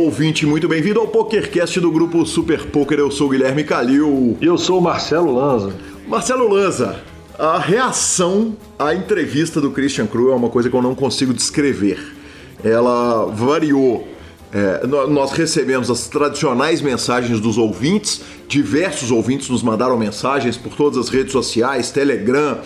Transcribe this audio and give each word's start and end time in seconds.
ouvinte, 0.00 0.46
muito 0.46 0.66
bem-vindo 0.66 0.98
ao 0.98 1.06
PokerCast 1.06 1.78
do 1.78 1.90
grupo 1.90 2.24
Super 2.24 2.66
Poker. 2.66 2.98
Eu 2.98 3.10
sou 3.10 3.26
o 3.26 3.30
Guilherme 3.30 3.62
Calil. 3.64 4.36
E 4.40 4.46
eu 4.46 4.56
sou 4.56 4.78
o 4.78 4.82
Marcelo 4.82 5.34
Lanza. 5.34 5.74
Marcelo 6.08 6.48
Lanza, 6.48 7.02
a 7.38 7.58
reação 7.58 8.56
à 8.78 8.94
entrevista 8.94 9.60
do 9.60 9.70
Christian 9.70 10.06
Cru 10.06 10.32
é 10.32 10.34
uma 10.34 10.48
coisa 10.48 10.70
que 10.70 10.74
eu 10.74 10.80
não 10.80 10.94
consigo 10.94 11.34
descrever. 11.34 11.98
Ela 12.64 13.26
variou. 13.26 14.08
É, 14.52 14.86
nós 14.86 15.32
recebemos 15.32 15.90
as 15.90 16.08
tradicionais 16.08 16.80
mensagens 16.80 17.38
dos 17.38 17.58
ouvintes, 17.58 18.22
diversos 18.48 19.10
ouvintes 19.10 19.48
nos 19.50 19.62
mandaram 19.62 19.96
mensagens 19.98 20.56
por 20.56 20.74
todas 20.74 20.98
as 20.98 21.08
redes 21.08 21.30
sociais, 21.30 21.90
Telegram, 21.90 22.58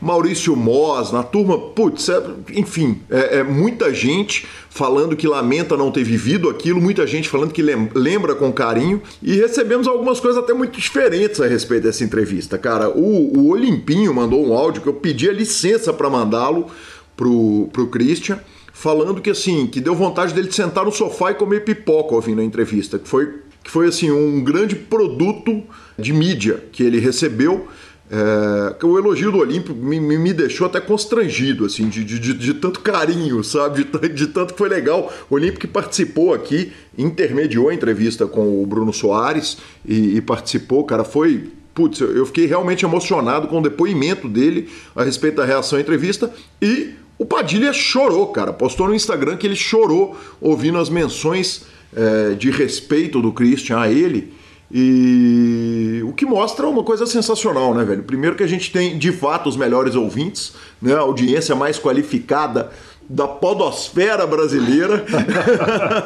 Maurício 0.00 0.56
Moz, 0.56 1.12
na 1.12 1.22
turma, 1.22 1.58
putz, 1.58 2.08
é, 2.08 2.22
enfim, 2.54 3.02
é, 3.10 3.38
é, 3.38 3.42
muita 3.42 3.92
gente 3.92 4.46
falando 4.70 5.14
que 5.14 5.26
lamenta 5.26 5.76
não 5.76 5.90
ter 5.90 6.02
vivido 6.02 6.48
aquilo, 6.48 6.80
muita 6.80 7.06
gente 7.06 7.28
falando 7.28 7.52
que 7.52 7.62
lembra 7.62 8.34
com 8.34 8.50
carinho, 8.50 9.02
e 9.22 9.36
recebemos 9.36 9.86
algumas 9.86 10.18
coisas 10.18 10.42
até 10.42 10.54
muito 10.54 10.80
diferentes 10.80 11.40
a 11.40 11.46
respeito 11.46 11.82
dessa 11.82 12.02
entrevista, 12.02 12.56
cara. 12.56 12.88
O, 12.88 13.38
o 13.38 13.48
Olimpinho 13.50 14.14
mandou 14.14 14.46
um 14.46 14.54
áudio 14.54 14.80
que 14.80 14.88
eu 14.88 14.94
pedi 14.94 15.28
a 15.28 15.32
licença 15.32 15.92
para 15.92 16.08
mandá-lo 16.08 16.66
pro, 17.14 17.68
pro 17.70 17.88
Christian, 17.88 18.40
falando 18.72 19.20
que 19.20 19.28
assim, 19.28 19.66
que 19.66 19.80
deu 19.80 19.94
vontade 19.94 20.32
dele 20.32 20.48
de 20.48 20.54
sentar 20.54 20.86
no 20.86 20.92
sofá 20.92 21.32
e 21.32 21.34
comer 21.34 21.64
pipoca 21.64 22.14
ouvindo 22.14 22.40
a 22.40 22.44
entrevista, 22.44 22.98
que 22.98 23.06
foi, 23.06 23.34
que 23.62 23.70
foi 23.70 23.88
assim, 23.88 24.10
um 24.10 24.42
grande 24.42 24.74
produto 24.74 25.62
de 25.98 26.14
mídia 26.14 26.64
que 26.72 26.82
ele 26.82 26.98
recebeu 26.98 27.68
é, 28.12 28.84
o 28.84 28.98
elogio 28.98 29.30
do 29.30 29.38
Olímpio 29.38 29.72
me, 29.72 30.00
me, 30.00 30.32
deixou 30.32 30.66
até 30.66 30.80
constrangido, 30.80 31.64
assim, 31.64 31.88
de, 31.88 32.02
de, 32.02 32.34
de, 32.34 32.54
tanto 32.54 32.80
carinho, 32.80 33.44
sabe? 33.44 33.84
De, 33.84 34.08
de, 34.08 34.26
tanto 34.26 34.52
que 34.52 34.58
foi 34.58 34.68
legal. 34.68 35.12
O 35.30 35.36
Olímpio 35.36 35.60
que 35.60 35.68
participou 35.68 36.34
aqui, 36.34 36.72
intermediou 36.98 37.68
a 37.68 37.74
entrevista 37.74 38.26
com 38.26 38.60
o 38.60 38.66
Bruno 38.66 38.92
Soares 38.92 39.58
e, 39.86 40.16
e 40.16 40.20
participou, 40.20 40.82
cara, 40.82 41.04
foi. 41.04 41.50
Putz, 41.72 42.00
eu 42.00 42.26
fiquei 42.26 42.46
realmente 42.46 42.84
emocionado 42.84 43.46
com 43.46 43.60
o 43.60 43.62
depoimento 43.62 44.28
dele 44.28 44.68
a 44.94 45.04
respeito 45.04 45.36
da 45.36 45.44
reação 45.44 45.78
à 45.78 45.80
entrevista 45.80 46.30
e 46.60 46.94
o 47.16 47.24
Padilha 47.24 47.72
chorou, 47.72 48.26
cara. 48.26 48.52
Postou 48.52 48.88
no 48.88 48.94
Instagram 48.94 49.36
que 49.36 49.46
ele 49.46 49.54
chorou 49.54 50.16
ouvindo 50.40 50.78
as 50.78 50.90
menções 50.90 51.64
é, 51.94 52.34
de 52.34 52.50
respeito 52.50 53.22
do 53.22 53.32
Christian 53.32 53.78
a 53.78 53.88
ele. 53.88 54.32
E 54.72 56.00
o 56.06 56.12
que 56.12 56.24
mostra 56.24 56.68
uma 56.68 56.84
coisa 56.84 57.04
sensacional, 57.04 57.74
né, 57.74 57.84
velho? 57.84 58.04
Primeiro 58.04 58.36
que 58.36 58.42
a 58.42 58.46
gente 58.46 58.70
tem 58.70 58.96
de 58.96 59.10
fato 59.10 59.48
os 59.48 59.56
melhores 59.56 59.96
ouvintes, 59.96 60.52
né? 60.80 60.94
A 60.94 61.00
audiência 61.00 61.56
mais 61.56 61.78
qualificada 61.78 62.70
da 63.08 63.26
podosfera 63.26 64.24
brasileira. 64.24 65.04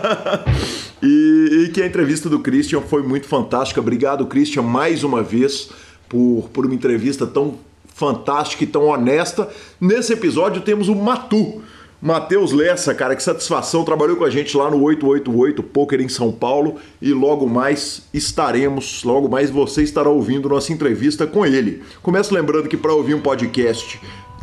e, 1.03 1.65
e, 1.67 1.69
que 1.69 1.83
a 1.83 1.87
entrevista 1.87 2.31
do 2.31 2.39
Christian 2.39 2.81
foi 2.81 3.03
muito 3.03 3.27
fantástica. 3.27 3.81
Obrigado, 3.81 4.25
Christian, 4.27 4.63
mais 4.63 5.05
uma 5.05 5.23
vez 5.23 5.69
por, 6.09 6.49
por 6.51 6.65
uma 6.65 6.75
entrevista 6.75 7.27
tão 7.27 7.59
fantástica 7.95 8.65
e 8.65 8.67
tão 8.67 8.87
honesta. 8.87 9.49
Nesse 9.79 10.15
episódio 10.15 10.63
temos 10.63 10.89
o 10.89 10.95
Matu. 10.95 11.63
Matheus 12.05 12.53
Lessa, 12.53 12.95
cara, 12.95 13.17
que 13.17 13.23
satisfação, 13.23 13.83
trabalhou 13.83 14.15
com 14.19 14.25
a 14.25 14.29
gente 14.29 14.55
lá 14.55 14.71
no 14.71 14.83
888 14.83 15.63
Poker 15.63 16.03
em 16.03 16.09
São 16.11 16.31
Paulo 16.31 16.77
e 17.01 17.15
logo 17.15 17.49
mais 17.49 18.03
estaremos, 18.13 19.03
logo 19.05 19.27
mais 19.27 19.49
você 19.49 19.83
estará 19.83 20.11
ouvindo 20.11 20.47
nossa 20.47 20.71
entrevista 20.71 21.27
com 21.27 21.47
ele. 21.47 21.83
Começo 22.03 22.35
lembrando 22.35 22.69
que 22.69 22.77
para 22.77 22.93
ouvir 22.93 23.15
um 23.15 23.23
podcast 23.23 23.99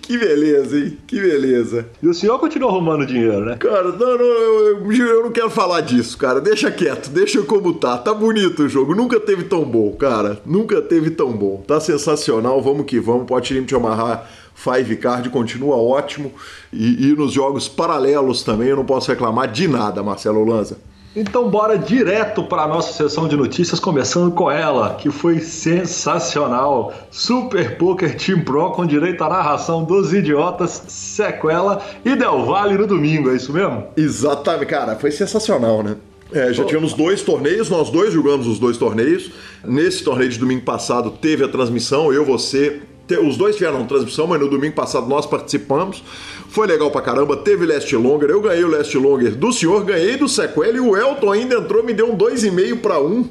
Que 0.00 0.16
beleza, 0.16 0.78
hein? 0.78 0.98
Que 1.06 1.20
beleza. 1.20 1.86
E 2.02 2.08
o 2.08 2.14
senhor 2.14 2.38
continua 2.38 2.70
arrumando 2.70 3.04
dinheiro, 3.04 3.44
né? 3.44 3.56
Cara, 3.56 3.92
não, 3.92 4.18
não, 4.18 4.24
eu, 4.24 4.92
eu, 4.92 5.22
não 5.22 5.30
quero 5.30 5.50
falar 5.50 5.82
disso, 5.82 6.16
cara. 6.16 6.40
Deixa 6.40 6.70
quieto, 6.70 7.10
deixa 7.10 7.42
como 7.42 7.74
tá. 7.74 7.98
Tá 7.98 8.14
bonito 8.14 8.62
o 8.62 8.68
jogo. 8.68 8.94
Nunca 8.94 9.20
teve 9.20 9.44
tão 9.44 9.62
bom, 9.64 9.92
cara. 9.92 10.40
Nunca 10.46 10.80
teve 10.80 11.10
tão 11.10 11.30
bom. 11.32 11.62
Tá 11.66 11.78
sensacional. 11.78 12.62
Vamos 12.62 12.86
que 12.86 12.98
vamos. 12.98 13.26
Pode 13.26 13.62
te 13.62 13.74
amarrar 13.74 14.26
Five 14.60 14.96
Card 14.96 15.30
continua 15.30 15.76
ótimo. 15.76 16.32
E, 16.70 17.08
e 17.08 17.14
nos 17.14 17.32
jogos 17.32 17.66
paralelos 17.66 18.42
também 18.42 18.68
eu 18.68 18.76
não 18.76 18.84
posso 18.84 19.10
reclamar 19.10 19.50
de 19.50 19.66
nada, 19.66 20.02
Marcelo 20.02 20.44
Lanza. 20.44 20.76
Então 21.16 21.50
bora 21.50 21.76
direto 21.76 22.44
para 22.44 22.62
a 22.62 22.68
nossa 22.68 22.92
sessão 22.92 23.26
de 23.26 23.34
notícias, 23.36 23.80
começando 23.80 24.30
com 24.30 24.48
ela, 24.48 24.94
que 24.94 25.10
foi 25.10 25.40
sensacional. 25.40 26.92
Super 27.10 27.76
Poker 27.78 28.16
Team 28.16 28.42
Pro 28.42 28.70
com 28.70 28.86
direito 28.86 29.24
à 29.24 29.28
narração 29.28 29.82
dos 29.82 30.12
idiotas, 30.12 30.84
sequela 30.86 31.82
e 32.04 32.14
Del 32.14 32.44
Valle 32.44 32.78
no 32.78 32.86
domingo, 32.86 33.30
é 33.30 33.36
isso 33.36 33.52
mesmo? 33.52 33.88
Exatamente, 33.96 34.66
cara, 34.66 34.94
foi 34.94 35.10
sensacional, 35.10 35.82
né? 35.82 35.96
É, 36.32 36.52
já 36.52 36.64
tivemos 36.64 36.92
dois 36.92 37.22
torneios, 37.22 37.68
nós 37.68 37.90
dois 37.90 38.12
jogamos 38.12 38.46
os 38.46 38.60
dois 38.60 38.76
torneios. 38.76 39.32
Nesse 39.64 40.04
torneio 40.04 40.30
de 40.30 40.38
domingo 40.38 40.62
passado 40.62 41.10
teve 41.10 41.42
a 41.42 41.48
transmissão, 41.48 42.12
eu, 42.12 42.24
você, 42.24 42.82
os 43.18 43.36
dois 43.36 43.56
tiveram 43.56 43.86
transmissão, 43.86 44.26
mas 44.26 44.40
no 44.40 44.48
domingo 44.48 44.74
passado 44.74 45.08
nós 45.08 45.26
participamos. 45.26 46.02
Foi 46.48 46.66
legal 46.66 46.90
pra 46.90 47.00
caramba, 47.00 47.36
teve 47.36 47.64
Last 47.66 47.94
Longer. 47.94 48.30
Eu 48.30 48.40
ganhei 48.40 48.64
o 48.64 48.68
Last 48.68 48.96
Longer 48.96 49.34
do 49.34 49.52
senhor, 49.52 49.84
ganhei 49.84 50.16
do 50.16 50.28
Sequel 50.28 50.76
e 50.76 50.80
o 50.80 50.96
Elton 50.96 51.32
ainda 51.32 51.56
entrou, 51.56 51.82
me 51.82 51.92
deu 51.92 52.10
um 52.10 52.16
2,5 52.16 52.80
para 52.80 53.00
1 53.00 53.24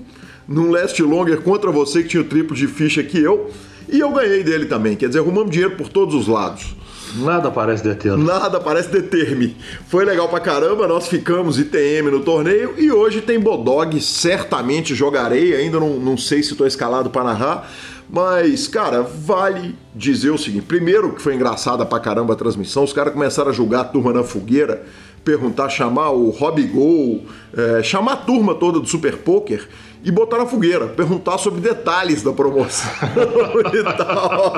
num 0.47 0.71
Last 0.71 1.01
Longer 1.03 1.41
contra 1.41 1.71
você 1.71 2.01
que 2.01 2.09
tinha 2.09 2.21
o 2.21 2.25
triplo 2.25 2.55
de 2.55 2.67
ficha 2.67 3.03
que 3.03 3.19
eu. 3.19 3.49
E 3.87 3.99
eu 3.99 4.11
ganhei 4.11 4.43
dele 4.43 4.65
também. 4.65 4.95
Quer 4.95 5.07
dizer, 5.07 5.19
arrumamos 5.19 5.51
dinheiro 5.51 5.75
por 5.75 5.89
todos 5.89 6.13
os 6.15 6.27
lados. 6.27 6.75
Nada 7.15 7.49
parece 7.49 7.83
deter. 7.83 8.15
Nada 8.17 8.59
parece 8.59 8.89
deter-me. 8.89 9.55
Foi 9.87 10.05
legal 10.05 10.29
pra 10.29 10.39
caramba, 10.39 10.87
nós 10.87 11.07
ficamos 11.07 11.57
ITM 11.57 12.11
no 12.11 12.19
torneio 12.19 12.75
e 12.77 12.91
hoje 12.91 13.21
tem 13.21 13.39
Bodog, 13.39 13.99
certamente 13.99 14.93
jogarei, 14.93 15.55
ainda 15.55 15.79
não, 15.79 15.99
não 15.99 16.17
sei 16.17 16.43
se 16.43 16.51
estou 16.51 16.67
escalado 16.67 17.09
para 17.09 17.23
narrar, 17.23 17.71
mas, 18.09 18.67
cara, 18.67 19.03
vale 19.03 19.75
dizer 19.93 20.31
o 20.31 20.37
seguinte: 20.37 20.65
primeiro, 20.65 21.13
que 21.13 21.21
foi 21.21 21.35
engraçada 21.35 21.85
pra 21.85 21.99
caramba 21.99 22.33
a 22.33 22.35
transmissão, 22.35 22.83
os 22.83 22.91
caras 22.91 23.13
começaram 23.13 23.51
a 23.51 23.53
julgar 23.53 23.81
a 23.81 23.85
turma 23.85 24.11
na 24.11 24.23
fogueira, 24.23 24.83
perguntar, 25.23 25.69
chamar 25.69 26.09
o 26.09 26.31
Robbie 26.31 26.63
Gol, 26.63 27.25
é, 27.55 27.83
chamar 27.83 28.13
a 28.13 28.17
turma 28.17 28.55
toda 28.55 28.79
do 28.79 28.87
Super 28.87 29.17
Poker 29.17 29.67
e 30.03 30.11
botar 30.11 30.37
na 30.37 30.45
fogueira, 30.45 30.87
perguntar 30.87 31.37
sobre 31.37 31.61
detalhes 31.61 32.23
da 32.23 32.33
promoção 32.33 32.89
e 33.73 33.83
tal. 33.97 34.53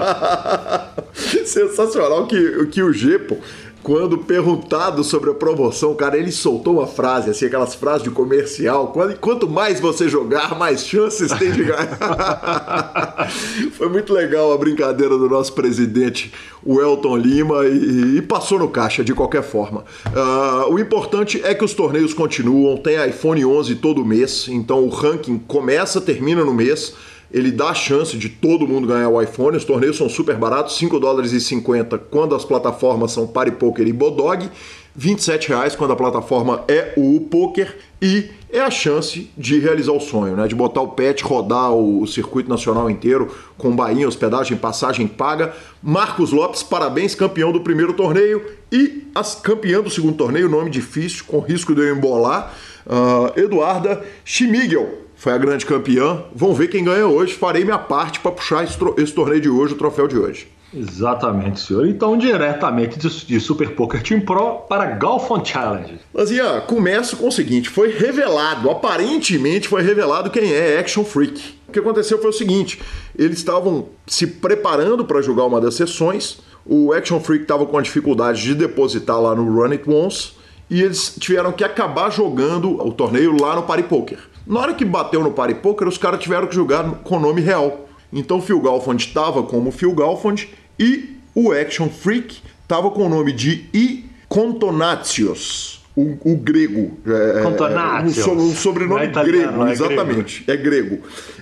Sensacional 1.45 2.27
que, 2.27 2.67
que 2.67 2.81
o 2.81 2.93
Gepo 2.93 3.37
quando 3.83 4.17
perguntado 4.17 5.03
sobre 5.03 5.31
a 5.31 5.33
promoção, 5.33 5.95
cara, 5.95 6.17
ele 6.17 6.31
soltou 6.31 6.75
uma 6.75 6.87
frase, 6.87 7.29
assim, 7.29 7.45
aquelas 7.45 7.73
frases 7.73 8.03
de 8.03 8.09
comercial. 8.09 8.93
Quanto 9.19 9.49
mais 9.49 9.79
você 9.79 10.07
jogar, 10.07 10.57
mais 10.57 10.85
chances 10.85 11.31
tem 11.31 11.51
de 11.51 11.63
ganhar. 11.63 13.29
Foi 13.73 13.89
muito 13.89 14.13
legal 14.13 14.53
a 14.53 14.57
brincadeira 14.57 15.17
do 15.17 15.27
nosso 15.27 15.53
presidente, 15.53 16.31
o 16.63 16.79
Elton 16.79 17.17
Lima, 17.17 17.65
e, 17.65 18.17
e 18.17 18.21
passou 18.21 18.59
no 18.59 18.67
caixa 18.67 19.03
de 19.03 19.13
qualquer 19.13 19.43
forma. 19.43 19.83
Uh, 20.07 20.73
o 20.73 20.79
importante 20.79 21.41
é 21.43 21.55
que 21.55 21.65
os 21.65 21.73
torneios 21.73 22.13
continuam, 22.13 22.77
tem 22.77 23.03
iPhone 23.07 23.43
11 23.43 23.75
todo 23.75 24.05
mês, 24.05 24.47
então 24.47 24.83
o 24.83 24.89
ranking 24.89 25.39
começa, 25.39 25.99
termina 25.99 26.45
no 26.45 26.53
mês 26.53 26.93
ele 27.33 27.51
dá 27.51 27.69
a 27.69 27.73
chance 27.73 28.17
de 28.17 28.29
todo 28.29 28.67
mundo 28.67 28.87
ganhar 28.87 29.09
o 29.09 29.21
iPhone. 29.21 29.55
Os 29.55 29.65
torneios 29.65 29.97
são 29.97 30.09
super 30.09 30.35
baratos, 30.35 30.77
5 30.77 30.99
dólares 30.99 31.31
e 31.31 31.39
50 31.39 31.97
quando 31.97 32.35
as 32.35 32.43
plataformas 32.43 33.11
são 33.11 33.25
Party 33.25 33.51
Poker 33.51 33.87
e 33.87 33.93
Bodog, 33.93 34.49
27 34.95 35.49
reais 35.49 35.75
quando 35.75 35.91
a 35.91 35.95
plataforma 35.95 36.63
é 36.67 36.93
o 36.97 37.21
Poker 37.21 37.77
e 38.01 38.29
é 38.51 38.59
a 38.59 38.69
chance 38.69 39.31
de 39.37 39.59
realizar 39.59 39.93
o 39.93 39.99
sonho, 39.99 40.35
né? 40.35 40.45
De 40.45 40.53
botar 40.53 40.81
o 40.81 40.89
pet, 40.89 41.23
rodar 41.23 41.71
o 41.71 42.05
circuito 42.05 42.49
nacional 42.49 42.89
inteiro 42.89 43.33
com 43.57 43.73
bainha, 43.73 44.07
hospedagem, 44.07 44.57
passagem 44.57 45.07
paga. 45.07 45.53
Marcos 45.81 46.31
Lopes, 46.31 46.61
parabéns, 46.61 47.15
campeão 47.15 47.53
do 47.53 47.61
primeiro 47.61 47.93
torneio 47.93 48.43
e 48.69 49.07
as 49.15 49.35
campeã 49.35 49.81
do 49.81 49.89
segundo 49.89 50.17
torneio, 50.17 50.49
nome 50.49 50.69
difícil, 50.69 51.23
com 51.25 51.39
risco 51.39 51.73
de 51.73 51.81
eu 51.81 51.95
embolar. 51.95 52.53
Uh, 52.85 53.39
Eduarda 53.39 54.03
Schmigel, 54.25 55.01
foi 55.21 55.33
a 55.33 55.37
grande 55.37 55.67
campeã. 55.67 56.23
Vamos 56.33 56.57
ver 56.57 56.67
quem 56.67 56.83
ganha 56.83 57.05
hoje. 57.05 57.35
Farei 57.35 57.63
minha 57.63 57.77
parte 57.77 58.19
para 58.19 58.31
puxar 58.31 58.63
esse, 58.63 58.75
esse, 58.97 59.13
torneio 59.13 59.39
de 59.39 59.49
hoje, 59.49 59.75
o 59.75 59.77
troféu 59.77 60.07
de 60.07 60.17
hoje. 60.17 60.47
Exatamente, 60.73 61.59
senhor. 61.59 61.85
Então, 61.85 62.17
diretamente 62.17 62.97
de, 62.97 63.25
de 63.27 63.39
Super 63.39 63.75
Poker 63.75 64.01
Team 64.01 64.21
Pro 64.21 64.61
para 64.67 64.95
Golfon 64.95 65.45
Challenge. 65.45 65.99
Lazinha, 66.11 66.61
começo 66.61 67.17
com 67.17 67.27
o 67.27 67.31
seguinte: 67.31 67.69
foi 67.69 67.91
revelado, 67.91 68.67
aparentemente 68.71 69.67
foi 69.67 69.83
revelado 69.83 70.31
quem 70.31 70.51
é 70.51 70.79
Action 70.79 71.03
Freak. 71.03 71.53
O 71.67 71.71
que 71.71 71.77
aconteceu 71.77 72.19
foi 72.19 72.31
o 72.31 72.33
seguinte: 72.33 72.81
eles 73.15 73.37
estavam 73.37 73.89
se 74.07 74.25
preparando 74.25 75.05
para 75.05 75.21
jogar 75.21 75.45
uma 75.45 75.61
das 75.61 75.75
sessões. 75.75 76.39
O 76.65 76.93
Action 76.93 77.19
Freak 77.19 77.43
estava 77.43 77.67
com 77.67 77.77
a 77.77 77.81
dificuldade 77.83 78.41
de 78.41 78.55
depositar 78.55 79.21
lá 79.21 79.35
no 79.35 79.43
Run 79.53 79.73
It 79.73 79.87
Once 79.87 80.31
e 80.67 80.81
eles 80.81 81.15
tiveram 81.19 81.51
que 81.51 81.63
acabar 81.63 82.09
jogando 82.09 82.83
o 82.83 82.91
torneio 82.91 83.39
lá 83.39 83.55
no 83.55 83.63
Party 83.63 83.83
Poker. 83.83 84.30
Na 84.45 84.59
hora 84.59 84.73
que 84.73 84.83
bateu 84.83 85.23
no 85.23 85.31
Party 85.31 85.55
Poker, 85.55 85.87
os 85.87 85.97
caras 85.97 86.19
tiveram 86.19 86.47
que 86.47 86.55
jogar 86.55 86.83
com 87.03 87.19
nome 87.19 87.41
real. 87.41 87.87
Então 88.11 88.37
o 88.37 88.41
Phil 88.41 88.59
Galfond 88.59 89.03
estava 89.03 89.43
como 89.43 89.71
Phil 89.71 89.93
Galfond 89.93 90.49
e 90.79 91.17
o 91.33 91.51
Action 91.51 91.89
Freak 91.89 92.41
estava 92.61 92.89
com 92.91 93.05
o 93.05 93.09
nome 93.09 93.31
de 93.31 93.65
I 93.73 94.05
Contonatios. 94.27 95.81
O, 95.95 96.17
o, 96.23 96.37
grego. 96.37 96.97
É, 97.05 97.41
Contonatios. 97.41 98.25
O, 98.25 98.31
o 98.31 98.55
sobrenome 98.55 99.01
é 99.01 99.05
italiano, 99.07 99.51
grego, 99.51 99.67
é 99.67 99.71
exatamente. 99.71 100.43
Grego. 100.43 100.59
É 100.59 100.63
grego. 100.63 100.99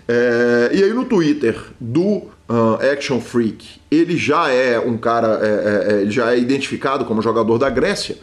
É, 0.08 0.70
e 0.74 0.84
aí 0.84 0.92
no 0.92 1.06
Twitter 1.06 1.56
do 1.80 2.02
uh, 2.50 2.80
Action 2.92 3.22
Freak, 3.22 3.80
ele 3.92 4.18
já 4.18 4.50
é 4.50 4.80
um 4.80 4.98
cara, 4.98 5.40
é, 5.42 5.48
é, 5.48 6.04
é 6.04 6.10
já 6.10 6.34
é 6.34 6.40
identificado 6.40 7.06
como 7.06 7.22
jogador 7.22 7.60
da 7.60 7.70
Grécia. 7.70 8.18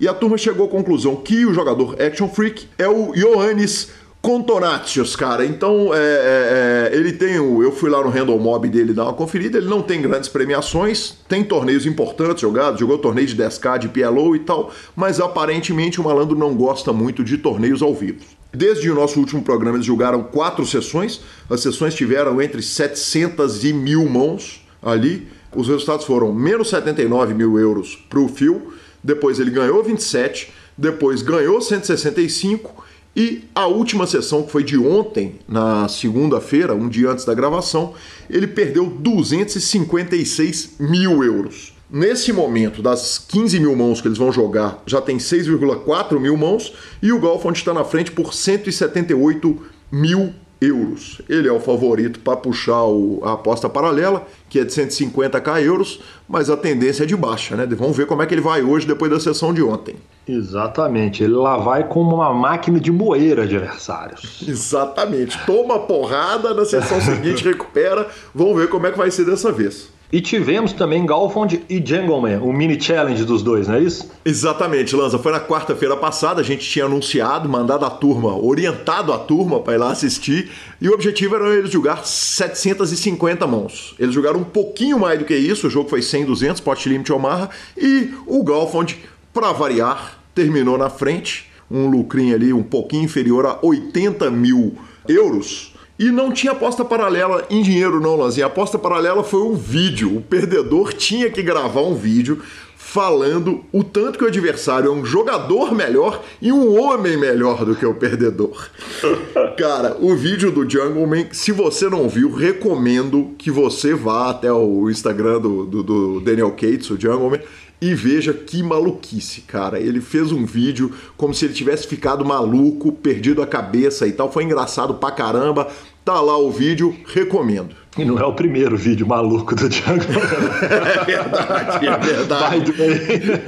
E 0.00 0.06
a 0.06 0.14
turma 0.14 0.36
chegou 0.36 0.66
à 0.66 0.68
conclusão 0.68 1.16
que 1.16 1.46
o 1.46 1.54
jogador 1.54 1.96
Action 2.00 2.28
Freak 2.28 2.66
é 2.76 2.88
o 2.88 3.14
Ioannis 3.14 3.90
Contonatius, 4.20 5.14
cara. 5.14 5.46
Então, 5.46 5.94
é, 5.94 5.98
é, 5.98 6.90
é, 6.92 6.96
ele 6.96 7.12
tem 7.12 7.38
o. 7.38 7.62
Eu 7.62 7.70
fui 7.70 7.88
lá 7.88 8.02
no 8.02 8.10
Random 8.10 8.38
Mob 8.38 8.68
dele 8.68 8.92
dar 8.92 9.04
uma 9.04 9.12
conferida. 9.12 9.58
Ele 9.58 9.68
não 9.68 9.80
tem 9.80 10.02
grandes 10.02 10.28
premiações, 10.28 11.14
tem 11.28 11.44
torneios 11.44 11.86
importantes 11.86 12.40
jogados, 12.40 12.80
jogou 12.80 12.98
torneio 12.98 13.26
de 13.26 13.36
10k, 13.36 13.78
de 13.78 13.88
PLO 13.88 14.34
e 14.34 14.40
tal, 14.40 14.72
mas 14.96 15.20
aparentemente 15.20 16.00
o 16.00 16.04
malandro 16.04 16.36
não 16.36 16.54
gosta 16.54 16.92
muito 16.92 17.22
de 17.22 17.38
torneios 17.38 17.80
ao 17.80 17.94
vivo. 17.94 18.18
Desde 18.52 18.90
o 18.90 18.94
nosso 18.94 19.20
último 19.20 19.42
programa, 19.42 19.76
eles 19.76 19.86
jogaram 19.86 20.22
quatro 20.22 20.66
sessões. 20.66 21.20
As 21.48 21.60
sessões 21.60 21.94
tiveram 21.94 22.42
entre 22.42 22.60
700 22.60 23.64
e 23.64 23.72
mil 23.72 24.08
mãos 24.08 24.66
ali. 24.82 25.28
Os 25.54 25.68
resultados 25.68 26.04
foram 26.04 26.32
menos 26.32 26.70
79 26.70 27.34
mil 27.34 27.58
euros 27.58 27.96
para 28.08 28.18
o 28.18 28.28
Phil, 28.28 28.74
depois 29.02 29.38
ele 29.38 29.50
ganhou 29.50 29.82
27, 29.82 30.52
depois 30.76 31.22
ganhou 31.22 31.60
165 31.60 32.87
e 33.18 33.42
a 33.52 33.66
última 33.66 34.06
sessão, 34.06 34.44
que 34.44 34.52
foi 34.52 34.62
de 34.62 34.78
ontem, 34.78 35.40
na 35.48 35.88
segunda-feira, 35.88 36.72
um 36.72 36.88
dia 36.88 37.10
antes 37.10 37.24
da 37.24 37.34
gravação, 37.34 37.94
ele 38.30 38.46
perdeu 38.46 38.86
256 38.86 40.76
mil 40.78 41.24
euros. 41.24 41.74
Nesse 41.90 42.32
momento, 42.32 42.80
das 42.80 43.18
15 43.18 43.58
mil 43.58 43.74
mãos 43.74 44.00
que 44.00 44.06
eles 44.06 44.18
vão 44.18 44.30
jogar, 44.30 44.84
já 44.86 45.00
tem 45.00 45.16
6,4 45.16 46.20
mil 46.20 46.36
mãos 46.36 46.72
e 47.02 47.10
o 47.10 47.18
Golfond 47.18 47.58
está 47.58 47.74
na 47.74 47.82
frente 47.82 48.12
por 48.12 48.32
178 48.32 49.62
mil 49.90 50.32
euros. 50.60 51.20
Ele 51.28 51.48
é 51.48 51.52
o 51.52 51.58
favorito 51.58 52.20
para 52.20 52.36
puxar 52.36 52.84
o, 52.84 53.20
a 53.24 53.32
aposta 53.32 53.68
paralela, 53.68 54.28
que 54.48 54.58
é 54.58 54.64
de 54.64 54.72
150k 54.72 55.62
euros, 55.62 56.00
mas 56.28 56.48
a 56.48 56.56
tendência 56.56 57.02
é 57.02 57.06
de 57.06 57.16
baixa, 57.16 57.56
né? 57.56 57.66
Vamos 57.66 57.96
ver 57.96 58.06
como 58.06 58.22
é 58.22 58.26
que 58.26 58.34
ele 58.34 58.40
vai 58.40 58.62
hoje 58.62 58.86
depois 58.86 59.10
da 59.10 59.20
sessão 59.20 59.52
de 59.52 59.62
ontem. 59.62 59.96
Exatamente, 60.26 61.22
ele 61.22 61.34
lá 61.34 61.56
vai 61.56 61.86
como 61.86 62.16
uma 62.16 62.32
máquina 62.32 62.78
de 62.78 62.92
moer 62.92 63.40
adversários. 63.40 64.42
Exatamente, 64.46 65.38
toma 65.46 65.80
porrada 65.80 66.54
na 66.54 66.64
sessão 66.64 67.00
seguinte, 67.00 67.44
recupera. 67.44 68.06
Vamos 68.34 68.56
ver 68.58 68.68
como 68.68 68.86
é 68.86 68.90
que 68.90 68.98
vai 68.98 69.10
ser 69.10 69.24
dessa 69.24 69.50
vez. 69.52 69.90
E 70.10 70.22
tivemos 70.22 70.72
também 70.72 71.04
Galfond 71.04 71.62
e 71.68 71.82
Jangleman, 71.84 72.38
um 72.40 72.50
mini 72.50 72.80
challenge 72.80 73.26
dos 73.26 73.42
dois, 73.42 73.68
não 73.68 73.74
é 73.74 73.80
isso? 73.80 74.10
Exatamente, 74.24 74.96
Lanza. 74.96 75.18
Foi 75.18 75.30
na 75.30 75.38
quarta-feira 75.38 75.94
passada, 75.98 76.40
a 76.40 76.44
gente 76.44 76.66
tinha 76.66 76.86
anunciado, 76.86 77.46
mandado 77.46 77.84
a 77.84 77.90
turma, 77.90 78.34
orientado 78.34 79.12
a 79.12 79.18
turma 79.18 79.60
para 79.60 79.74
ir 79.74 79.76
lá 79.76 79.90
assistir, 79.90 80.50
e 80.80 80.88
o 80.88 80.94
objetivo 80.94 81.36
era 81.36 81.54
eles 81.54 81.70
jogar 81.70 82.06
750 82.06 83.46
mãos. 83.46 83.94
Eles 83.98 84.14
jogaram 84.14 84.40
um 84.40 84.44
pouquinho 84.44 84.98
mais 84.98 85.18
do 85.18 85.26
que 85.26 85.36
isso, 85.36 85.66
o 85.66 85.70
jogo 85.70 85.90
foi 85.90 86.00
100, 86.00 86.24
200, 86.24 86.60
pot 86.62 86.88
limit 86.88 87.12
Omaha, 87.12 87.50
e 87.76 88.10
o 88.26 88.42
Galfond, 88.42 88.98
para 89.34 89.52
variar, 89.52 90.20
terminou 90.34 90.78
na 90.78 90.88
frente, 90.88 91.50
um 91.70 91.86
lucrinho 91.86 92.34
ali 92.34 92.50
um 92.50 92.62
pouquinho 92.62 93.04
inferior 93.04 93.44
a 93.44 93.58
80 93.60 94.30
mil 94.30 94.74
euros 95.06 95.67
e 95.98 96.10
não 96.10 96.30
tinha 96.30 96.52
aposta 96.52 96.84
paralela 96.84 97.44
em 97.50 97.62
dinheiro, 97.62 98.00
não, 98.00 98.16
Lanzinha. 98.16 98.46
A 98.46 98.48
aposta 98.48 98.78
paralela 98.78 99.24
foi 99.24 99.42
um 99.42 99.54
vídeo. 99.54 100.16
O 100.16 100.20
perdedor 100.20 100.92
tinha 100.92 101.28
que 101.28 101.42
gravar 101.42 101.82
um 101.82 101.94
vídeo 101.94 102.40
falando 102.76 103.64
o 103.70 103.84
tanto 103.84 104.18
que 104.18 104.24
o 104.24 104.28
adversário 104.28 104.88
é 104.88 104.90
um 104.90 105.04
jogador 105.04 105.74
melhor 105.74 106.24
e 106.40 106.50
um 106.50 106.80
homem 106.80 107.18
melhor 107.18 107.64
do 107.64 107.76
que 107.76 107.84
o 107.84 107.94
perdedor. 107.94 108.70
Cara, 109.58 109.98
o 110.00 110.14
vídeo 110.16 110.50
do 110.50 110.68
Jungleman, 110.68 111.26
se 111.32 111.52
você 111.52 111.90
não 111.90 112.08
viu, 112.08 112.32
recomendo 112.32 113.34
que 113.36 113.50
você 113.50 113.92
vá 113.92 114.30
até 114.30 114.50
o 114.50 114.88
Instagram 114.88 115.40
do, 115.40 115.66
do, 115.66 115.82
do 115.82 116.20
Daniel 116.20 116.52
Cates, 116.52 116.88
o 116.88 116.98
Jungleman, 116.98 117.40
e 117.80 117.94
veja 117.94 118.32
que 118.32 118.62
maluquice, 118.62 119.42
cara. 119.42 119.78
Ele 119.78 120.00
fez 120.00 120.32
um 120.32 120.44
vídeo 120.44 120.92
como 121.16 121.32
se 121.32 121.44
ele 121.44 121.54
tivesse 121.54 121.86
ficado 121.86 122.24
maluco, 122.24 122.90
perdido 122.90 123.40
a 123.40 123.46
cabeça 123.46 124.06
e 124.06 124.12
tal. 124.12 124.32
Foi 124.32 124.42
engraçado 124.42 124.94
pra 124.94 125.12
caramba. 125.12 125.68
Tá 126.04 126.20
lá 126.20 126.38
o 126.38 126.50
vídeo, 126.50 126.96
recomendo. 127.06 127.76
E 127.98 128.04
não 128.04 128.18
é 128.18 128.24
o 128.24 128.32
primeiro 128.32 128.76
vídeo 128.76 129.06
maluco 129.06 129.54
do 129.56 129.68
Django. 129.68 130.04
é 130.64 131.04
verdade, 131.04 131.86
é 131.86 131.98
verdade. 131.98 132.72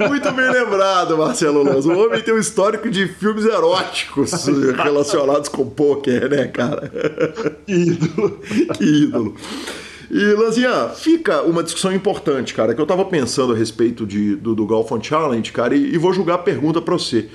Muito 0.09 0.31
bem 0.33 0.51
lembrado, 0.51 1.17
Marcelo 1.17 1.63
Lanza. 1.63 1.87
O 1.91 2.05
homem 2.05 2.21
tem 2.21 2.33
um 2.33 2.37
histórico 2.37 2.89
de 2.89 3.07
filmes 3.07 3.45
eróticos 3.45 4.31
relacionados 4.83 5.47
com 5.47 5.65
pôquer, 5.69 6.29
né, 6.29 6.47
cara? 6.47 6.91
Que 7.65 7.73
ídolo. 7.73 8.41
Que 8.77 8.83
ídolo. 8.83 9.35
E, 10.11 10.33
Lanzinha, 10.33 10.89
fica 10.89 11.41
uma 11.43 11.63
discussão 11.63 11.93
importante, 11.93 12.53
cara, 12.53 12.75
que 12.75 12.81
eu 12.81 12.85
tava 12.85 13.05
pensando 13.05 13.53
a 13.53 13.55
respeito 13.55 14.05
de, 14.05 14.35
do, 14.35 14.53
do 14.53 14.65
Golf 14.65 14.91
on 14.91 15.01
Challenge, 15.01 15.49
cara, 15.53 15.73
e, 15.73 15.93
e 15.93 15.97
vou 15.97 16.11
jogar 16.11 16.35
a 16.35 16.37
pergunta 16.37 16.81
para 16.81 16.93
você. 16.93 17.29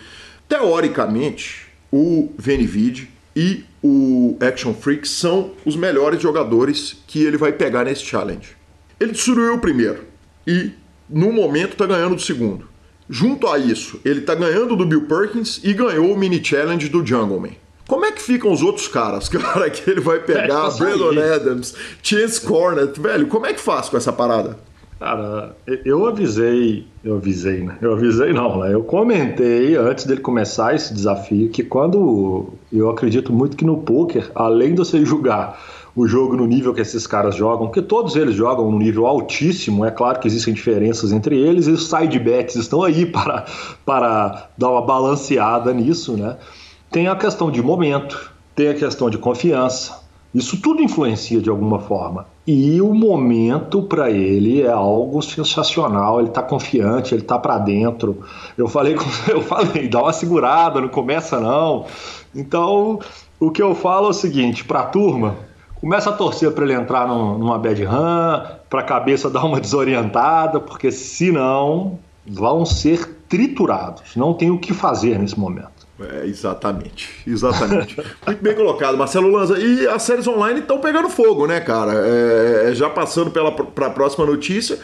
Teoricamente, 0.47 1.67
o 1.91 2.31
Venivid 2.37 3.09
e 3.37 3.65
o 3.83 4.37
Action 4.41 4.73
Freak 4.73 5.07
são 5.07 5.53
os 5.65 5.77
melhores 5.77 6.23
jogadores 6.23 6.97
que 7.07 7.23
ele 7.23 7.37
vai 7.37 7.53
pegar 7.53 7.85
nesse 7.85 8.03
challenge. 8.03 8.57
Ele 8.99 9.13
destruiu 9.13 9.55
o 9.55 9.61
primeiro 9.61 10.05
e, 10.47 10.73
no 11.09 11.31
momento, 11.31 11.77
tá 11.77 11.85
ganhando 11.85 12.17
do 12.17 12.23
segundo. 12.23 12.67
Junto 13.09 13.47
a 13.47 13.59
isso, 13.59 14.01
ele 14.05 14.23
tá 14.23 14.35
ganhando 14.35 14.75
do 14.75 14.87
Bill 14.87 15.03
Perkins 15.03 15.61
e 15.63 15.75
ganhou 15.75 16.11
o 16.11 16.19
mini 16.19 16.43
challenge 16.43 16.89
do 16.89 17.07
Jungleman. 17.07 17.57
Como 17.87 18.05
é 18.05 18.11
que 18.11 18.21
ficam 18.21 18.51
os 18.51 18.63
outros 18.63 18.89
caras? 18.89 19.29
Cara, 19.31 19.69
que 19.71 19.89
ele 19.89 20.01
vai 20.01 20.19
pegar, 20.19 20.73
é, 20.75 20.79
Brandon 20.79 21.35
Adams, 21.35 21.75
Chance 22.03 22.41
Cornet, 22.41 22.99
velho, 22.99 23.29
como 23.29 23.47
é 23.47 23.53
que 23.53 23.61
faz 23.61 23.89
com 23.89 23.97
essa 23.97 24.13
parada? 24.13 24.59
Cara, 24.99 25.55
eu 25.85 26.07
avisei, 26.07 26.87
eu 27.05 27.17
avisei, 27.17 27.63
né? 27.63 27.77
Eu 27.83 27.93
avisei 27.93 28.33
não, 28.33 28.61
né? 28.61 28.73
Eu 28.73 28.83
comentei 28.83 29.77
antes 29.77 30.07
dele 30.07 30.23
começar 30.23 30.75
esse 30.75 30.95
desafio 30.95 31.51
que 31.51 31.63
quando 31.63 32.55
eu 32.73 32.89
acredito 32.89 33.31
muito 33.31 33.59
que 33.59 33.65
no 33.65 33.77
poker, 33.83 34.31
além 34.35 34.71
de 34.71 34.79
você 34.79 35.05
jogar 35.05 35.61
o 35.95 36.07
jogo 36.07 36.35
no 36.35 36.47
nível 36.47 36.73
que 36.73 36.81
esses 36.81 37.07
caras 37.07 37.35
jogam, 37.35 37.67
porque 37.67 37.83
todos 37.83 38.17
eles 38.17 38.35
jogam 38.35 38.71
no 38.71 38.79
nível 38.79 39.07
altíssimo, 39.07 39.85
é 39.85 39.91
claro 39.91 40.19
que 40.19 40.27
existem 40.29 40.55
diferenças 40.55 41.13
entre 41.13 41.39
eles, 41.39 41.67
e 41.67 41.73
os 41.73 41.89
side 41.91 42.19
bets 42.19 42.57
estão 42.57 42.83
aí 42.83 43.05
para, 43.07 43.45
para 43.85 44.49
dar 44.57 44.71
uma 44.71 44.83
balanceada 44.83 45.75
nisso, 45.75 46.17
né? 46.17 46.39
Tem 46.91 47.07
a 47.07 47.17
questão 47.17 47.51
de 47.51 47.63
momento, 47.63 48.33
tem 48.55 48.69
a 48.69 48.75
questão 48.75 49.11
de 49.11 49.19
confiança, 49.19 50.03
isso 50.35 50.61
tudo 50.61 50.83
influencia 50.83 51.41
de 51.41 51.51
alguma 51.51 51.81
forma. 51.81 52.27
E 52.47 52.81
o 52.81 52.95
momento 52.95 53.83
para 53.83 54.09
ele 54.09 54.63
é 54.63 54.71
algo 54.71 55.21
sensacional. 55.21 56.21
Ele 56.21 56.29
está 56.29 56.43
confiante, 56.43 57.13
ele 57.13 57.23
está 57.23 57.37
para 57.39 57.59
dentro. 57.59 58.23
Eu 58.57 58.69
falei, 58.69 58.95
eu 59.27 59.43
falei, 59.43 59.89
dá 59.89 60.03
uma 60.03 60.13
segurada, 60.13 60.81
não 60.81 60.89
começa 60.89 61.41
não. 61.41 61.87
Então, 62.35 63.01
o 63.41 63.51
que 63.51 63.61
eu 63.61 63.75
falo 63.75 64.07
é 64.07 64.11
o 64.11 64.13
seguinte 64.13 64.65
para 64.65 64.81
a 64.81 64.87
turma: 64.87 65.35
começa 65.81 66.11
a 66.11 66.13
torcer 66.13 66.53
para 66.53 66.65
ele 66.65 66.75
entrar 66.75 67.09
numa 67.09 67.59
bad 67.59 67.83
run, 67.85 68.43
para 68.71 68.81
a 68.81 68.85
cabeça 68.85 69.29
dar 69.31 69.45
uma 69.45 69.61
desorientada, 69.61 70.61
porque 70.61 70.93
senão 70.93 71.99
vão 72.25 72.65
ser 72.65 73.23
triturados. 73.29 74.15
Não 74.15 74.33
tem 74.33 74.51
o 74.51 74.59
que 74.59 74.73
fazer 74.73 75.19
nesse 75.19 75.39
momento. 75.39 75.76
É, 75.99 76.27
exatamente, 76.27 77.23
exatamente. 77.27 77.97
Muito 78.27 78.43
bem 78.43 78.55
colocado, 78.55 78.99
Marcelo 78.99 79.31
Lanza. 79.31 79.59
E 79.59 79.87
as 79.89 80.03
séries 80.03 80.27
online 80.27 80.61
estão 80.61 80.79
pegando 80.79 81.09
fogo, 81.09 81.47
né, 81.47 81.61
cara? 81.61 81.93
É, 81.95 82.71
é 82.71 82.75
já 82.75 82.91
passando 82.91 83.31
para 83.31 83.87
a 83.87 83.91
próxima 83.91 84.27
notícia, 84.27 84.79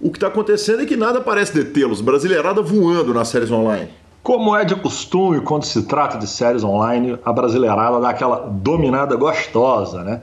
o 0.00 0.10
que 0.10 0.18
está 0.18 0.28
acontecendo 0.28 0.82
é 0.82 0.86
que 0.86 0.96
nada 0.96 1.20
parece 1.20 1.54
detê-los. 1.54 2.00
Brasileirada 2.00 2.60
voando 2.60 3.14
nas 3.14 3.28
séries 3.28 3.50
online. 3.50 3.88
Como 4.22 4.54
é 4.54 4.62
de 4.62 4.74
costume 4.74 5.40
quando 5.40 5.64
se 5.64 5.84
trata 5.84 6.18
de 6.18 6.26
séries 6.26 6.62
online, 6.62 7.18
a 7.24 7.32
brasileirada 7.32 7.98
dá 7.98 8.10
aquela 8.10 8.40
dominada 8.40 9.16
gostosa, 9.16 10.04
né? 10.04 10.20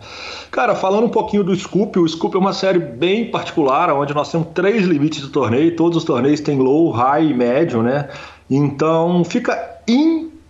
Cara, 0.51 0.75
falando 0.75 1.05
um 1.05 1.09
pouquinho 1.09 1.43
do 1.43 1.55
Scoop, 1.55 1.97
o 1.97 2.07
Scoop 2.07 2.35
é 2.35 2.39
uma 2.39 2.53
série 2.53 2.77
bem 2.77 3.31
particular, 3.31 3.91
onde 3.91 4.13
nós 4.13 4.31
temos 4.31 4.49
três 4.53 4.85
limites 4.85 5.21
de 5.21 5.29
torneio, 5.29 5.75
todos 5.75 5.97
os 5.97 6.03
torneios 6.03 6.39
têm 6.39 6.59
low, 6.59 6.91
high 6.91 7.25
e 7.25 7.33
médio, 7.33 7.81
né? 7.81 8.09
Então 8.47 9.23
fica 9.23 9.81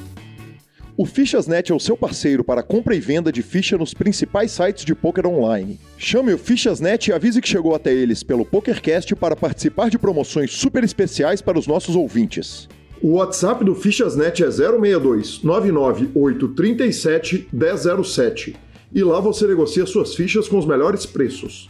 O 0.96 1.06
Fichasnet 1.06 1.70
é 1.70 1.76
o 1.76 1.80
seu 1.80 1.98
parceiro 1.98 2.46
para 2.46 2.64
compra 2.64 2.96
e 2.96 3.02
venda 3.02 3.34
de 3.34 3.42
ficha 3.42 3.78
nos 3.78 3.94
principais 3.94 4.52
sites 4.52 4.86
de 4.86 4.96
poker 4.96 5.28
online. 5.28 5.78
Chame 5.98 6.34
o 6.34 6.38
Fichasnet 6.38 7.10
e 7.10 7.14
avise 7.14 7.42
que 7.42 7.50
chegou 7.50 7.76
até 7.76 7.94
eles 7.94 8.24
pelo 8.24 8.46
PokerCast 8.46 9.14
para 9.18 9.36
participar 9.36 9.90
de 9.90 10.00
promoções 10.00 10.54
super 10.54 10.86
especiais 10.86 11.42
para 11.42 11.60
os 11.60 11.68
nossos 11.68 11.94
ouvintes. 11.94 12.70
O 13.02 13.16
WhatsApp 13.16 13.66
do 13.66 13.76
Fichasnet 13.76 14.46
é 14.46 14.50
062 14.50 15.44
99837 15.44 17.50
1007 17.52 18.56
e 18.94 19.04
lá 19.04 19.20
você 19.20 19.46
negocia 19.46 19.86
suas 19.86 20.16
fichas 20.16 20.48
com 20.48 20.58
os 20.58 20.66
melhores 20.66 21.06
preços. 21.06 21.70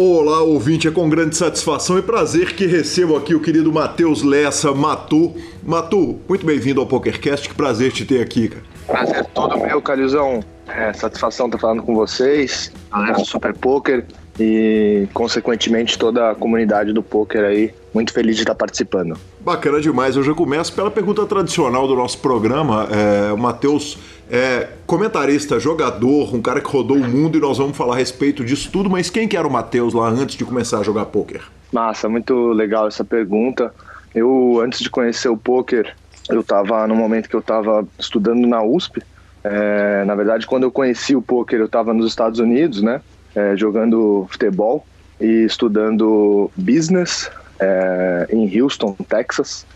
Olá, 0.00 0.42
ouvinte, 0.42 0.86
é 0.86 0.92
com 0.92 1.10
grande 1.10 1.36
satisfação 1.36 1.98
e 1.98 2.02
prazer 2.02 2.54
que 2.54 2.66
recebo 2.66 3.16
aqui 3.16 3.34
o 3.34 3.40
querido 3.40 3.72
Matheus 3.72 4.22
Lessa 4.22 4.72
Matu. 4.72 5.34
Matu, 5.60 6.20
muito 6.28 6.46
bem-vindo 6.46 6.80
ao 6.80 6.86
PokerCast, 6.86 7.48
que 7.48 7.54
prazer 7.56 7.90
te 7.90 8.04
ter 8.04 8.22
aqui, 8.22 8.48
cara. 8.48 8.62
Prazer 8.86 9.24
todo 9.34 9.58
meu, 9.58 9.82
Carizão. 9.82 10.38
É, 10.68 10.92
satisfação 10.92 11.46
estar 11.46 11.58
falando 11.58 11.82
com 11.82 11.96
vocês, 11.96 12.70
galera 12.92 13.14
do 13.14 13.24
Super 13.24 13.52
Poker 13.52 14.04
e, 14.38 15.08
consequentemente, 15.12 15.98
toda 15.98 16.30
a 16.30 16.34
comunidade 16.36 16.92
do 16.92 17.02
poker 17.02 17.42
aí. 17.42 17.74
Muito 17.92 18.12
feliz 18.12 18.36
de 18.36 18.42
estar 18.42 18.54
participando. 18.54 19.18
Bacana 19.40 19.80
demais. 19.80 20.14
Eu 20.14 20.22
já 20.22 20.32
começo 20.32 20.72
pela 20.74 20.92
pergunta 20.92 21.26
tradicional 21.26 21.88
do 21.88 21.96
nosso 21.96 22.18
programa. 22.18 22.86
É, 22.92 23.32
o 23.32 23.36
Matheus 23.36 23.98
é 24.30 24.68
comentarista, 24.86 25.58
jogador, 25.58 26.34
um 26.34 26.42
cara 26.42 26.60
que 26.60 26.70
rodou 26.70 26.96
o 26.96 27.08
mundo 27.08 27.38
e 27.38 27.40
nós 27.40 27.58
vamos 27.58 27.76
falar 27.76 27.94
a 27.94 27.98
respeito 27.98 28.44
disso 28.44 28.70
tudo, 28.70 28.90
mas 28.90 29.08
quem 29.10 29.26
que 29.26 29.36
era 29.36 29.46
o 29.46 29.50
Matheus 29.50 29.94
lá 29.94 30.08
antes 30.08 30.36
de 30.36 30.44
começar 30.44 30.80
a 30.80 30.82
jogar 30.82 31.06
poker? 31.06 31.42
Massa, 31.72 32.08
muito 32.08 32.52
legal 32.52 32.86
essa 32.86 33.04
pergunta. 33.04 33.72
Eu, 34.14 34.60
antes 34.62 34.80
de 34.80 34.90
conhecer 34.90 35.28
o 35.28 35.36
poker, 35.36 35.94
eu 36.28 36.40
estava 36.40 36.86
no 36.86 36.94
momento 36.94 37.28
que 37.28 37.36
eu 37.36 37.40
estava 37.40 37.86
estudando 37.98 38.46
na 38.46 38.62
USP. 38.62 39.02
É, 39.44 40.04
na 40.04 40.14
verdade, 40.14 40.46
quando 40.46 40.64
eu 40.64 40.70
conheci 40.70 41.14
o 41.16 41.22
poker, 41.22 41.58
eu 41.58 41.66
estava 41.66 41.94
nos 41.94 42.06
Estados 42.06 42.38
Unidos, 42.38 42.82
né? 42.82 43.00
É, 43.34 43.56
jogando 43.56 44.26
futebol 44.30 44.86
e 45.20 45.44
estudando 45.44 46.50
business 46.56 47.30
é, 47.58 48.26
em 48.30 48.60
Houston, 48.60 48.96
Texas. 49.08 49.66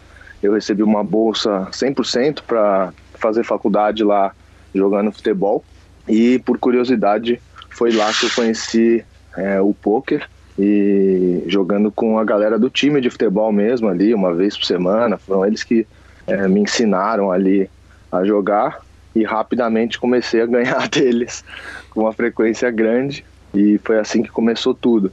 Eu 0.42 0.54
recebi 0.54 0.82
uma 0.82 1.04
bolsa 1.04 1.68
100% 1.70 2.42
para 2.46 2.92
fazer 3.14 3.44
faculdade 3.44 4.02
lá 4.02 4.32
jogando 4.74 5.12
futebol. 5.12 5.64
E 6.08 6.38
por 6.40 6.58
curiosidade, 6.58 7.40
foi 7.70 7.92
lá 7.92 8.12
que 8.12 8.26
eu 8.26 8.30
conheci 8.34 9.04
é, 9.36 9.60
o 9.60 9.72
poker. 9.72 10.28
e 10.58 11.42
jogando 11.46 11.90
com 11.90 12.18
a 12.18 12.24
galera 12.24 12.58
do 12.58 12.68
time 12.68 13.00
de 13.00 13.08
futebol 13.08 13.50
mesmo 13.50 13.88
ali, 13.88 14.14
uma 14.14 14.34
vez 14.34 14.56
por 14.56 14.66
semana. 14.66 15.16
Foram 15.16 15.46
eles 15.46 15.62
que 15.62 15.86
é, 16.26 16.46
me 16.48 16.60
ensinaram 16.60 17.30
ali 17.30 17.70
a 18.10 18.24
jogar 18.24 18.80
e 19.14 19.24
rapidamente 19.24 19.98
comecei 19.98 20.40
a 20.40 20.46
ganhar 20.46 20.88
deles 20.90 21.44
com 21.90 22.00
uma 22.00 22.12
frequência 22.12 22.70
grande 22.70 23.24
e 23.54 23.78
foi 23.84 23.98
assim 23.98 24.22
que 24.22 24.30
começou 24.30 24.74
tudo. 24.74 25.12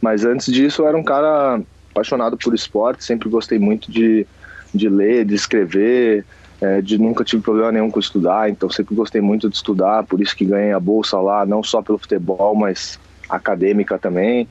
Mas 0.00 0.24
antes 0.24 0.52
disso 0.52 0.82
eu 0.82 0.88
era 0.88 0.96
um 0.96 1.02
cara 1.02 1.60
apaixonado 1.90 2.36
por 2.36 2.54
esporte, 2.54 3.04
sempre 3.04 3.28
gostei 3.28 3.58
muito 3.58 3.90
de, 3.90 4.26
de 4.74 4.88
ler, 4.88 5.24
de 5.24 5.34
escrever, 5.34 6.24
é, 6.60 6.80
de 6.82 6.98
nunca 6.98 7.24
tive 7.24 7.42
problema 7.42 7.72
nenhum 7.72 7.90
com 7.90 7.98
estudar, 7.98 8.50
então 8.50 8.68
sempre 8.68 8.94
gostei 8.94 9.20
muito 9.20 9.48
de 9.48 9.56
estudar, 9.56 10.04
por 10.04 10.20
isso 10.20 10.36
que 10.36 10.44
ganhei 10.44 10.72
a 10.72 10.80
bolsa 10.80 11.18
lá, 11.18 11.46
não 11.46 11.62
só 11.62 11.80
pelo 11.80 11.98
futebol, 11.98 12.54
mas 12.54 12.98
acadêmica 13.28 13.98
também. 13.98 14.46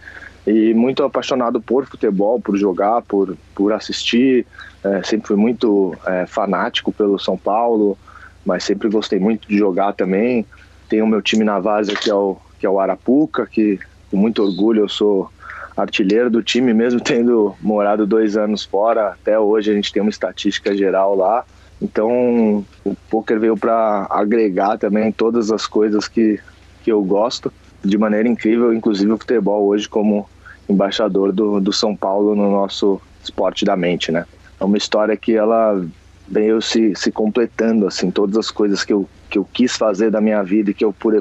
E 0.48 0.74
muito 0.74 1.04
apaixonado 1.04 1.62
por 1.62 1.86
futebol, 1.86 2.40
por 2.40 2.58
jogar, 2.58 3.02
por, 3.04 3.38
por 3.54 3.72
assistir. 3.74 4.48
É, 4.84 5.04
sempre 5.04 5.28
fui 5.28 5.36
muito 5.36 5.96
é, 6.06 6.26
fanático 6.26 6.92
pelo 6.92 7.20
São 7.20 7.38
Paulo, 7.38 7.98
mas 8.46 8.64
sempre 8.64 8.90
gostei 8.90 9.20
muito 9.20 9.48
de 9.48 9.58
jogar 9.58 9.94
também. 9.94 10.46
Tenho 10.88 11.06
o 11.06 11.08
meu 11.08 11.22
time 11.22 11.44
na 11.44 11.60
Várzea, 11.60 11.96
que 11.96 12.10
é 12.10 12.16
o, 12.16 12.38
que 12.58 12.66
é 12.66 12.70
o 12.70 12.80
Arapuca, 12.80 13.46
que 13.46 13.80
com 14.10 14.18
muito 14.18 14.42
orgulho 14.42 14.82
eu 14.82 14.90
sou 14.90 15.30
artilheiro 15.78 16.30
do 16.30 16.42
time, 16.42 16.74
mesmo 16.74 17.00
tendo 17.00 17.56
morado 17.62 18.08
dois 18.08 18.36
anos 18.36 18.64
fora. 18.64 19.10
Até 19.10 19.38
hoje 19.38 19.70
a 19.70 19.74
gente 19.76 19.94
tem 19.94 20.02
uma 20.02 20.10
estatística 20.10 20.76
geral 20.76 21.16
lá. 21.16 21.46
Então 21.82 22.66
o 22.84 22.96
poker 23.10 23.40
veio 23.40 23.58
para 23.58 24.08
agregar 24.10 24.78
também 24.78 25.12
todas 25.12 25.52
as 25.52 25.66
coisas 25.66 26.08
que, 26.08 26.40
que 26.84 26.92
eu 26.92 27.02
gosto 27.04 27.52
de 27.84 27.98
maneira 27.98 28.28
incrível, 28.28 28.74
inclusive 28.74 29.12
o 29.12 29.18
futebol 29.18 29.66
hoje 29.66 29.88
como 29.88 30.30
embaixador 30.68 31.32
do, 31.32 31.60
do 31.60 31.72
São 31.72 31.96
Paulo 31.96 32.36
no 32.36 32.52
nosso 32.52 33.02
esporte 33.24 33.66
da 33.66 33.76
mente, 33.76 34.12
né? 34.12 34.26
É 34.60 34.64
uma 34.64 34.78
história 34.78 35.16
que 35.16 35.34
ela 35.36 35.82
veio 36.28 36.62
se, 36.62 36.94
se 36.96 37.12
completando, 37.12 37.88
assim, 37.88 38.12
todas 38.12 38.38
as 38.38 38.52
coisas 38.52 38.84
que 38.84 38.94
eu, 38.94 39.10
que 39.30 39.38
eu 39.38 39.48
quis 39.52 39.76
fazer 39.76 40.12
da 40.12 40.22
minha 40.22 40.44
vida 40.44 40.70
e 40.70 40.74
que 40.74 40.86
eu 40.86 40.94
por, 40.94 41.16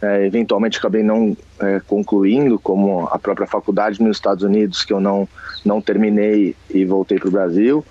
é, 0.00 0.26
eventualmente 0.26 0.78
acabei 0.78 1.02
não 1.02 1.36
é, 1.58 1.80
concluindo, 1.86 2.58
como 2.58 3.08
a 3.10 3.18
própria 3.18 3.46
faculdade 3.46 4.02
nos 4.02 4.16
Estados 4.16 4.44
Unidos, 4.44 4.84
que 4.84 4.92
eu 4.92 5.00
não, 5.00 5.28
não 5.64 5.80
terminei 5.80 6.54
e 6.70 6.84
voltei 6.84 7.18
para 7.18 7.28
o 7.28 7.32
Brasil, 7.32 7.84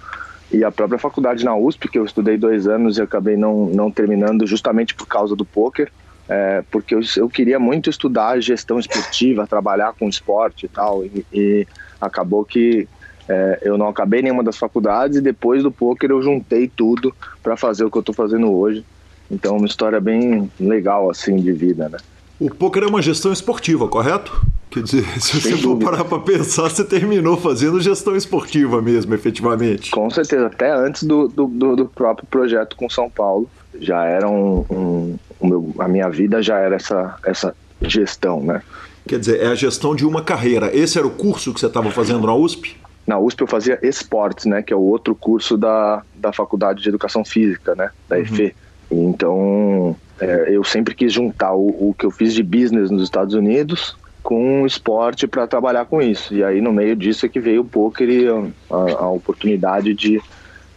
e 0.53 0.63
a 0.63 0.72
própria 0.72 1.00
faculdade 1.00 1.43
na 1.43 1.55
USP, 1.55 1.89
que 1.89 1.98
eu 1.98 2.05
estudei 2.05 2.38
dois 2.38 2.67
anos 2.67 2.98
e 2.98 3.01
acabei 3.01 3.36
não, 3.36 3.65
não 3.65 3.89
terminando 3.89 4.45
justamente 4.45 4.93
por 4.93 5.07
causa 5.07 5.36
do 5.36 5.43
poker, 5.43 5.91
é, 6.29 6.63
porque 6.72 6.93
eu, 6.93 7.01
eu, 7.17 7.27
queria 7.27 7.60
muito 7.60 7.89
estudar 7.89 8.39
gestão 8.39 8.79
esportiva, 8.79 9.48
trabalhar 9.48 9.93
com 9.93 10.07
esporte 10.07 10.67
e 10.67 10.69
tal, 10.69 11.03
e, 11.03 11.25
e 11.33 11.67
acabou 12.00 12.45
que 12.45 12.88
é, 13.27 13.60
eu 13.63 13.77
não 13.77 13.88
acabei 13.88 14.22
nenhuma 14.22 14.43
das 14.43 14.57
faculdades 14.57 15.17
e 15.17 15.22
depois 15.22 15.63
do 15.63 15.72
poker 15.72 16.12
eu 16.12 16.22
juntei 16.22 16.67
tudo 16.74 17.13
para 17.41 17.57
fazer 17.57 17.83
o 17.83 17.91
que 17.91 17.98
eu 17.98 18.01
estou 18.01 18.13
fazendo 18.13 18.51
hoje. 18.53 18.86
Então, 19.31 19.57
uma 19.57 19.65
história 19.65 20.00
bem 20.00 20.51
legal 20.60 21.10
assim 21.10 21.38
de 21.38 21.51
vida, 21.51 21.89
né? 21.89 21.98
O 22.39 22.50
poker 22.50 22.83
é 22.83 22.88
uma 22.88 23.01
gestão 23.01 23.33
esportiva, 23.33 23.88
correto? 23.88 24.45
Quer 24.73 24.81
dizer, 24.81 25.05
se 25.21 25.39
Sem 25.39 25.51
você 25.51 25.57
for 25.61 25.77
parar 25.77 26.03
para 26.03 26.17
pensar, 26.17 26.63
você 26.67 26.83
terminou 26.83 27.37
fazendo 27.37 27.79
gestão 27.79 28.15
esportiva 28.15 28.81
mesmo, 28.81 29.13
efetivamente. 29.13 29.91
Com 29.91 30.09
certeza, 30.09 30.47
até 30.47 30.73
antes 30.73 31.03
do, 31.03 31.27
do, 31.27 31.75
do 31.75 31.85
próprio 31.85 32.27
projeto 32.27 32.75
com 32.75 32.89
São 32.89 33.07
Paulo, 33.07 33.47
já 33.79 34.03
era 34.03 34.27
um, 34.27 34.65
um, 34.71 35.15
um 35.39 35.47
meu, 35.47 35.75
a 35.77 35.87
minha 35.87 36.09
vida 36.09 36.41
já 36.41 36.57
era 36.57 36.75
essa, 36.75 37.15
essa 37.23 37.55
gestão, 37.83 38.41
né? 38.41 38.63
Quer 39.07 39.19
dizer, 39.19 39.41
é 39.41 39.47
a 39.47 39.55
gestão 39.55 39.95
de 39.95 40.07
uma 40.07 40.23
carreira. 40.23 40.75
Esse 40.75 40.97
era 40.97 41.05
o 41.05 41.11
curso 41.11 41.53
que 41.53 41.59
você 41.59 41.67
estava 41.67 41.91
fazendo 41.91 42.25
na 42.25 42.33
USP? 42.33 42.75
Na 43.05 43.19
USP 43.19 43.41
eu 43.41 43.47
fazia 43.47 43.77
esportes, 43.83 44.45
né? 44.45 44.63
Que 44.63 44.73
é 44.73 44.75
o 44.75 44.81
outro 44.81 45.13
curso 45.13 45.55
da, 45.55 46.01
da 46.15 46.33
Faculdade 46.33 46.81
de 46.81 46.89
Educação 46.89 47.23
Física, 47.23 47.75
né? 47.75 47.91
Da 48.09 48.15
uhum. 48.15 48.21
EFE. 48.23 48.55
Então, 48.89 49.95
é, 50.19 50.47
eu 50.49 50.63
sempre 50.63 50.95
quis 50.95 51.13
juntar 51.13 51.53
o, 51.53 51.89
o 51.89 51.95
que 51.97 52.05
eu 52.05 52.11
fiz 52.11 52.33
de 52.33 52.41
business 52.41 52.89
nos 52.89 53.03
Estados 53.03 53.35
Unidos 53.35 53.95
com 54.23 54.65
esporte 54.65 55.27
para 55.27 55.45
trabalhar 55.45 55.85
com 55.85 56.01
isso. 56.01 56.33
E 56.33 56.43
aí, 56.43 56.61
no 56.61 56.71
meio 56.71 56.95
disso, 56.95 57.25
é 57.25 57.29
que 57.29 57.39
veio 57.39 57.61
o 57.61 57.65
poker 57.65 58.09
e 58.09 58.27
a, 58.27 59.03
a 59.03 59.09
oportunidade 59.09 59.93
de, 59.93 60.21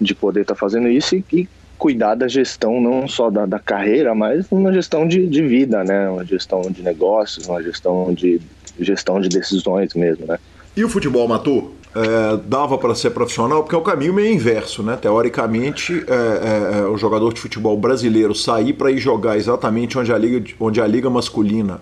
de 0.01 0.15
poder 0.15 0.43
estar 0.43 0.55
tá 0.55 0.61
fazendo 0.61 0.89
isso 0.89 1.15
e, 1.15 1.25
e, 1.33 1.49
cuidar 1.79 2.15
da 2.15 2.27
gestão, 2.27 2.81
não 2.81 3.07
só 3.07 3.31
da, 3.31 3.45
da 3.45 3.59
carreira, 3.59 4.15
mas 4.15 4.47
uma 4.51 4.73
gestão 4.73 5.07
de, 5.07 5.27
de 5.27 5.43
vida, 5.43 5.85
né? 5.85 6.09
Uma 6.09 6.25
gestão 6.25 6.63
de 6.63 6.83
negócios, 6.83 7.47
uma 7.47 7.63
gestão 7.63 8.13
de 8.15 8.41
gestão 8.81 9.21
de 9.21 9.29
decisões 9.29 9.95
mesmo, 9.95 10.27
né? 10.27 10.39
E 10.75 10.83
o 10.85 10.89
futebol 10.89 11.29
matou? 11.29 11.75
é, 11.97 12.39
dava 12.45 12.77
para 12.77 12.95
ser 12.95 13.11
profissional, 13.11 13.63
porque 13.63 13.75
é 13.75 13.79
o 13.79 13.83
caminho 13.83 14.13
meio 14.13 14.33
inverso, 14.33 14.83
né? 14.83 14.97
Teoricamente, 15.01 16.05
é, 16.07 16.13
é, 16.13 16.79
é 16.81 16.83
o 16.85 16.97
jogador 16.99 17.33
de 17.33 17.41
futebol 17.41 17.77
brasileiro 17.77 18.35
sair 18.35 18.75
para 18.75 18.91
ir 18.91 18.99
jogar 18.99 19.37
exatamente 19.37 19.99
onde 19.99 20.13
a, 20.13 20.19
liga, 20.19 20.55
onde 20.61 20.81
a 20.81 20.87
liga 20.87 21.09
masculina 21.09 21.81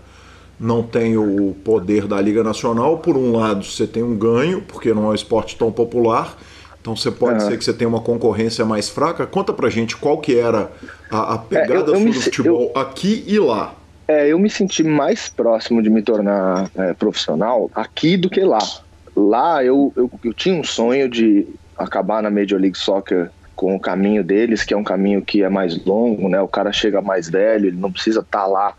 não 0.65 0.83
tem 0.83 1.17
o 1.17 1.55
poder 1.65 2.07
da 2.07 2.21
liga 2.21 2.43
nacional. 2.43 2.99
Por 2.99 3.17
um 3.17 3.37
lado, 3.37 3.65
você 3.65 3.87
tem 3.87 4.03
um 4.03 4.17
ganho, 4.17 4.63
porque 4.63 4.95
não 4.95 5.05
é 5.05 5.09
um 5.09 5.15
esporte 5.15 5.57
tão 5.57 5.71
popular. 5.71 6.37
Então 6.81 6.97
você 6.97 7.11
pode 7.11 7.43
ser 7.43 7.57
que 7.59 7.65
você 7.65 7.73
tenha 7.73 7.89
uma 7.89 8.01
concorrência 8.01 8.65
mais 8.65 8.89
fraca. 8.89 9.27
Conta 9.27 9.53
pra 9.53 9.71
gente 9.71 9.97
qual 9.97 10.19
que 10.19 10.39
era 10.39 10.71
a, 11.11 11.35
a 11.35 11.39
pegada 11.39 11.93
é, 11.93 11.95
eu, 11.95 12.01
eu 12.01 12.13
do 12.13 12.21
futebol 12.21 12.73
eu, 12.75 12.81
aqui 12.81 13.25
e 13.27 13.39
lá. 13.39 13.75
É, 14.07 14.29
eu 14.29 14.39
me 14.39 14.51
senti 14.51 14.83
mais 14.83 15.29
próximo 15.29 15.83
de 15.83 15.89
me 15.89 16.03
tornar 16.03 16.71
é, 16.77 16.93
profissional 16.93 17.71
aqui 17.75 18.17
do 18.17 18.29
que 18.29 18.41
lá 18.41 18.59
lá 19.17 19.65
eu, 19.65 19.93
eu, 19.97 20.11
eu 20.25 20.35
tinha 20.35 20.55
um 20.55 20.65
sonho 20.65 21.09
de 21.09 21.47
acabar 21.79 22.23
na 22.23 22.31
Major 22.31 22.61
League 22.61 22.77
Soccer 22.77 23.31
com 23.55 23.75
o 23.77 23.81
caminho 23.81 24.25
deles, 24.25 24.65
que 24.65 24.75
é 24.75 24.77
um 24.77 24.85
caminho 24.85 25.23
que 25.23 25.43
é 25.43 25.49
mais 25.49 25.83
longo, 25.85 26.29
né? 26.29 26.41
O 26.41 26.49
cara 26.49 26.73
chega 26.73 27.01
mais 27.01 27.31
velho, 27.31 27.69
ele 27.69 27.77
não 27.77 27.93
precisa 27.93 28.21
estar 28.21 28.41
tá 28.41 28.47
lá 28.47 28.75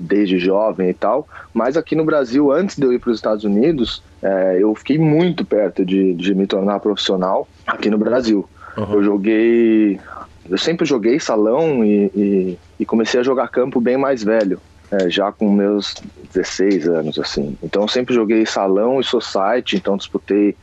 desde 0.00 0.38
jovem 0.38 0.90
e 0.90 0.94
tal. 0.94 1.28
Mas 1.52 1.76
aqui 1.76 1.94
no 1.94 2.04
Brasil, 2.04 2.50
antes 2.50 2.76
de 2.76 2.84
eu 2.84 2.92
ir 2.92 2.98
para 2.98 3.10
os 3.10 3.16
Estados 3.16 3.44
Unidos, 3.44 4.02
é, 4.22 4.58
eu 4.60 4.74
fiquei 4.74 4.98
muito 4.98 5.44
perto 5.44 5.84
de, 5.84 6.14
de 6.14 6.34
me 6.34 6.46
tornar 6.46 6.80
profissional 6.80 7.46
aqui 7.66 7.90
no 7.90 7.98
Brasil. 7.98 8.48
Uhum. 8.76 8.94
Eu 8.94 9.02
joguei. 9.02 10.00
Eu 10.48 10.58
sempre 10.58 10.86
joguei 10.86 11.20
salão 11.20 11.84
e, 11.84 12.06
e, 12.14 12.58
e 12.80 12.86
comecei 12.86 13.20
a 13.20 13.22
jogar 13.22 13.48
campo 13.48 13.80
bem 13.80 13.96
mais 13.96 14.24
velho 14.24 14.60
é, 14.90 15.08
já 15.08 15.30
com 15.30 15.50
meus 15.50 15.94
16 16.32 16.88
anos, 16.88 17.18
assim. 17.18 17.56
Então 17.62 17.82
eu 17.82 17.88
sempre 17.88 18.14
joguei 18.14 18.44
salão 18.44 19.00
e 19.00 19.04
society, 19.04 19.76
então 19.76 19.96
disputei 19.96 20.56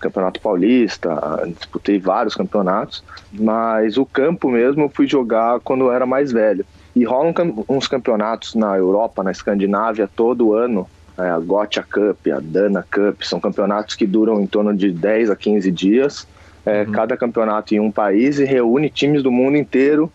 Campeonato 0.00 0.40
Paulista, 0.40 1.10
disputei 1.56 1.98
vários 1.98 2.34
campeonatos, 2.34 3.02
mas 3.32 3.96
o 3.96 4.04
campo 4.04 4.50
mesmo 4.50 4.82
eu 4.82 4.88
fui 4.88 5.06
jogar 5.06 5.60
quando 5.60 5.84
eu 5.84 5.92
era 5.92 6.04
mais 6.04 6.30
velho. 6.32 6.64
E 6.94 7.04
rolam 7.04 7.34
uns 7.68 7.88
campeonatos 7.88 8.54
na 8.54 8.76
Europa, 8.76 9.22
na 9.22 9.32
Escandinávia, 9.32 10.08
todo 10.14 10.54
ano, 10.54 10.88
é, 11.18 11.28
a 11.28 11.38
Gotia 11.38 11.82
Cup, 11.82 12.26
a 12.28 12.40
Dana 12.40 12.86
Cup, 12.90 13.22
são 13.22 13.40
campeonatos 13.40 13.94
que 13.94 14.06
duram 14.06 14.40
em 14.40 14.46
torno 14.46 14.74
de 14.74 14.90
10 14.90 15.30
a 15.30 15.36
15 15.36 15.70
dias, 15.70 16.26
é, 16.64 16.82
uhum. 16.82 16.92
cada 16.92 17.16
campeonato 17.16 17.74
em 17.74 17.80
um 17.80 17.90
país 17.90 18.38
e 18.38 18.44
reúne 18.44 18.90
times 18.90 19.22
do 19.22 19.30
mundo 19.30 19.56
inteiro 19.56 20.10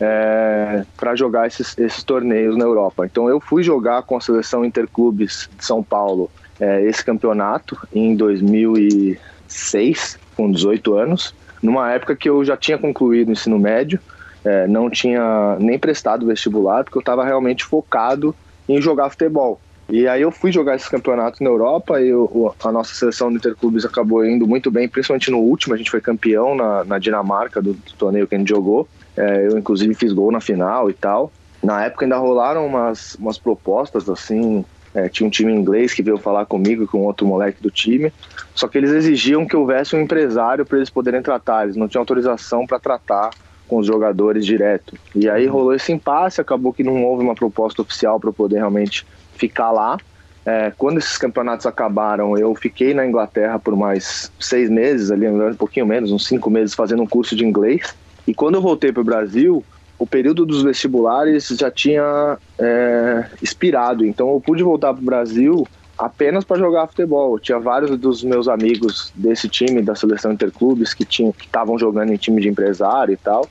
é, 0.00 0.84
para 0.96 1.14
jogar 1.14 1.46
esses, 1.46 1.78
esses 1.78 2.02
torneios 2.02 2.56
na 2.56 2.64
Europa. 2.64 3.06
Então 3.06 3.28
eu 3.28 3.40
fui 3.40 3.62
jogar 3.62 4.02
com 4.02 4.16
a 4.16 4.20
seleção 4.20 4.64
Interclubes 4.64 5.48
de 5.56 5.64
São 5.64 5.82
Paulo 5.82 6.30
é, 6.60 6.82
esse 6.84 7.04
campeonato 7.04 7.78
em 7.94 8.16
2006, 8.16 10.18
com 10.36 10.50
18 10.50 10.94
anos, 10.94 11.34
numa 11.62 11.92
época 11.92 12.16
que 12.16 12.28
eu 12.28 12.44
já 12.44 12.56
tinha 12.56 12.76
concluído 12.76 13.28
o 13.28 13.32
ensino 13.32 13.58
médio, 13.58 14.00
é, 14.44 14.66
não 14.66 14.90
tinha 14.90 15.56
nem 15.58 15.78
prestado 15.78 16.26
vestibular, 16.26 16.84
porque 16.84 16.98
eu 16.98 17.00
estava 17.00 17.24
realmente 17.24 17.64
focado 17.64 18.34
em 18.68 18.80
jogar 18.80 19.10
futebol. 19.10 19.60
E 19.88 20.08
aí 20.08 20.22
eu 20.22 20.30
fui 20.30 20.50
jogar 20.50 20.76
esses 20.76 20.88
campeonatos 20.88 21.40
na 21.40 21.50
Europa 21.50 22.00
e 22.00 22.08
eu, 22.08 22.54
a 22.64 22.72
nossa 22.72 22.94
seleção 22.94 23.30
do 23.30 23.36
Interclubes 23.36 23.84
acabou 23.84 24.24
indo 24.24 24.46
muito 24.46 24.70
bem, 24.70 24.88
principalmente 24.88 25.30
no 25.30 25.38
último, 25.38 25.74
a 25.74 25.76
gente 25.76 25.90
foi 25.90 26.00
campeão 26.00 26.54
na, 26.54 26.84
na 26.84 26.98
Dinamarca 26.98 27.60
do, 27.60 27.74
do 27.74 27.92
torneio 27.98 28.26
que 28.26 28.34
a 28.34 28.38
gente 28.38 28.48
jogou. 28.48 28.88
É, 29.16 29.48
eu, 29.48 29.58
inclusive, 29.58 29.94
fiz 29.94 30.12
gol 30.12 30.32
na 30.32 30.40
final 30.40 30.88
e 30.88 30.94
tal. 30.94 31.30
Na 31.62 31.84
época 31.84 32.04
ainda 32.04 32.16
rolaram 32.16 32.66
umas, 32.66 33.14
umas 33.16 33.38
propostas 33.38 34.08
assim. 34.08 34.64
É, 34.94 35.08
tinha 35.08 35.26
um 35.26 35.30
time 35.30 35.52
inglês 35.52 35.94
que 35.94 36.02
veio 36.02 36.18
falar 36.18 36.44
comigo 36.44 36.86
com 36.86 37.04
outro 37.04 37.26
moleque 37.26 37.62
do 37.62 37.70
time. 37.70 38.12
Só 38.54 38.68
que 38.68 38.78
eles 38.78 38.90
exigiam 38.90 39.46
que 39.46 39.56
houvesse 39.56 39.94
um 39.94 40.00
empresário 40.00 40.64
para 40.66 40.78
eles 40.78 40.90
poderem 40.90 41.22
tratar. 41.22 41.64
Eles 41.64 41.76
não 41.76 41.88
tinham 41.88 42.02
autorização 42.02 42.66
para 42.66 42.78
tratar 42.78 43.30
com 43.72 43.78
os 43.78 43.86
jogadores 43.86 44.44
direto. 44.44 44.98
E 45.16 45.30
aí 45.30 45.46
rolou 45.46 45.72
esse 45.72 45.90
impasse. 45.90 46.42
Acabou 46.42 46.74
que 46.74 46.84
não 46.84 47.02
houve 47.04 47.24
uma 47.24 47.34
proposta 47.34 47.80
oficial 47.80 48.20
para 48.20 48.30
poder 48.30 48.56
realmente 48.56 49.06
ficar 49.34 49.70
lá. 49.70 49.96
É, 50.44 50.70
quando 50.76 50.98
esses 50.98 51.16
campeonatos 51.16 51.64
acabaram, 51.64 52.36
eu 52.36 52.54
fiquei 52.54 52.92
na 52.92 53.06
Inglaterra 53.06 53.58
por 53.58 53.74
mais 53.74 54.30
seis 54.38 54.68
meses, 54.68 55.10
ali 55.10 55.26
um 55.26 55.54
pouquinho 55.54 55.86
menos, 55.86 56.12
uns 56.12 56.26
cinco 56.26 56.50
meses, 56.50 56.74
fazendo 56.74 57.02
um 57.02 57.06
curso 57.06 57.34
de 57.34 57.46
inglês. 57.46 57.94
E 58.26 58.34
quando 58.34 58.56
eu 58.56 58.60
voltei 58.60 58.92
para 58.92 59.00
o 59.00 59.04
Brasil, 59.04 59.64
o 59.98 60.06
período 60.06 60.44
dos 60.44 60.62
vestibulares 60.62 61.48
já 61.48 61.70
tinha 61.70 62.36
é, 62.58 63.24
expirado. 63.40 64.04
Então 64.04 64.34
eu 64.34 64.40
pude 64.40 64.62
voltar 64.62 64.92
para 64.92 65.00
o 65.00 65.06
Brasil 65.06 65.66
apenas 65.98 66.44
para 66.44 66.58
jogar 66.58 66.86
futebol. 66.86 67.38
tinha 67.38 67.58
vários 67.58 67.96
dos 67.98 68.22
meus 68.22 68.48
amigos 68.48 69.12
desse 69.14 69.48
time, 69.48 69.82
da 69.82 69.94
seleção 69.94 70.32
interclubes, 70.32 70.94
que 70.94 71.04
estavam 71.04 71.78
jogando 71.78 72.12
em 72.12 72.16
time 72.16 72.40
de 72.40 72.48
empresário 72.48 73.12
e 73.12 73.16
tal. 73.16 73.48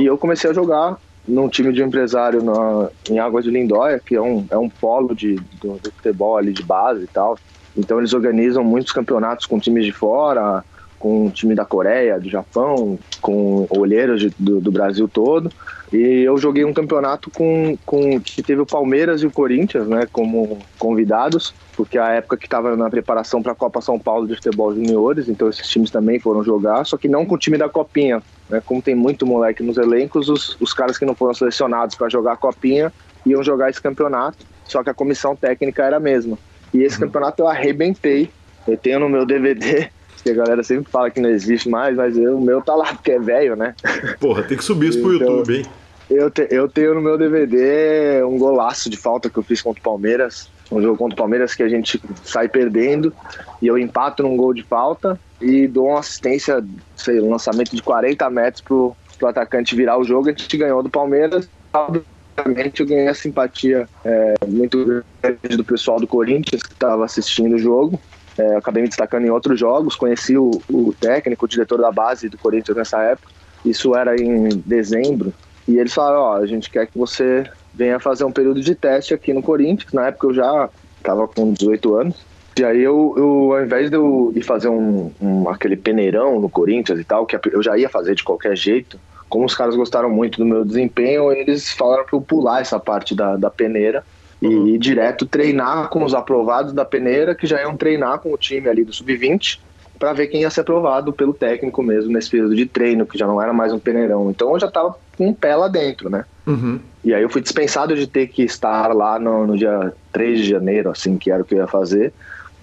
E 0.00 0.06
eu 0.06 0.18
comecei 0.18 0.50
a 0.50 0.54
jogar 0.54 0.96
num 1.26 1.48
time 1.48 1.72
de 1.72 1.82
empresário 1.82 2.42
na, 2.42 2.88
em 3.08 3.18
Águas 3.18 3.44
de 3.44 3.50
Lindóia, 3.50 4.00
que 4.04 4.14
é 4.14 4.20
um, 4.20 4.44
é 4.50 4.58
um 4.58 4.68
polo 4.68 5.14
de, 5.14 5.36
do, 5.60 5.74
do 5.74 5.92
futebol 5.92 6.36
ali 6.36 6.52
de 6.52 6.62
base 6.62 7.04
e 7.04 7.06
tal. 7.06 7.38
Então 7.76 7.98
eles 7.98 8.12
organizam 8.12 8.62
muitos 8.64 8.92
campeonatos 8.92 9.46
com 9.46 9.58
times 9.58 9.84
de 9.84 9.92
fora, 9.92 10.64
com 10.98 11.26
o 11.26 11.30
time 11.30 11.54
da 11.54 11.64
Coreia, 11.64 12.20
do 12.20 12.28
Japão, 12.28 12.98
com 13.20 13.66
olheiros 13.70 14.20
de, 14.20 14.30
do, 14.38 14.60
do, 14.60 14.70
Brasil 14.70 15.08
todo. 15.08 15.50
E 15.92 16.22
eu 16.22 16.38
joguei 16.38 16.64
um 16.64 16.72
campeonato 16.72 17.30
com, 17.30 17.76
com 17.84 18.18
que 18.18 18.42
teve 18.42 18.62
o 18.62 18.66
Palmeiras 18.66 19.22
e 19.22 19.26
o 19.26 19.30
Corinthians, 19.30 19.86
né, 19.86 20.08
como 20.10 20.58
convidados, 20.78 21.54
porque 21.76 21.98
a 21.98 22.08
época 22.08 22.38
que 22.38 22.46
estava 22.46 22.74
na 22.74 22.88
preparação 22.88 23.42
para 23.42 23.52
a 23.52 23.54
Copa 23.54 23.82
São 23.82 23.98
Paulo 23.98 24.26
de 24.26 24.34
futebol 24.34 24.74
juniores, 24.74 25.28
então 25.28 25.50
esses 25.50 25.68
times 25.68 25.90
também 25.90 26.18
foram 26.18 26.42
jogar, 26.42 26.86
só 26.86 26.96
que 26.96 27.08
não 27.08 27.26
com 27.26 27.34
o 27.34 27.38
time 27.38 27.58
da 27.58 27.68
Copinha, 27.68 28.22
né? 28.48 28.62
Como 28.64 28.80
tem 28.80 28.94
muito 28.94 29.26
moleque 29.26 29.62
nos 29.62 29.76
elencos, 29.76 30.30
os, 30.30 30.56
os 30.58 30.72
caras 30.72 30.96
que 30.96 31.04
não 31.04 31.14
foram 31.14 31.34
selecionados 31.34 31.94
para 31.94 32.08
jogar 32.08 32.32
a 32.32 32.36
Copinha 32.36 32.90
iam 33.26 33.42
jogar 33.42 33.68
esse 33.68 33.80
campeonato, 33.80 34.46
só 34.64 34.82
que 34.82 34.88
a 34.88 34.94
comissão 34.94 35.36
técnica 35.36 35.84
era 35.84 35.98
a 35.98 36.00
mesma. 36.00 36.38
E 36.72 36.82
esse 36.82 36.96
uhum. 36.96 37.06
campeonato 37.06 37.42
eu 37.42 37.48
arrebentei. 37.48 38.30
Eu 38.66 38.78
tenho 38.78 39.00
no 39.00 39.08
meu 39.08 39.26
DVD 39.26 39.90
que 40.22 40.30
a 40.30 40.34
galera 40.34 40.62
sempre 40.62 40.90
fala 40.90 41.10
que 41.10 41.20
não 41.20 41.28
existe 41.28 41.68
mais, 41.68 41.96
mas 41.96 42.16
eu, 42.16 42.38
o 42.38 42.40
meu 42.40 42.62
tá 42.62 42.74
lá, 42.74 42.94
porque 42.94 43.10
é 43.10 43.18
velho, 43.18 43.56
né? 43.56 43.74
Porra, 44.20 44.42
tem 44.42 44.56
que 44.56 44.64
subir 44.64 44.90
isso 44.90 45.00
pro 45.00 45.16
então, 45.16 45.28
YouTube, 45.28 45.56
hein? 45.56 45.66
Eu, 46.10 46.30
te, 46.30 46.46
eu 46.50 46.68
tenho 46.68 46.94
no 46.94 47.00
meu 47.00 47.16
DVD 47.16 48.22
um 48.24 48.38
golaço 48.38 48.90
de 48.90 48.96
falta 48.96 49.30
que 49.30 49.38
eu 49.38 49.42
fiz 49.42 49.62
contra 49.62 49.80
o 49.80 49.84
Palmeiras. 49.84 50.50
Um 50.70 50.80
jogo 50.80 50.96
contra 50.96 51.14
o 51.14 51.18
Palmeiras 51.18 51.54
que 51.54 51.62
a 51.62 51.68
gente 51.68 52.00
sai 52.24 52.48
perdendo 52.48 53.12
e 53.60 53.66
eu 53.66 53.78
empato 53.78 54.22
num 54.22 54.36
gol 54.36 54.54
de 54.54 54.62
falta 54.62 55.18
e 55.40 55.66
dou 55.66 55.88
uma 55.88 56.00
assistência, 56.00 56.64
sei, 56.96 57.20
um 57.20 57.30
lançamento 57.30 57.74
de 57.74 57.82
40 57.82 58.28
metros 58.30 58.62
pro, 58.62 58.96
pro 59.18 59.28
atacante 59.28 59.76
virar 59.76 59.98
o 59.98 60.04
jogo. 60.04 60.28
A 60.28 60.32
gente 60.32 60.56
ganhou 60.56 60.82
do 60.82 60.90
Palmeiras. 60.90 61.48
Obviamente 61.72 62.80
eu 62.80 62.86
ganhei 62.86 63.08
a 63.08 63.14
simpatia 63.14 63.88
é, 64.04 64.34
muito 64.46 65.04
grande 65.22 65.56
do 65.56 65.64
pessoal 65.64 66.00
do 66.00 66.06
Corinthians 66.06 66.62
que 66.62 66.72
estava 66.72 67.04
assistindo 67.04 67.54
o 67.54 67.58
jogo. 67.58 68.00
É, 68.38 68.56
acabei 68.56 68.82
me 68.82 68.88
destacando 68.88 69.26
em 69.26 69.30
outros 69.30 69.60
jogos, 69.60 69.94
conheci 69.94 70.38
o, 70.38 70.50
o 70.70 70.94
técnico, 70.98 71.44
o 71.44 71.48
diretor 71.48 71.78
da 71.78 71.92
base 71.92 72.28
do 72.28 72.38
Corinthians 72.38 72.76
nessa 72.76 73.02
época. 73.02 73.30
Isso 73.64 73.94
era 73.94 74.16
em 74.20 74.48
dezembro. 74.64 75.32
E 75.66 75.78
eles 75.78 75.92
falaram: 75.92 76.20
Ó, 76.20 76.36
a 76.36 76.46
gente 76.46 76.70
quer 76.70 76.86
que 76.86 76.98
você 76.98 77.44
venha 77.74 77.98
fazer 77.98 78.24
um 78.24 78.32
período 78.32 78.60
de 78.60 78.74
teste 78.74 79.14
aqui 79.14 79.32
no 79.32 79.42
Corinthians. 79.42 79.92
Na 79.92 80.08
época 80.08 80.28
eu 80.28 80.34
já 80.34 80.68
estava 80.98 81.26
com 81.26 81.52
18 81.52 81.94
anos. 81.94 82.32
E 82.58 82.64
aí 82.64 82.82
eu, 82.82 83.14
eu, 83.16 83.54
ao 83.54 83.64
invés 83.64 83.88
de 83.88 83.96
eu 83.96 84.30
ir 84.36 84.42
fazer 84.42 84.68
um, 84.68 85.10
um, 85.20 85.48
aquele 85.48 85.76
peneirão 85.76 86.38
no 86.38 86.50
Corinthians 86.50 87.00
e 87.00 87.04
tal, 87.04 87.24
que 87.24 87.38
eu 87.50 87.62
já 87.62 87.78
ia 87.78 87.88
fazer 87.88 88.14
de 88.14 88.22
qualquer 88.22 88.54
jeito, 88.54 89.00
como 89.26 89.46
os 89.46 89.54
caras 89.54 89.74
gostaram 89.74 90.10
muito 90.10 90.36
do 90.36 90.44
meu 90.44 90.62
desempenho, 90.62 91.32
eles 91.32 91.72
falaram 91.72 92.04
para 92.04 92.14
eu 92.14 92.20
pular 92.20 92.60
essa 92.60 92.78
parte 92.78 93.14
da, 93.14 93.36
da 93.36 93.48
peneira 93.48 94.04
e 94.42 94.46
uhum. 94.46 94.66
ir 94.68 94.78
direto 94.78 95.24
treinar 95.24 95.88
com 95.88 96.04
os 96.04 96.12
aprovados 96.12 96.74
da 96.74 96.84
peneira, 96.84 97.34
que 97.34 97.46
já 97.46 97.62
iam 97.62 97.74
treinar 97.74 98.18
com 98.18 98.34
o 98.34 98.36
time 98.36 98.68
ali 98.68 98.84
do 98.84 98.92
sub-20, 98.92 99.58
para 99.98 100.12
ver 100.12 100.26
quem 100.26 100.42
ia 100.42 100.50
ser 100.50 100.60
aprovado 100.60 101.12
pelo 101.12 101.32
técnico 101.32 101.82
mesmo 101.82 102.12
nesse 102.12 102.28
período 102.28 102.54
de 102.54 102.66
treino, 102.66 103.06
que 103.06 103.16
já 103.16 103.26
não 103.26 103.40
era 103.40 103.52
mais 103.52 103.72
um 103.72 103.78
peneirão. 103.78 104.30
Então 104.30 104.52
eu 104.52 104.60
já 104.60 104.66
estava 104.66 104.94
com 105.22 105.28
um 105.28 105.34
pé 105.34 105.54
lá 105.54 105.68
dentro, 105.68 106.10
né? 106.10 106.24
Uhum. 106.46 106.80
E 107.04 107.14
aí 107.14 107.22
eu 107.22 107.30
fui 107.30 107.40
dispensado 107.40 107.94
de 107.94 108.06
ter 108.06 108.26
que 108.26 108.42
estar 108.42 108.92
lá 108.92 109.18
no, 109.18 109.46
no 109.46 109.56
dia 109.56 109.92
3 110.12 110.40
de 110.40 110.50
janeiro, 110.50 110.90
assim, 110.90 111.16
que 111.16 111.30
era 111.30 111.42
o 111.42 111.44
que 111.44 111.54
eu 111.54 111.58
ia 111.58 111.66
fazer, 111.68 112.12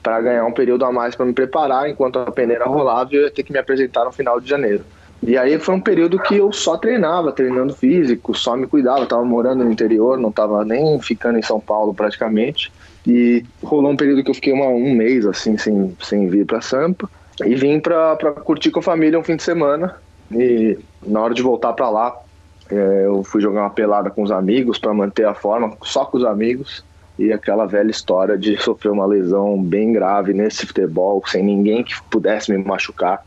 para 0.03 0.19
ganhar 0.19 0.45
um 0.45 0.51
período 0.51 0.83
a 0.83 0.91
mais 0.91 1.15
para 1.15 1.25
me 1.25 1.33
preparar 1.33 1.89
enquanto 1.89 2.19
a 2.19 2.31
peneira 2.31 2.65
rolava 2.65 3.09
e 3.11 3.15
eu 3.15 3.23
ia 3.23 3.31
ter 3.31 3.43
que 3.43 3.53
me 3.53 3.59
apresentar 3.59 4.03
no 4.03 4.11
final 4.11 4.39
de 4.41 4.49
janeiro. 4.49 4.83
E 5.21 5.37
aí 5.37 5.59
foi 5.59 5.75
um 5.75 5.81
período 5.81 6.17
que 6.19 6.35
eu 6.35 6.51
só 6.51 6.77
treinava, 6.77 7.31
treinando 7.31 7.73
físico, 7.73 8.33
só 8.33 8.55
me 8.55 8.67
cuidava. 8.67 9.05
Tava 9.05 9.23
morando 9.25 9.65
no 9.65 9.71
interior, 9.71 10.17
não 10.17 10.31
tava 10.31 10.63
nem 10.63 10.99
ficando 11.01 11.37
em 11.37 11.41
São 11.41 11.59
Paulo 11.59 11.93
praticamente. 11.93 12.71
E 13.05 13.43
rolou 13.61 13.91
um 13.91 13.97
período 13.97 14.23
que 14.23 14.31
eu 14.31 14.35
fiquei 14.35 14.53
uma, 14.53 14.67
um 14.67 14.93
mês 14.93 15.25
assim, 15.25 15.57
sem, 15.57 15.95
sem 16.01 16.29
vir 16.29 16.45
pra 16.45 16.61
Sampa. 16.61 17.09
E 17.45 17.53
vim 17.55 17.81
pra 17.81 18.15
curtir 18.45 18.71
com 18.71 18.79
a 18.79 18.83
família 18.83 19.19
um 19.19 19.23
fim 19.23 19.35
de 19.35 19.43
semana. 19.43 19.95
E 20.31 20.77
na 21.05 21.19
hora 21.19 21.33
de 21.33 21.41
voltar 21.41 21.73
pra 21.73 21.89
lá, 21.89 22.15
eu 22.69 23.23
fui 23.23 23.41
jogar 23.41 23.61
uma 23.61 23.69
pelada 23.69 24.09
com 24.09 24.23
os 24.23 24.31
amigos 24.31 24.77
para 24.77 24.93
manter 24.93 25.25
a 25.25 25.33
forma, 25.33 25.75
só 25.83 26.05
com 26.05 26.17
os 26.17 26.25
amigos. 26.25 26.83
E 27.17 27.33
aquela 27.33 27.65
velha 27.65 27.91
história 27.91 28.37
de 28.37 28.55
sofrer 28.63 28.91
uma 28.91 29.05
lesão 29.05 29.61
bem 29.61 29.91
grave 29.91 30.33
nesse 30.33 30.65
futebol, 30.65 31.21
sem 31.27 31.43
ninguém 31.43 31.83
que 31.83 31.93
pudesse 32.09 32.51
me 32.51 32.63
machucar 32.63 33.23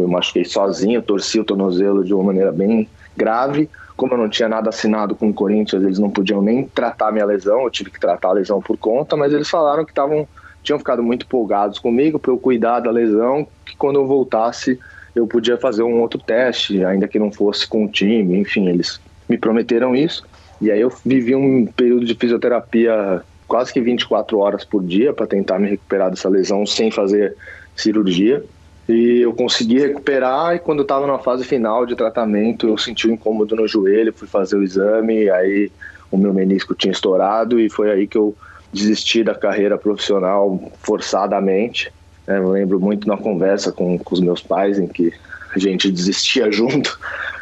eu 0.00 0.08
machuquei 0.08 0.44
sozinho, 0.44 1.02
torci 1.02 1.40
o 1.40 1.44
tornozelo 1.44 2.04
de 2.04 2.14
uma 2.14 2.24
maneira 2.24 2.52
bem 2.52 2.88
grave. 3.16 3.68
Como 3.96 4.14
eu 4.14 4.18
não 4.18 4.28
tinha 4.28 4.48
nada 4.48 4.68
assinado 4.68 5.14
com 5.16 5.28
o 5.28 5.34
Corinthians, 5.34 5.82
eles 5.82 5.98
não 5.98 6.08
podiam 6.08 6.40
nem 6.40 6.64
tratar 6.64 7.10
minha 7.10 7.24
lesão, 7.24 7.62
eu 7.62 7.70
tive 7.70 7.90
que 7.90 7.98
tratar 7.98 8.28
a 8.28 8.32
lesão 8.32 8.62
por 8.62 8.76
conta, 8.76 9.16
mas 9.16 9.32
eles 9.32 9.50
falaram 9.50 9.84
que 9.84 9.90
estavam 9.90 10.26
tinham 10.62 10.78
ficado 10.78 11.02
muito 11.02 11.24
empolgados 11.24 11.78
comigo 11.78 12.18
para 12.18 12.30
eu 12.30 12.38
cuidar 12.38 12.80
da 12.80 12.90
lesão, 12.90 13.46
que 13.64 13.76
quando 13.76 13.96
eu 13.96 14.06
voltasse 14.06 14.78
eu 15.18 15.26
podia 15.26 15.56
fazer 15.56 15.82
um 15.82 16.00
outro 16.00 16.18
teste, 16.18 16.84
ainda 16.84 17.08
que 17.08 17.18
não 17.18 17.30
fosse 17.30 17.66
com 17.66 17.84
o 17.84 17.88
time, 17.88 18.38
enfim, 18.38 18.68
eles 18.68 19.00
me 19.28 19.36
prometeram 19.36 19.94
isso. 19.94 20.24
E 20.60 20.70
aí 20.70 20.80
eu 20.80 20.92
vivi 21.04 21.34
um 21.34 21.66
período 21.66 22.04
de 22.04 22.14
fisioterapia 22.14 23.22
quase 23.46 23.72
que 23.72 23.80
24 23.80 24.38
horas 24.38 24.64
por 24.64 24.82
dia 24.82 25.12
para 25.12 25.26
tentar 25.26 25.58
me 25.58 25.68
recuperar 25.68 26.10
dessa 26.10 26.28
lesão 26.28 26.66
sem 26.66 26.90
fazer 26.90 27.36
cirurgia. 27.74 28.44
E 28.88 29.20
eu 29.20 29.32
consegui 29.34 29.78
recuperar 29.78 30.54
e 30.54 30.58
quando 30.58 30.82
estava 30.82 31.06
na 31.06 31.18
fase 31.18 31.44
final 31.44 31.84
de 31.84 31.94
tratamento, 31.94 32.66
eu 32.66 32.78
senti 32.78 33.08
um 33.08 33.12
incômodo 33.12 33.54
no 33.54 33.68
joelho, 33.68 34.12
fui 34.12 34.26
fazer 34.26 34.56
o 34.56 34.62
exame, 34.62 35.28
aí 35.30 35.70
o 36.10 36.16
meu 36.16 36.32
menisco 36.32 36.74
tinha 36.74 36.92
estourado 36.92 37.60
e 37.60 37.68
foi 37.68 37.90
aí 37.90 38.06
que 38.06 38.16
eu 38.16 38.34
desisti 38.72 39.22
da 39.22 39.34
carreira 39.34 39.76
profissional 39.76 40.72
forçadamente. 40.80 41.92
É, 42.28 42.36
eu 42.36 42.50
lembro 42.50 42.78
muito 42.78 43.08
na 43.08 43.16
conversa 43.16 43.72
com, 43.72 43.98
com 43.98 44.14
os 44.14 44.20
meus 44.20 44.42
pais 44.42 44.78
em 44.78 44.86
que 44.86 45.12
a 45.54 45.58
gente 45.58 45.90
desistia 45.90 46.50
junto, 46.52 46.98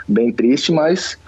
bem 0.07 0.33
triste, 0.33 0.71
mas 0.71 1.19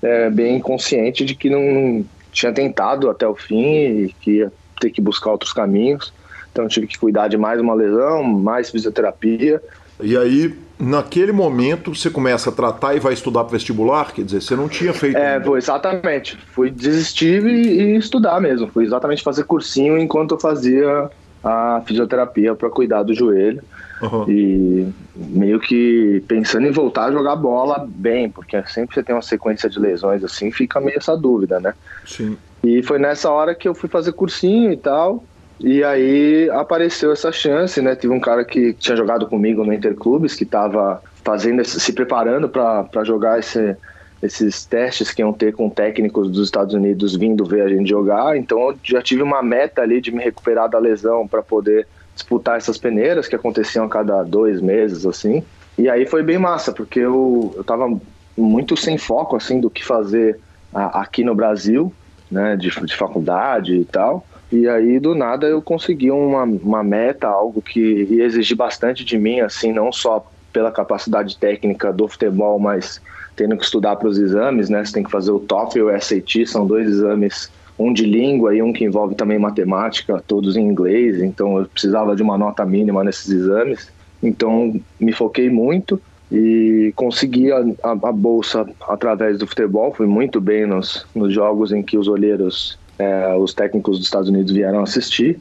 é, 0.00 0.30
bem 0.30 0.58
consciente 0.58 1.22
de 1.22 1.34
que 1.34 1.50
não 1.50 2.04
tinha 2.32 2.52
tentado 2.52 3.10
até 3.10 3.28
o 3.28 3.34
fim 3.34 3.64
e 3.64 4.14
que 4.18 4.30
ia 4.38 4.52
ter 4.80 4.90
que 4.90 5.02
buscar 5.02 5.30
outros 5.30 5.52
caminhos. 5.52 6.10
Então 6.50 6.66
tive 6.66 6.86
que 6.86 6.98
cuidar 6.98 7.28
de 7.28 7.36
mais 7.36 7.60
uma 7.60 7.74
lesão, 7.74 8.22
mais 8.24 8.70
fisioterapia. 8.70 9.62
E 10.02 10.16
aí, 10.16 10.54
naquele 10.78 11.32
momento, 11.32 11.94
você 11.94 12.10
começa 12.10 12.48
a 12.50 12.52
tratar 12.52 12.94
e 12.94 13.00
vai 13.00 13.12
estudar 13.12 13.44
para 13.44 13.52
vestibular? 13.52 14.12
Quer 14.12 14.24
dizer, 14.24 14.42
você 14.42 14.56
não 14.56 14.68
tinha 14.68 14.92
feito. 14.92 15.16
É, 15.16 15.40
foi 15.40 15.58
exatamente. 15.58 16.36
Fui 16.52 16.70
desistir 16.70 17.44
e, 17.44 17.82
e 17.82 17.96
estudar 17.96 18.40
mesmo. 18.40 18.68
Fui 18.68 18.84
exatamente 18.84 19.22
fazer 19.22 19.44
cursinho 19.44 19.98
enquanto 19.98 20.34
eu 20.34 20.40
fazia 20.40 21.10
a 21.42 21.82
fisioterapia 21.84 22.54
para 22.54 22.70
cuidar 22.70 23.02
do 23.02 23.14
joelho. 23.14 23.62
Uhum. 24.00 24.24
E 24.28 24.92
meio 25.14 25.60
que 25.60 26.22
pensando 26.26 26.66
em 26.66 26.72
voltar 26.72 27.06
a 27.06 27.12
jogar 27.12 27.36
bola 27.36 27.86
bem, 27.88 28.28
porque 28.28 28.60
sempre 28.66 28.94
você 28.94 29.02
tem 29.02 29.14
uma 29.14 29.22
sequência 29.22 29.68
de 29.68 29.78
lesões 29.78 30.24
assim, 30.24 30.50
fica 30.50 30.80
meio 30.80 30.98
essa 30.98 31.16
dúvida, 31.16 31.60
né? 31.60 31.74
Sim. 32.04 32.36
E 32.64 32.82
foi 32.82 32.98
nessa 32.98 33.30
hora 33.30 33.54
que 33.54 33.68
eu 33.68 33.74
fui 33.74 33.88
fazer 33.88 34.12
cursinho 34.12 34.72
e 34.72 34.76
tal. 34.76 35.24
E 35.60 35.84
aí 35.84 36.50
apareceu 36.50 37.12
essa 37.12 37.30
chance, 37.30 37.80
né? 37.80 37.94
Tive 37.94 38.12
um 38.12 38.20
cara 38.20 38.44
que 38.44 38.72
tinha 38.72 38.96
jogado 38.96 39.26
comigo 39.26 39.64
no 39.64 39.72
Interclubes, 39.72 40.34
que 40.34 40.42
estava 40.42 41.00
fazendo, 41.22 41.64
se 41.64 41.92
preparando 41.92 42.48
para 42.48 43.04
jogar 43.04 43.38
esse, 43.38 43.76
esses 44.22 44.64
testes 44.64 45.10
que 45.10 45.20
iam 45.20 45.32
ter 45.32 45.52
com 45.52 45.68
técnicos 45.68 46.30
dos 46.30 46.44
Estados 46.44 46.74
Unidos 46.74 47.16
vindo 47.16 47.44
ver 47.44 47.62
a 47.62 47.68
gente 47.68 47.88
jogar. 47.88 48.36
Então 48.36 48.70
eu 48.70 48.78
já 48.82 49.02
tive 49.02 49.22
uma 49.22 49.42
meta 49.42 49.82
ali 49.82 50.00
de 50.00 50.12
me 50.12 50.22
recuperar 50.22 50.70
da 50.70 50.78
lesão 50.78 51.26
para 51.26 51.42
poder 51.42 51.86
disputar 52.14 52.56
essas 52.56 52.78
peneiras 52.78 53.26
que 53.26 53.34
aconteciam 53.34 53.84
a 53.84 53.88
cada 53.88 54.22
dois 54.22 54.60
meses, 54.60 55.04
assim. 55.04 55.42
E 55.76 55.88
aí 55.88 56.06
foi 56.06 56.22
bem 56.22 56.38
massa, 56.38 56.72
porque 56.72 57.00
eu, 57.00 57.52
eu 57.56 57.64
tava 57.64 57.88
muito 58.36 58.76
sem 58.76 58.96
foco, 58.96 59.36
assim, 59.36 59.60
do 59.60 59.70
que 59.70 59.84
fazer 59.84 60.38
a, 60.72 61.00
aqui 61.00 61.24
no 61.24 61.34
Brasil, 61.34 61.92
né? 62.30 62.56
De, 62.56 62.70
de 62.70 62.96
faculdade 62.96 63.74
e 63.74 63.84
tal. 63.84 64.24
E 64.52 64.68
aí, 64.68 65.00
do 65.00 65.14
nada, 65.14 65.46
eu 65.46 65.62
consegui 65.62 66.10
uma, 66.10 66.44
uma 66.44 66.84
meta, 66.84 67.26
algo 67.26 67.62
que 67.62 67.80
ia 68.10 68.24
exigir 68.24 68.56
bastante 68.56 69.02
de 69.02 69.18
mim, 69.18 69.40
assim, 69.40 69.72
não 69.72 69.90
só 69.90 70.30
pela 70.52 70.70
capacidade 70.70 71.38
técnica 71.38 71.90
do 71.90 72.06
futebol, 72.06 72.58
mas 72.58 73.00
tendo 73.36 73.56
que 73.56 73.64
estudar 73.64 73.96
para 73.96 74.08
os 74.08 74.18
exames, 74.18 74.68
né? 74.68 74.84
Você 74.84 74.92
tem 74.92 75.02
que 75.02 75.10
fazer 75.10 75.30
o 75.30 75.40
TOEFL 75.40 75.78
e 75.78 75.82
o 75.82 76.00
SAT, 76.00 76.46
são 76.46 76.66
dois 76.66 76.88
exames, 76.88 77.50
um 77.78 77.92
de 77.92 78.04
língua 78.04 78.54
e 78.54 78.62
um 78.62 78.72
que 78.72 78.84
envolve 78.84 79.14
também 79.14 79.38
matemática, 79.38 80.22
todos 80.26 80.56
em 80.56 80.66
inglês, 80.66 81.20
então 81.22 81.58
eu 81.58 81.66
precisava 81.66 82.14
de 82.14 82.22
uma 82.22 82.36
nota 82.36 82.64
mínima 82.64 83.02
nesses 83.02 83.30
exames. 83.30 83.90
Então, 84.22 84.80
me 85.00 85.12
foquei 85.12 85.50
muito 85.50 86.00
e 86.30 86.92
consegui 86.94 87.50
a, 87.50 87.58
a, 87.82 87.90
a 87.90 88.12
bolsa 88.12 88.66
através 88.88 89.38
do 89.38 89.46
futebol, 89.46 89.92
fui 89.92 90.06
muito 90.06 90.40
bem 90.40 90.64
nos, 90.66 91.06
nos 91.14 91.32
jogos 91.32 91.72
em 91.72 91.82
que 91.82 91.98
os 91.98 92.08
olheiros 92.08 92.78
é, 92.98 93.34
os 93.36 93.52
técnicos 93.52 93.98
dos 93.98 94.06
Estados 94.06 94.28
Unidos 94.28 94.52
vieram 94.52 94.82
assistir 94.82 95.38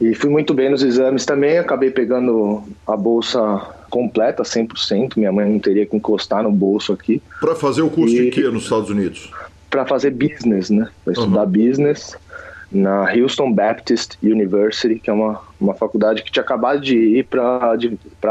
E 0.00 0.14
fui 0.14 0.30
muito 0.30 0.54
bem 0.54 0.70
nos 0.70 0.82
exames 0.82 1.24
também, 1.24 1.58
acabei 1.58 1.90
pegando 1.90 2.62
a 2.86 2.96
bolsa 2.96 3.60
completa, 3.90 4.42
100%. 4.42 5.16
Minha 5.16 5.32
mãe 5.32 5.50
não 5.50 5.58
teria 5.58 5.84
que 5.84 5.96
encostar 5.96 6.42
no 6.42 6.50
bolso 6.50 6.92
aqui. 6.92 7.20
Para 7.40 7.54
fazer 7.54 7.82
o 7.82 7.90
curso 7.90 8.14
e... 8.14 8.26
de 8.26 8.30
quê 8.30 8.42
nos 8.48 8.64
Estados 8.64 8.88
Unidos? 8.88 9.30
Para 9.68 9.84
fazer 9.84 10.10
business, 10.10 10.70
né? 10.70 10.88
Para 11.04 11.12
estudar 11.12 11.44
uhum. 11.44 11.50
business 11.50 12.16
na 12.72 13.12
Houston 13.12 13.52
Baptist 13.52 14.16
University, 14.22 14.98
que 15.00 15.10
é 15.10 15.12
uma, 15.12 15.40
uma 15.60 15.74
faculdade 15.74 16.22
que 16.22 16.30
tinha 16.30 16.42
acabado 16.42 16.80
de 16.80 16.96
ir 16.96 17.24
para 17.24 17.76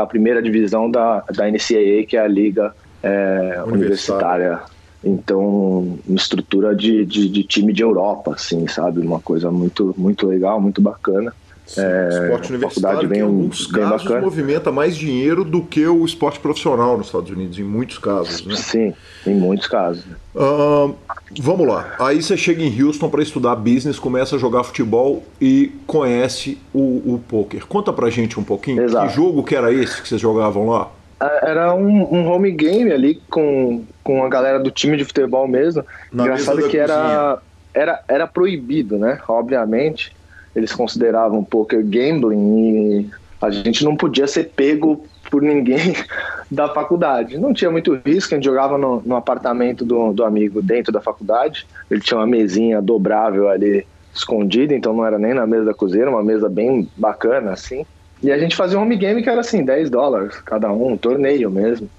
a 0.02 0.06
primeira 0.06 0.42
divisão 0.42 0.90
da, 0.90 1.24
da 1.34 1.50
NCAA, 1.50 2.06
que 2.08 2.16
é 2.16 2.22
a 2.22 2.28
Liga 2.28 2.74
é, 3.04 3.62
Universitária. 3.66 4.60
Então, 5.04 5.98
uma 6.08 6.16
estrutura 6.16 6.76
de, 6.76 7.06
de, 7.06 7.30
de, 7.30 7.44
time 7.44 7.72
de 7.72 7.82
Europa, 7.82 8.34
assim, 8.34 8.68
sabe? 8.68 9.00
Uma 9.00 9.20
coisa 9.20 9.50
muito, 9.52 9.94
muito 9.98 10.28
legal, 10.28 10.60
muito 10.60 10.82
bacana. 10.82 11.34
É, 11.78 12.10
esporte 12.10 12.50
universitário 12.50 13.10
que 13.10 13.18
em 13.18 13.22
alguns 13.22 13.68
casos 13.68 14.04
bacana. 14.04 14.22
movimenta 14.22 14.72
mais 14.72 14.96
dinheiro 14.96 15.44
do 15.44 15.62
que 15.62 15.86
o 15.86 16.04
esporte 16.04 16.40
profissional 16.40 16.98
nos 16.98 17.08
Estados 17.08 17.30
Unidos, 17.30 17.60
em 17.60 17.64
muitos 17.64 17.98
casos, 18.00 18.46
né? 18.46 18.56
Sim, 18.56 18.94
em 19.26 19.36
muitos 19.36 19.68
casos. 19.68 20.04
Uh, 20.36 20.96
vamos 21.40 21.68
lá. 21.68 21.96
Aí 22.00 22.22
você 22.22 22.36
chega 22.36 22.64
em 22.64 22.82
Houston 22.82 23.10
para 23.10 23.22
estudar 23.22 23.56
business, 23.56 24.00
começa 24.00 24.36
a 24.36 24.40
jogar 24.40 24.64
futebol 24.64 25.24
e 25.40 25.72
conhece 25.86 26.58
o, 26.74 27.14
o 27.14 27.24
poker. 27.28 27.66
Conta 27.68 27.94
pra 27.94 28.10
gente 28.10 28.40
um 28.40 28.44
pouquinho. 28.44 28.82
Exato. 28.82 29.08
Que 29.08 29.14
jogo 29.14 29.44
que 29.44 29.56
era 29.56 29.72
esse 29.72 30.02
que 30.02 30.08
vocês 30.08 30.22
jogavam 30.22 30.68
lá? 30.68 30.90
É, 31.22 31.52
era 31.52 31.74
um, 31.74 32.14
um 32.14 32.28
home 32.28 32.52
game 32.52 32.92
ali 32.92 33.22
com, 33.30 33.84
com 34.04 34.24
a 34.24 34.30
galera 34.30 34.60
do 34.60 34.72
time 34.72 34.98
de 34.98 35.06
futebol 35.06 35.48
mesmo. 35.48 35.84
Na 36.12 36.24
Engraçado 36.24 36.68
que 36.68 36.78
era, 36.78 37.40
era, 37.74 38.04
era 38.08 38.28
proibido, 38.28 38.98
né? 38.98 39.20
Obviamente 39.28 40.18
eles 40.56 40.72
consideravam 40.72 41.44
poker 41.44 41.84
gambling 41.84 43.02
e 43.02 43.10
a 43.42 43.50
gente 43.50 43.84
não 43.84 43.96
podia 43.96 44.28
ser 44.28 44.52
pego 44.56 45.04
por 45.30 45.42
ninguém 45.42 45.96
da 46.50 46.68
faculdade. 46.70 47.38
Não 47.38 47.54
tinha 47.54 47.72
muito 47.72 48.00
risco, 48.06 48.34
a 48.34 48.38
gente 48.38 48.46
jogava 48.46 48.78
no, 48.78 49.02
no 49.06 49.16
apartamento 49.16 49.86
do, 49.86 50.12
do 50.12 50.24
amigo 50.24 50.62
dentro 50.62 50.92
da 50.92 51.00
faculdade. 51.00 51.66
Ele 51.90 52.02
tinha 52.02 52.20
uma 52.20 52.28
mesinha 52.28 52.82
dobrável 52.82 53.50
ali 53.50 53.86
escondida, 54.14 54.74
então 54.74 54.94
não 54.94 55.06
era 55.06 55.18
nem 55.18 55.34
na 55.34 55.46
mesa 55.46 55.66
da 55.66 55.74
cozinha, 55.74 56.10
uma 56.10 56.24
mesa 56.24 56.50
bem 56.50 56.90
bacana 56.98 57.52
assim. 57.52 57.86
E 58.22 58.32
a 58.32 58.38
gente 58.38 58.56
fazia 58.56 58.78
um 58.78 58.82
home 58.82 58.98
game 58.98 59.24
que 59.24 59.30
era 59.30 59.40
assim, 59.40 59.64
10 59.64 59.90
dólares 59.90 60.36
cada 60.42 60.72
um, 60.72 60.94
um 60.94 60.98
torneio 60.98 61.50
mesmo, 61.50 61.90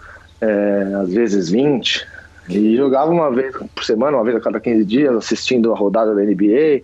é, 0.41 0.93
às 1.01 1.13
vezes 1.13 1.49
20. 1.49 2.07
E 2.49 2.77
jogava 2.77 3.11
uma 3.11 3.31
vez 3.31 3.55
por 3.75 3.85
semana, 3.85 4.17
uma 4.17 4.25
vez 4.25 4.37
a 4.37 4.41
cada 4.41 4.61
15 4.61 4.85
dias, 4.85 5.15
assistindo 5.15 5.73
a 5.73 5.77
rodada 5.77 6.15
da 6.15 6.23
NBA, 6.23 6.83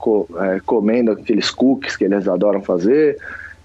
co, 0.00 0.26
é, 0.36 0.60
comendo 0.64 1.12
aqueles 1.12 1.50
cookies 1.50 1.96
que 1.96 2.04
eles 2.04 2.26
adoram 2.26 2.62
fazer. 2.62 3.18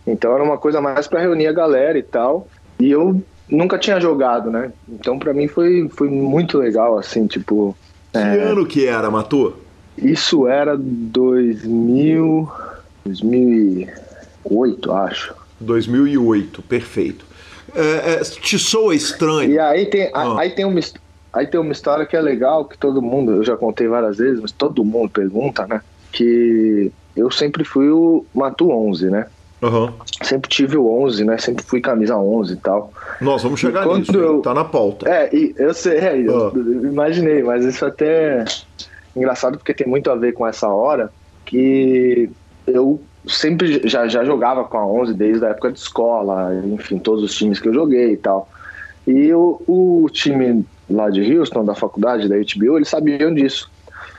Então 0.06 0.34
era 0.34 0.44
uma 0.44 0.58
coisa 0.58 0.80
mais 0.82 1.08
para 1.08 1.22
reunir 1.22 1.48
a 1.48 1.54
galera 1.54 1.98
e 1.98 2.04
tal. 2.04 2.48
E 2.80 2.92
eu 2.92 3.20
nunca 3.50 3.80
tinha 3.80 4.00
jogado, 4.00 4.52
né? 4.52 4.72
Então 4.88 5.18
para 5.18 5.34
mim 5.34 5.48
foi, 5.48 5.90
foi 5.90 6.10
muito 6.10 6.58
legal, 6.58 6.98
assim, 6.98 7.26
tipo. 7.26 7.76
Que 8.12 8.20
é... 8.20 8.44
ano 8.44 8.66
que 8.66 8.86
era, 8.86 9.10
Matou? 9.10 9.62
Isso 9.98 10.46
era 10.48 10.78
2000, 10.78 12.52
2008, 13.06 14.92
acho. 14.92 15.34
2008, 15.60 16.62
perfeito. 16.64 17.26
É, 17.74 18.14
é, 18.14 18.20
te 18.20 18.60
soa 18.60 18.94
estranho. 18.94 19.52
E 19.52 19.60
aí 19.60 19.86
tem, 19.86 20.12
ah. 20.14 20.36
aí, 20.38 20.50
tem 20.50 20.66
uma, 20.66 20.80
aí 21.32 21.48
tem 21.48 21.60
uma 21.60 21.72
história 21.72 22.06
que 22.06 22.16
é 22.16 22.22
legal, 22.22 22.66
que 22.66 22.78
todo 22.78 23.02
mundo, 23.02 23.32
eu 23.36 23.44
já 23.44 23.56
contei 23.56 23.88
várias 23.88 24.18
vezes, 24.18 24.42
mas 24.42 24.52
todo 24.52 24.84
mundo 24.84 25.10
pergunta, 25.10 25.66
né? 25.66 25.82
Que 26.16 26.92
eu 27.16 27.30
sempre 27.30 27.64
fui 27.64 27.90
o 27.90 28.26
Matu 28.34 28.72
11, 28.72 29.10
né? 29.10 29.28
Uhum. 29.62 29.92
Sempre 30.24 30.50
tive 30.50 30.78
o 30.78 30.88
11, 31.04 31.26
né? 31.26 31.38
Sempre 31.38 31.64
fui 31.64 31.82
camisa 31.82 32.18
11 32.18 32.54
e 32.54 32.56
tal. 32.58 32.92
Nós 33.20 33.44
vamos 33.44 33.60
chegar 33.60 33.86
nisso, 33.86 34.16
eu... 34.16 34.42
tá 34.42 34.54
na 34.54 34.64
pauta. 34.64 35.10
É, 35.10 35.30
eu 35.58 35.74
sei, 35.74 35.98
é, 35.98 36.18
eu 36.18 36.52
uhum. 36.54 36.86
imaginei, 36.86 37.44
mas 37.44 37.66
isso 37.66 37.86
até 37.86 38.42
é 38.42 38.46
engraçado 39.16 39.58
porque 39.58 39.74
tem 39.74 39.88
muito 39.88 40.10
a 40.10 40.16
ver 40.16 40.34
com 40.34 40.48
essa 40.48 40.68
hora 40.68 41.12
que 41.46 42.30
eu 42.68 43.02
sempre 43.28 43.88
já, 43.88 44.08
já 44.08 44.24
jogava 44.24 44.64
com 44.64 44.78
a 44.78 44.86
11 44.86 45.14
desde 45.14 45.46
a 45.46 45.50
época 45.50 45.72
de 45.72 45.80
escola, 45.80 46.54
enfim, 46.66 46.98
todos 47.00 47.24
os 47.24 47.36
times 47.36 47.60
que 47.60 47.68
eu 47.68 47.74
joguei 47.74 48.14
e 48.14 48.18
tal. 48.18 48.50
E 49.08 49.34
o, 49.34 49.62
o 49.68 50.08
time 50.12 50.66
lá 50.90 51.10
de 51.10 51.22
Houston, 51.36 51.66
da 51.66 51.76
faculdade, 51.76 52.30
da 52.30 52.36
HBO, 52.36 52.78
eles 52.78 52.90
sabiam 52.90 53.34
disso. 53.34 53.70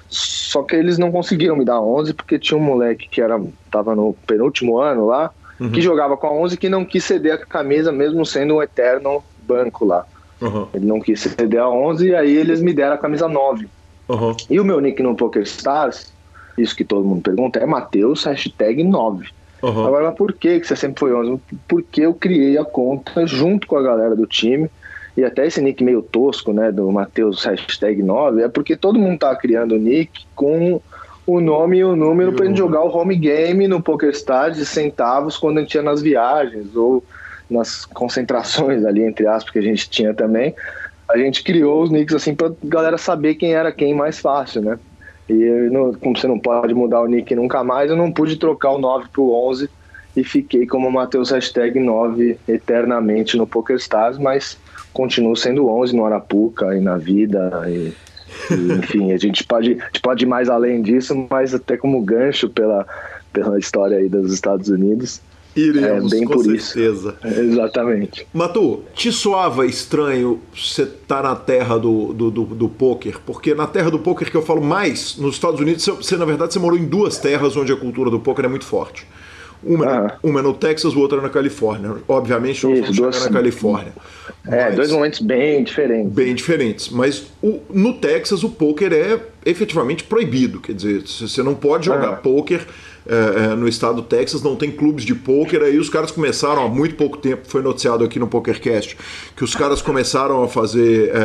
Só 0.09 0.62
que 0.62 0.77
eles 0.77 0.99
não 0.99 1.11
conseguiram 1.11 1.57
me 1.57 1.64
dar 1.64 1.81
11 1.81 2.14
porque 2.14 2.38
tinha 2.38 2.57
um 2.57 2.62
moleque 2.62 3.09
que 3.09 3.21
era 3.21 3.40
tava 3.71 3.95
no 3.95 4.14
penúltimo 4.27 4.79
ano 4.79 5.07
lá, 5.07 5.31
uhum. 5.61 5.71
que 5.71 5.81
jogava 5.81 6.16
com 6.16 6.27
a 6.27 6.33
11 6.33 6.57
que 6.57 6.69
não 6.69 6.85
quis 6.85 7.05
ceder 7.05 7.35
a 7.35 7.38
camisa 7.38 7.90
mesmo 7.90 8.25
sendo 8.25 8.57
um 8.57 8.62
eterno 8.62 9.23
banco 9.47 9.85
lá. 9.85 10.07
Uhum. 10.40 10.69
Ele 10.73 10.87
não 10.87 11.01
quis 11.01 11.21
ceder 11.21 11.61
a 11.61 11.69
11 11.69 12.09
e 12.09 12.14
aí 12.14 12.37
eles 12.37 12.61
me 12.61 12.73
deram 12.73 12.95
a 12.95 12.99
camisa 12.99 13.29
9. 13.29 13.69
Uhum. 14.09 14.37
E 14.49 14.61
o 14.61 14.64
meu 14.64 14.81
nick 14.81 15.03
no 15.03 15.16
PokerStars, 15.16 16.12
isso 16.57 16.77
que 16.77 16.85
todo 16.85 17.05
mundo 17.05 17.23
pergunta, 17.23 17.59
é 17.59 17.66
Mateus 17.66 18.25
hashtag 18.25 18.85
9. 18.85 19.29
Uhum. 19.62 19.87
Agora, 19.87 20.12
por 20.12 20.33
que, 20.33 20.61
que 20.61 20.66
você 20.66 20.77
sempre 20.77 21.01
foi 21.01 21.14
11? 21.14 21.40
Porque 21.66 22.03
eu 22.03 22.14
criei 22.14 22.57
a 22.59 22.64
conta 22.64 23.27
junto 23.27 23.66
com 23.66 23.77
a 23.77 23.83
galera 23.83 24.14
do 24.14 24.27
time 24.27 24.71
e 25.17 25.25
até 25.25 25.47
esse 25.47 25.61
nick 25.61 25.83
meio 25.83 26.03
tosco, 26.03 26.53
né, 26.53 26.71
do 26.71 26.91
Matheus 26.93 27.45
hashtag 27.45 28.03
9, 28.03 28.43
é 28.43 28.49
porque 28.49 28.77
todo 28.77 28.99
mundo 28.99 29.19
tá 29.19 29.35
criando 29.35 29.79
nick 29.79 30.27
com 30.35 30.81
o 31.27 31.41
nome 31.41 31.79
e 31.79 31.85
o 31.85 31.97
número 31.97 32.33
para 32.33 32.47
gente 32.47 32.59
jogar 32.59 32.83
o 32.83 32.95
home 32.95 33.17
game 33.17 33.67
no 33.67 33.83
PokerStars 33.83 34.57
de 34.57 34.65
centavos 34.65 35.37
quando 35.37 35.59
a 35.59 35.61
gente 35.63 35.75
ia 35.75 35.83
nas 35.83 36.01
viagens 36.01 36.77
ou 36.77 37.03
nas 37.51 37.85
concentrações 37.85 38.85
ali, 38.85 39.03
entre 39.03 39.27
aspas, 39.27 39.53
que 39.53 39.59
a 39.59 39.63
gente 39.63 39.89
tinha 39.89 40.15
também. 40.15 40.55
A 41.09 41.17
gente 41.17 41.43
criou 41.43 41.83
os 41.83 41.91
nicks 41.91 42.15
assim 42.15 42.35
pra 42.35 42.53
galera 42.63 42.99
saber 42.99 43.37
quem 43.37 43.55
era 43.55 43.73
quem 43.73 43.95
mais 43.95 44.19
fácil, 44.19 44.63
né? 44.63 44.79
E 45.29 45.69
como 46.01 46.17
você 46.17 46.29
não 46.29 46.39
pode 46.39 46.75
mudar 46.75 47.01
o 47.01 47.07
nick 47.07 47.35
nunca 47.35 47.65
mais, 47.65 47.91
eu 47.91 47.97
não 47.97 48.13
pude 48.13 48.37
trocar 48.37 48.73
o 48.73 48.79
9 48.79 49.09
pro 49.13 49.33
11 49.33 49.69
e 50.17 50.23
fiquei 50.23 50.67
como 50.67 50.91
Matheus 50.91 51.31
hashtag 51.31 51.79
9 51.81 52.39
eternamente 52.47 53.37
no 53.37 53.47
PokerStars, 53.47 54.19
mas 54.19 54.59
continuo 54.97 55.37
sendo 55.37 55.69
11 55.69 55.95
no 55.95 56.07
Arapuca 56.07 56.75
e 56.75 56.81
na 56.81 56.97
vida. 56.97 57.63
E, 57.69 57.93
e, 58.51 58.73
enfim, 58.81 59.13
a 59.13 59.19
gente, 59.19 59.45
pode, 59.45 59.73
a 59.73 59.87
gente 59.87 60.01
pode 60.01 60.25
ir 60.25 60.27
mais 60.27 60.49
além 60.49 60.81
disso, 60.81 61.27
mas 61.29 61.55
até 61.55 61.77
como 61.77 62.01
gancho 62.01 62.49
pela, 62.49 62.87
pela 63.31 63.59
história 63.59 63.99
aí 63.99 64.09
dos 64.09 64.33
Estados 64.33 64.71
Unidos. 64.71 65.21
Iremos, 65.55 66.13
é, 66.13 66.17
bem 66.17 66.27
com 66.27 66.35
por 66.35 66.45
certeza. 66.45 67.17
Isso. 67.25 67.41
Exatamente. 67.41 68.27
Matu, 68.33 68.83
te 68.95 69.11
soava 69.11 69.65
estranho 69.65 70.39
você 70.55 70.83
estar 70.83 71.23
tá 71.23 71.23
na 71.23 71.37
terra 71.37 71.79
do, 71.79 72.13
do, 72.13 72.31
do, 72.31 72.45
do 72.45 72.69
poker? 72.69 73.19
Porque 73.25 73.55
na 73.55 73.67
terra 73.67 73.91
do 73.91 73.99
poker 73.99 74.31
que 74.31 74.37
eu 74.37 74.43
falo 74.43 74.63
mais, 74.63 75.17
nos 75.17 75.35
Estados 75.35 75.59
Unidos, 75.61 75.83
você, 75.83 75.93
você 75.93 76.17
na 76.17 76.27
verdade 76.27 76.53
você 76.53 76.59
morou 76.59 76.79
em 76.79 76.85
duas 76.85 77.19
terras 77.19 77.57
onde 77.57 77.73
a 77.73 77.77
cultura 77.77 78.11
do 78.11 78.21
poker 78.21 78.45
é 78.45 78.49
muito 78.49 78.67
forte. 78.67 79.07
Uma, 79.62 79.87
ah. 79.87 80.19
uma 80.23 80.40
é 80.40 80.42
no 80.42 80.55
Texas, 80.55 80.95
o 80.95 81.01
outro 81.01 81.19
é 81.19 81.23
na 81.23 81.29
Califórnia. 81.29 81.97
Obviamente, 82.07 82.66
nós 82.66 82.90
Isso, 82.90 83.01
vamos 83.01 83.25
na 83.25 83.31
Califórnia. 83.31 83.92
É, 84.47 84.71
dois 84.71 84.90
momentos 84.90 85.21
bem 85.21 85.64
diferentes. 85.64 86.12
Bem 86.12 86.35
diferentes. 86.35 86.88
Mas 86.88 87.27
o, 87.42 87.61
no 87.71 87.95
Texas, 87.95 88.45
o 88.45 88.51
poker 88.51 88.92
é 88.92 89.21
efetivamente 89.45 90.05
proibido. 90.05 90.61
Quer 90.61 90.75
dizer, 90.75 91.03
você 91.03 91.42
não 91.42 91.55
pode 91.55 91.87
jogar 91.87 92.11
ah. 92.11 92.16
poker 92.16 92.66
é, 93.09 93.53
é, 93.53 93.55
no 93.55 93.69
estado 93.69 93.97
do 93.97 94.03
Texas, 94.03 94.42
não 94.42 94.57
tem 94.57 94.71
clubes 94.71 95.05
de 95.05 95.14
poker. 95.14 95.62
Aí 95.62 95.79
os 95.79 95.88
caras 95.88 96.11
começaram 96.11 96.64
há 96.64 96.69
muito 96.69 96.97
pouco 96.97 97.16
tempo, 97.16 97.42
foi 97.47 97.62
noticiado 97.62 98.05
aqui 98.05 98.19
no 98.19 98.27
PokerCast, 98.27 98.97
que 99.37 99.45
os 99.45 99.55
caras 99.55 99.81
começaram 99.81 100.42
a 100.42 100.49
fazer. 100.49 101.11
É, 101.11 101.19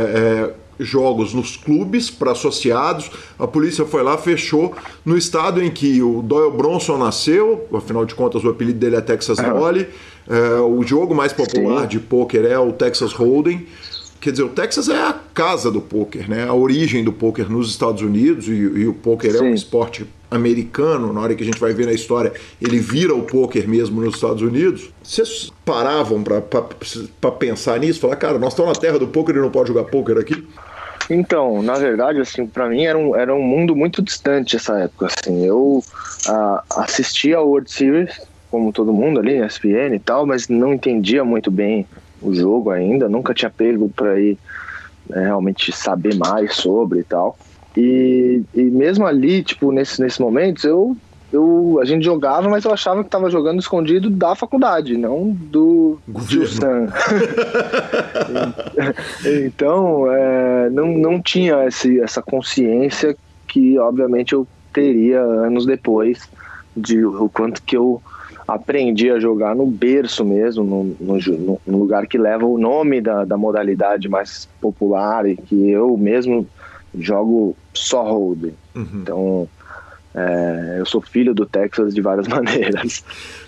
é 0.57 0.71
jogos 0.79 1.33
nos 1.33 1.55
clubes 1.55 2.09
para 2.09 2.31
associados. 2.31 3.11
A 3.37 3.47
polícia 3.47 3.85
foi 3.85 4.01
lá, 4.03 4.17
fechou 4.17 4.73
no 5.05 5.17
estado 5.17 5.61
em 5.63 5.69
que 5.69 6.01
o 6.01 6.21
Doyle 6.21 6.55
Bronson 6.57 6.97
nasceu, 6.97 7.67
afinal 7.73 8.03
de 8.03 8.15
contas 8.15 8.43
o 8.43 8.49
apelido 8.49 8.79
dele 8.79 8.95
é 8.95 9.01
Texas 9.01 9.37
Holly. 9.39 9.87
É, 10.27 10.59
o 10.59 10.81
jogo 10.83 11.13
mais 11.13 11.33
popular 11.33 11.83
Sim. 11.83 11.87
de 11.87 11.99
pôquer 11.99 12.45
é 12.45 12.57
o 12.57 12.71
Texas 12.71 13.13
Hold'em. 13.13 13.65
Quer 14.19 14.31
dizer, 14.31 14.43
o 14.43 14.49
Texas 14.49 14.87
é 14.87 15.01
a 15.01 15.13
casa 15.33 15.71
do 15.71 15.81
pôquer, 15.81 16.29
né? 16.29 16.47
A 16.47 16.53
origem 16.53 17.03
do 17.03 17.11
pôquer 17.11 17.49
nos 17.49 17.69
Estados 17.69 18.03
Unidos 18.03 18.47
e, 18.47 18.51
e 18.51 18.87
o 18.87 18.93
pôquer 18.93 19.35
é 19.35 19.41
um 19.41 19.53
esporte 19.53 20.05
americano. 20.31 21.11
Na 21.11 21.19
hora 21.21 21.35
que 21.35 21.43
a 21.43 21.45
gente 21.45 21.59
vai 21.59 21.73
ver 21.73 21.85
na 21.85 21.93
história, 21.93 22.31
ele 22.61 22.79
vira 22.79 23.13
o 23.13 23.23
pôquer 23.23 23.67
mesmo 23.67 24.01
nos 24.01 24.15
Estados 24.15 24.41
Unidos. 24.41 24.89
Vocês 25.03 25.51
paravam 25.65 26.23
para 26.23 27.31
pensar 27.31 27.77
nisso? 27.79 27.99
Falar, 27.99 28.15
cara, 28.15 28.39
nós 28.39 28.53
estamos 28.53 28.73
na 28.73 28.81
terra 28.81 28.97
do 28.97 29.07
pôquer 29.07 29.35
e 29.35 29.39
não 29.39 29.51
pode 29.51 29.67
jogar 29.67 29.83
pôquer 29.83 30.17
aqui? 30.17 30.47
Então, 31.09 31.61
na 31.61 31.73
verdade, 31.73 32.19
assim, 32.21 32.47
para 32.47 32.69
mim 32.69 32.85
era 32.85 32.97
um, 32.97 33.15
era 33.15 33.35
um 33.35 33.41
mundo 33.41 33.75
muito 33.75 34.01
distante 34.01 34.55
essa 34.55 34.79
época, 34.79 35.07
assim. 35.07 35.45
Eu 35.45 35.83
uh, 36.29 36.59
assistia 36.77 37.37
a 37.37 37.41
World 37.41 37.69
Series, 37.69 38.21
como 38.49 38.71
todo 38.71 38.93
mundo 38.93 39.19
ali, 39.19 39.45
ESPN 39.45 39.95
e 39.95 39.99
tal, 39.99 40.25
mas 40.25 40.47
não 40.47 40.73
entendia 40.73 41.25
muito 41.25 41.51
bem 41.51 41.85
o 42.21 42.33
jogo 42.33 42.69
ainda, 42.69 43.09
nunca 43.09 43.33
tinha 43.33 43.49
pego 43.49 43.89
para 43.89 44.19
ir 44.19 44.37
né, 45.09 45.23
realmente 45.23 45.71
saber 45.71 46.15
mais 46.15 46.55
sobre 46.55 46.99
e 46.99 47.03
tal. 47.03 47.37
E, 47.75 48.43
e 48.53 48.63
mesmo 48.63 49.05
ali, 49.05 49.43
tipo, 49.43 49.71
nesses, 49.71 49.99
nesses 49.99 50.19
momentos, 50.19 50.63
eu 50.63 50.95
eu, 51.31 51.79
a 51.81 51.85
gente 51.85 52.03
jogava, 52.03 52.49
mas 52.49 52.65
eu 52.65 52.73
achava 52.73 53.01
que 53.01 53.07
estava 53.07 53.29
jogando 53.29 53.59
escondido 53.59 54.09
da 54.09 54.35
faculdade, 54.35 54.97
não 54.97 55.29
do 55.29 55.97
governo. 56.07 56.91
então, 59.45 60.11
é, 60.11 60.69
não, 60.69 60.87
não 60.97 61.21
tinha 61.21 61.65
esse, 61.65 62.01
essa 62.01 62.21
consciência 62.21 63.15
que, 63.47 63.79
obviamente, 63.79 64.33
eu 64.33 64.45
teria 64.73 65.21
anos 65.21 65.65
depois 65.65 66.29
de 66.75 67.03
o 67.05 67.29
quanto 67.29 67.63
que 67.63 67.77
eu 67.77 68.01
aprendi 68.47 69.09
a 69.09 69.19
jogar 69.19 69.55
no 69.55 69.65
berço 69.65 70.25
mesmo, 70.25 70.63
no, 70.63 70.83
no, 70.99 71.61
no 71.65 71.77
lugar 71.77 72.07
que 72.07 72.17
leva 72.17 72.45
o 72.45 72.57
nome 72.57 72.99
da, 72.99 73.23
da 73.23 73.37
modalidade 73.37 74.09
mais 74.09 74.49
popular 74.59 75.25
e 75.25 75.37
que 75.37 75.69
eu 75.69 75.95
mesmo 75.95 76.45
jogo 76.97 77.55
só 77.73 78.03
hold'em. 78.03 78.53
Uhum. 78.75 78.87
Então, 79.01 79.49
é, 80.13 80.75
eu 80.79 80.85
sou 80.85 81.01
filho 81.01 81.33
do 81.33 81.45
Texas 81.45 81.93
de 81.93 82.01
várias 82.01 82.27
maneiras. 82.29 83.03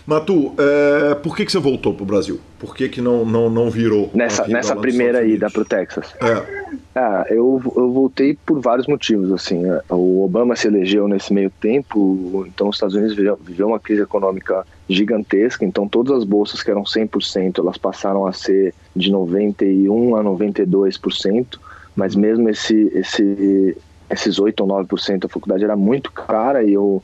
Matu, 0.05 0.53
é, 0.57 1.15
por 1.15 1.35
que, 1.35 1.45
que 1.45 1.51
você 1.51 1.59
voltou 1.59 1.93
para 1.93 2.03
o 2.03 2.05
Brasil? 2.05 2.39
Por 2.57 2.75
que, 2.75 2.87
que 2.87 3.01
não, 3.01 3.25
não, 3.25 3.49
não 3.49 3.69
virou? 3.69 4.09
Nessa, 4.13 4.47
nessa 4.47 4.75
primeira 4.75 5.23
ida 5.25 5.49
para 5.49 5.61
o 5.61 5.65
Texas? 5.65 6.13
É. 6.21 6.63
Ah, 6.95 7.25
eu, 7.29 7.61
eu 7.75 7.91
voltei 7.91 8.37
por 8.45 8.61
vários 8.61 8.87
motivos. 8.87 9.31
assim 9.31 9.65
é, 9.65 9.81
O 9.89 10.23
Obama 10.23 10.55
se 10.55 10.67
elegeu 10.67 11.07
nesse 11.07 11.33
meio 11.33 11.49
tempo, 11.49 12.45
então 12.47 12.69
os 12.69 12.77
Estados 12.77 12.95
Unidos 12.95 13.15
viveu, 13.15 13.37
viveu 13.41 13.67
uma 13.67 13.79
crise 13.79 14.01
econômica 14.01 14.65
gigantesca, 14.87 15.65
então 15.65 15.87
todas 15.87 16.17
as 16.17 16.23
bolsas 16.23 16.61
que 16.61 16.69
eram 16.69 16.83
100%, 16.83 17.59
elas 17.59 17.77
passaram 17.77 18.25
a 18.25 18.33
ser 18.33 18.73
de 18.95 19.11
91% 19.11 20.19
a 20.19 20.23
92%, 20.23 21.57
mas 21.95 22.15
mesmo 22.15 22.49
esse, 22.49 22.91
esse 22.93 23.75
esses 24.09 24.39
8 24.39 24.61
ou 24.61 24.67
9% 24.85 25.19
da 25.19 25.29
faculdade 25.29 25.63
era 25.63 25.75
muito 25.75 26.11
cara 26.11 26.63
e 26.63 26.73
eu, 26.73 27.01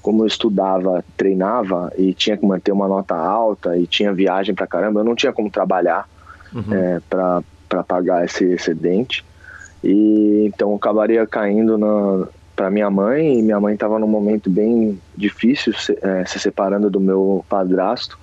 como 0.00 0.22
eu 0.22 0.26
estudava, 0.26 1.04
treinava 1.16 1.92
e 1.96 2.14
tinha 2.14 2.36
que 2.36 2.46
manter 2.46 2.72
uma 2.72 2.88
nota 2.88 3.14
alta 3.14 3.76
e 3.76 3.86
tinha 3.86 4.12
viagem 4.12 4.54
pra 4.54 4.66
caramba, 4.66 5.00
eu 5.00 5.04
não 5.04 5.14
tinha 5.14 5.32
como 5.32 5.50
trabalhar 5.50 6.08
uhum. 6.54 6.72
é, 6.72 7.00
para 7.08 7.82
pagar 7.84 8.24
esse 8.24 8.44
excedente. 8.44 9.24
E 9.82 10.44
então 10.46 10.70
eu 10.70 10.76
acabaria 10.76 11.26
caindo 11.26 11.76
na, 11.76 12.28
para 12.54 12.70
minha 12.70 12.88
mãe 12.88 13.38
e 13.38 13.42
minha 13.42 13.58
mãe 13.58 13.74
estava 13.74 13.98
num 13.98 14.06
momento 14.06 14.48
bem 14.48 15.00
difícil 15.16 15.72
se, 15.74 15.98
é, 16.00 16.24
se 16.24 16.38
separando 16.38 16.88
do 16.88 17.00
meu 17.00 17.44
padrasto 17.48 18.18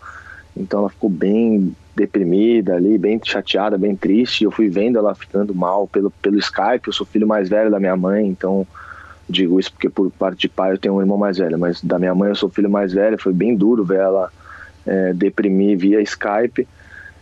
então 0.60 0.82
ela 0.82 0.90
ficou 0.90 1.10
bem 1.10 1.74
deprimida 1.96 2.76
ali, 2.76 2.98
bem 2.98 3.20
chateada, 3.24 3.78
bem 3.78 3.96
triste. 3.96 4.44
Eu 4.44 4.52
fui 4.52 4.70
vendo 4.70 4.98
ela 4.98 5.16
ficando 5.16 5.56
mal 5.56 5.88
pelo, 5.88 6.12
pelo 6.12 6.38
Skype. 6.38 6.88
Eu 6.88 6.94
sou 6.94 7.06
filho 7.06 7.26
mais 7.26 7.48
velho 7.48 7.72
da 7.72 7.80
minha 7.80 7.96
mãe, 7.96 8.28
então 8.28 8.68
digo 9.28 9.60
isso 9.60 9.72
porque 9.72 9.90
por 9.90 10.12
parte 10.12 10.42
de 10.42 10.50
pai 10.50 10.74
eu 10.74 10.78
tenho 10.78 10.96
um 10.96 11.02
irmão 11.02 11.18
mais 11.18 11.38
velho, 11.38 11.58
mas 11.58 11.82
da 11.82 12.00
minha 12.00 12.14
mãe 12.14 12.30
eu 12.30 12.36
sou 12.36 12.50
filho 12.50 12.70
mais 12.70 12.94
velho. 12.94 13.18
Foi 13.18 13.32
bem 13.32 13.56
duro 13.56 13.86
ver 13.86 14.00
ela 14.00 14.30
é, 14.86 15.14
deprimir 15.14 15.78
via 15.78 16.02
Skype. 16.02 16.68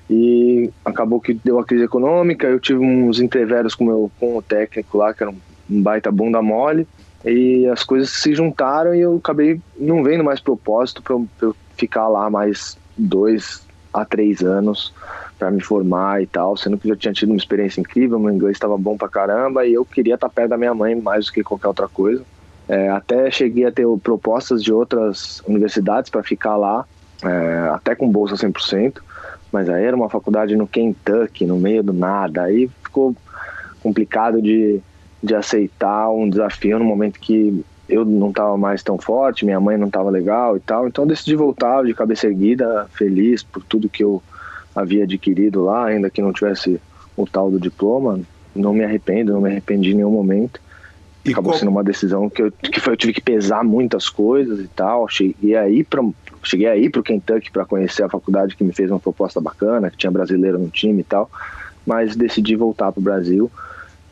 E 0.10 0.72
acabou 0.86 1.20
que 1.20 1.34
deu 1.34 1.60
a 1.60 1.66
crise 1.66 1.84
econômica. 1.84 2.48
Eu 2.48 2.60
tive 2.60 2.80
uns 2.80 3.20
entreveros 3.20 3.76
com, 3.76 3.86
meu, 3.86 4.12
com 4.20 4.38
o 4.38 4.42
técnico 4.42 4.98
lá, 4.98 5.14
que 5.14 5.22
era 5.22 5.32
um, 5.32 5.38
um 5.70 5.82
baita 5.82 6.12
bunda 6.12 6.42
mole. 6.42 6.88
E 7.26 7.68
as 7.68 7.84
coisas 7.84 8.10
se 8.10 8.34
juntaram 8.34 8.96
e 8.96 9.02
eu 9.02 9.18
acabei 9.18 9.60
não 9.78 10.04
vendo 10.04 10.24
mais 10.24 10.40
propósito 10.40 11.04
para 11.04 11.16
eu 11.42 11.56
ficar 11.76 12.08
lá 12.08 12.30
mais 12.30 12.78
dois 12.98 13.66
a 13.94 14.06
três 14.06 14.42
anos 14.42 14.94
para 15.38 15.52
me 15.52 15.62
formar 15.62 16.22
e 16.22 16.28
tal, 16.28 16.58
sendo 16.58 16.78
que 16.78 16.88
eu 16.88 16.96
já 16.96 17.00
tinha 17.00 17.14
tido 17.14 17.30
uma 17.30 17.38
experiência 17.38 17.80
incrível, 17.80 18.20
meu 18.20 18.34
inglês 18.34 18.56
estava 18.56 18.78
bom 18.78 18.98
pra 18.98 19.08
caramba 19.08 19.66
e 19.66 19.74
eu 19.74 19.86
queria 19.86 20.16
estar 20.16 20.28
tá 20.28 20.34
perto 20.34 20.50
da 20.50 20.58
minha 20.58 20.74
mãe 20.74 20.96
mais 20.96 21.28
do 21.28 21.32
que 21.32 21.44
qualquer 21.44 21.68
outra 21.68 21.88
coisa. 21.88 22.24
É, 22.68 22.90
até 22.90 23.32
cheguei 23.32 23.66
a 23.66 23.72
ter 23.72 23.86
propostas 24.04 24.62
de 24.64 24.74
outras 24.74 25.42
universidades 25.48 26.10
para 26.10 26.22
ficar 26.24 26.58
lá, 26.58 26.86
é, 27.24 27.70
até 27.72 27.96
com 27.96 28.12
bolsa 28.12 28.36
100%, 28.36 28.98
mas 29.52 29.70
aí 29.70 29.86
era 29.86 29.96
uma 29.96 30.10
faculdade 30.10 30.56
no 30.56 30.68
Kentucky, 30.68 31.46
no 31.46 31.58
meio 31.58 31.82
do 31.82 31.94
nada, 31.94 32.44
aí 32.44 32.70
ficou 32.84 33.16
complicado 33.82 34.42
de, 34.42 34.82
de 35.24 35.34
aceitar 35.34 36.10
um 36.10 36.30
desafio 36.30 36.78
no 36.78 36.86
momento 36.86 37.20
que 37.20 37.64
eu 37.90 38.04
não 38.04 38.30
estava 38.30 38.58
mais 38.58 38.84
tão 38.84 38.98
forte, 38.98 39.46
minha 39.46 39.60
mãe 39.60 39.78
não 39.78 39.88
estava 39.88 40.10
legal 40.10 40.58
e 40.58 40.60
tal, 40.60 40.88
então 40.88 41.04
eu 41.04 41.10
decidi 41.10 41.36
voltar 41.36 41.84
de 41.84 41.94
cabeça 41.94 42.28
erguida, 42.28 42.88
feliz 42.94 43.44
por 43.44 43.64
tudo 43.64 43.90
que 43.90 44.04
eu 44.04 44.22
havia 44.76 45.04
adquirido 45.04 45.64
lá, 45.64 45.86
ainda 45.86 46.10
que 46.10 46.22
não 46.22 46.34
tivesse 46.34 46.80
o 47.16 47.26
tal 47.26 47.50
do 47.50 47.60
diploma, 47.60 48.20
não 48.56 48.74
me 48.74 48.84
arrependo, 48.84 49.34
não 49.34 49.42
me 49.42 49.50
arrependi 49.50 49.92
em 49.92 49.96
nenhum 49.96 50.12
momento. 50.12 50.60
E 51.26 51.32
Acabou 51.32 51.52
qual... 51.52 51.60
sendo 51.60 51.70
uma 51.70 51.84
decisão 51.84 52.30
que 52.30 52.42
eu, 52.42 52.52
que 52.52 52.80
foi, 52.80 52.94
eu 52.94 52.98
tive 52.98 53.14
que 53.14 53.22
pesar 53.22 53.64
muitas 53.64 54.08
coisas 54.08 54.60
e 54.60 54.68
tal. 54.68 55.08
Cheguei 55.10 55.56
aí 55.56 55.84
para 55.84 56.02
cheguei 56.44 56.68
aí 56.68 56.90
para 56.90 57.02
o 57.02 57.04
Kentucky 57.04 57.52
para 57.52 57.66
conhecer 57.66 58.04
a 58.04 58.10
faculdade 58.10 58.56
que 58.56 58.64
me 58.64 58.72
fez 58.72 58.90
uma 58.90 59.00
proposta 59.00 59.42
bacana, 59.42 59.90
que 59.90 59.98
tinha 59.98 60.12
brasileiro 60.12 60.58
no 60.58 60.70
time 60.70 61.02
e 61.02 61.04
tal, 61.04 61.30
mas 61.86 62.16
decidi 62.16 62.56
voltar 62.56 62.92
para 62.92 63.00
o 63.00 63.04
Brasil. 63.04 63.52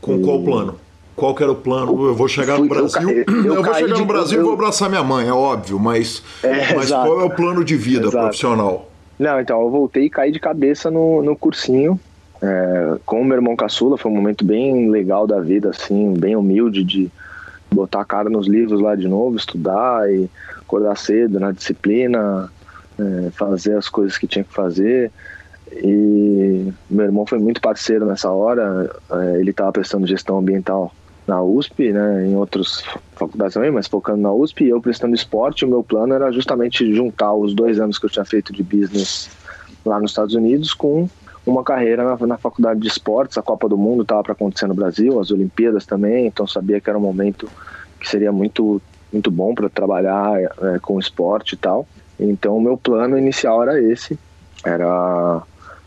Com 0.01 0.19
e... 0.19 0.23
qual 0.23 0.43
plano? 0.43 0.79
Qual 1.15 1.34
que 1.34 1.41
era 1.41 1.51
o 1.51 1.56
plano? 1.56 2.06
Eu 2.06 2.13
vou 2.13 2.28
chegar 2.28 2.60
no 2.60 2.67
Brasil, 2.67 3.10
eu, 3.10 3.25
eu, 3.28 3.56
eu 3.56 3.63
vou 3.63 3.73
chegar 3.73 3.97
no 3.97 4.06
Brasil 4.06 4.39
e 4.39 4.43
vou 4.43 4.54
abraçar 4.54 4.89
minha 4.89 5.04
mãe, 5.04 5.28
é 5.28 5.34
óbvio, 5.34 5.80
mas, 5.80 6.21
é, 6.43 6.75
mas 6.75 6.89
qual 6.89 7.21
é 7.21 7.23
o 7.23 7.30
plano 7.30 7.63
de 7.63 7.75
vida 7.75 8.08
exato. 8.08 8.17
profissional? 8.17 8.91
Não, 9.17 9.39
então, 9.39 9.62
eu 9.62 9.69
voltei 9.69 10.06
e 10.06 10.10
caí 10.10 10.32
de 10.32 10.39
cabeça 10.39 10.91
no, 10.91 11.23
no 11.23 11.36
cursinho, 11.36 11.99
é, 12.41 12.97
com 13.06 13.21
o 13.21 13.25
meu 13.25 13.38
irmão 13.38 13.56
caçula, 13.56 13.97
foi 13.97 14.12
um 14.12 14.15
momento 14.15 14.43
bem 14.43 14.89
legal 14.89 15.25
da 15.25 15.39
vida, 15.39 15.69
assim, 15.69 16.13
bem 16.13 16.36
humilde 16.36 16.84
de 16.84 17.10
botar 17.71 18.01
a 18.01 18.06
cara 18.06 18.30
nos 18.30 18.47
livros 18.47 18.82
lá 18.82 18.95
de 18.95 19.08
novo, 19.08 19.38
estudar 19.38 20.12
e 20.12 20.30
acordar 20.58 20.97
cedo 20.97 21.39
na 21.39 21.51
disciplina, 21.51 22.51
é, 22.99 23.30
fazer 23.32 23.78
as 23.78 23.88
coisas 23.88 24.17
que 24.17 24.28
tinha 24.28 24.43
que 24.43 24.54
fazer. 24.54 25.12
E 25.71 26.71
meu 26.89 27.06
irmão 27.06 27.25
foi 27.25 27.39
muito 27.39 27.62
parceiro 27.62 28.06
nessa 28.06 28.30
hora, 28.30 28.93
é, 29.12 29.39
ele 29.39 29.51
estava 29.51 29.71
prestando 29.71 30.06
gestão 30.06 30.38
ambiental 30.38 30.93
na 31.27 31.41
USP, 31.41 31.91
né, 31.91 32.27
em 32.27 32.35
outras 32.35 32.83
faculdades 33.15 33.53
também, 33.53 33.71
mas 33.71 33.88
focando 33.88 34.21
na 34.21 34.31
USP, 34.31 34.65
e 34.65 34.69
eu 34.69 34.81
prestando 34.81 35.15
esporte, 35.15 35.65
o 35.65 35.67
meu 35.67 35.83
plano 35.83 36.13
era 36.13 36.31
justamente 36.31 36.93
juntar 36.93 37.33
os 37.33 37.53
dois 37.53 37.79
anos 37.79 37.97
que 37.97 38.05
eu 38.05 38.09
tinha 38.09 38.25
feito 38.25 38.53
de 38.53 38.61
business 38.61 39.29
lá 39.85 39.99
nos 39.99 40.11
Estados 40.11 40.35
Unidos 40.35 40.73
com 40.73 41.09
uma 41.45 41.63
carreira 41.63 42.03
na, 42.03 42.27
na 42.27 42.38
faculdade 42.38 42.79
de 42.79 42.88
esportes, 42.88 43.38
a 43.38 43.41
Copa 43.41 43.69
do 43.69 43.77
Mundo 43.77 44.01
estava 44.01 44.23
para 44.23 44.33
acontecer 44.33 44.67
no 44.67 44.73
Brasil, 44.73 45.19
as 45.19 45.31
Olimpíadas 45.31 45.85
também, 45.85 46.25
então 46.25 46.47
sabia 46.47 46.79
que 46.81 46.89
era 46.89 46.97
um 46.97 47.01
momento 47.01 47.47
que 47.99 48.09
seria 48.09 48.31
muito 48.31 48.81
muito 49.13 49.31
bom 49.31 49.55
para 49.55 49.69
trabalhar 49.69 50.41
é, 50.41 50.79
com 50.81 50.99
esporte 50.99 51.53
e 51.53 51.57
tal. 51.57 51.88
Então 52.19 52.57
o 52.57 52.61
meu 52.61 52.77
plano 52.77 53.17
inicial 53.17 53.61
era 53.61 53.79
esse, 53.81 54.19
era 54.63 55.41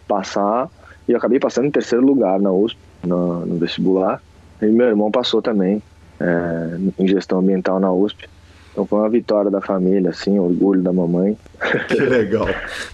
passar, 0.07 0.71
e 1.07 1.13
eu 1.13 1.19
acabei 1.19 1.39
passando 1.39 1.67
em 1.67 1.71
terceiro 1.71 2.05
lugar 2.05 2.41
na 2.41 2.51
USP, 2.51 2.79
no, 3.05 3.45
no 3.45 3.59
vestibular, 3.59 4.23
e 4.61 4.67
meu 4.67 4.87
irmão 4.87 5.11
passou 5.11 5.41
também 5.41 5.83
é, 6.21 6.79
em 6.99 7.07
gestão 7.07 7.39
ambiental 7.39 7.79
na 7.79 7.93
USP. 7.93 8.29
Então 8.73 8.87
foi 8.87 9.01
uma 9.01 9.09
vitória 9.09 9.51
da 9.51 9.61
família, 9.61 10.11
assim, 10.11 10.39
orgulho 10.39 10.83
da 10.83 10.93
mamãe. 10.93 11.37
Que 11.89 12.01
legal, 12.01 12.47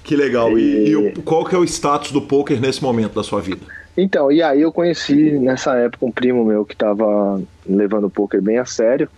que 0.02 0.16
legal. 0.16 0.58
E, 0.58 0.88
e, 0.88 1.08
e 1.08 1.12
qual 1.22 1.44
que 1.44 1.54
é 1.54 1.58
o 1.58 1.64
status 1.64 2.10
do 2.10 2.22
poker 2.22 2.60
nesse 2.60 2.82
momento 2.82 3.14
da 3.14 3.22
sua 3.22 3.40
vida? 3.40 3.60
Então, 3.96 4.32
e 4.32 4.42
aí 4.42 4.62
eu 4.62 4.72
conheci 4.72 5.38
nessa 5.38 5.76
época 5.76 6.06
um 6.06 6.10
primo 6.10 6.44
meu 6.44 6.64
que 6.64 6.72
estava 6.72 7.40
levando 7.66 8.04
o 8.04 8.10
poker 8.10 8.42
bem 8.42 8.58
a 8.58 8.64
sério, 8.64 9.08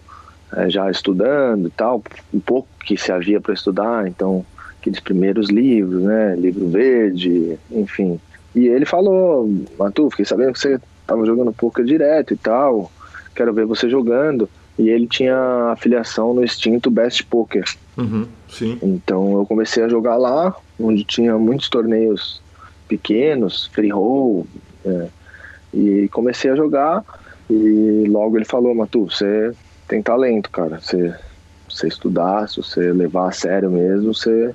é, 0.54 0.68
já 0.68 0.90
estudando 0.90 1.68
e 1.68 1.70
tal, 1.70 2.02
um 2.32 2.40
pouco 2.40 2.68
que 2.84 2.96
se 2.96 3.10
havia 3.10 3.40
para 3.40 3.54
estudar, 3.54 4.06
então 4.06 4.44
aqueles 4.78 5.00
primeiros 5.00 5.48
livros, 5.48 6.02
né, 6.02 6.36
livro 6.36 6.68
verde, 6.68 7.58
enfim. 7.70 8.20
E 8.54 8.66
ele 8.68 8.84
falou, 8.84 9.48
Matu, 9.78 10.10
fiquei 10.10 10.24
sabendo 10.24 10.52
que 10.52 10.58
você 10.58 10.80
tava 11.06 11.24
jogando 11.24 11.52
poker 11.52 11.84
direto 11.84 12.34
e 12.34 12.36
tal, 12.36 12.90
quero 13.34 13.52
ver 13.52 13.66
você 13.66 13.88
jogando. 13.88 14.48
E 14.78 14.90
ele 14.90 15.06
tinha 15.06 15.72
afiliação 15.72 16.34
no 16.34 16.44
extinto 16.44 16.90
Best 16.90 17.24
Poker. 17.24 17.64
Uhum, 17.96 18.26
sim. 18.46 18.78
Então 18.82 19.38
eu 19.38 19.46
comecei 19.46 19.82
a 19.82 19.88
jogar 19.88 20.16
lá, 20.16 20.54
onde 20.78 21.02
tinha 21.02 21.38
muitos 21.38 21.70
torneios 21.70 22.42
pequenos, 22.86 23.66
free 23.72 23.88
roll, 23.88 24.46
é, 24.84 25.08
e 25.72 26.08
comecei 26.08 26.50
a 26.50 26.56
jogar. 26.56 27.02
E 27.48 28.04
logo 28.08 28.36
ele 28.36 28.44
falou: 28.44 28.74
Matu, 28.74 29.06
você 29.06 29.52
tem 29.88 30.02
talento, 30.02 30.50
cara. 30.50 30.78
Você, 30.78 31.14
você 31.68 31.88
estudar, 31.88 32.48
se 32.48 32.58
você 32.58 32.92
levar 32.92 33.28
a 33.28 33.32
sério 33.32 33.70
mesmo, 33.70 34.12
você 34.12 34.54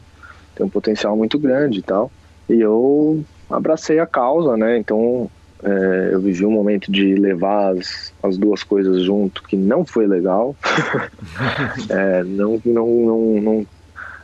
tem 0.56 0.66
um 0.66 0.70
potencial 0.70 1.16
muito 1.18 1.40
grande 1.40 1.80
e 1.80 1.82
tal. 1.82 2.12
E 2.48 2.60
eu 2.60 3.24
abracei 3.50 4.00
a 4.00 4.06
causa, 4.06 4.56
né? 4.56 4.78
Então 4.78 5.30
é, 5.64 6.10
eu 6.12 6.20
vivi 6.20 6.46
um 6.46 6.52
momento 6.52 6.92
de 6.92 7.16
levar 7.16 7.74
as, 7.74 8.12
as 8.24 8.38
duas 8.38 8.64
coisas 8.64 9.04
junto 9.04 9.44
que 9.44 9.56
não 9.56 9.86
foi 9.86 10.08
legal. 10.08 10.56
é, 11.90 12.24
não, 12.24 12.60
não, 12.66 12.88
não, 12.88 13.42
não, 13.42 13.68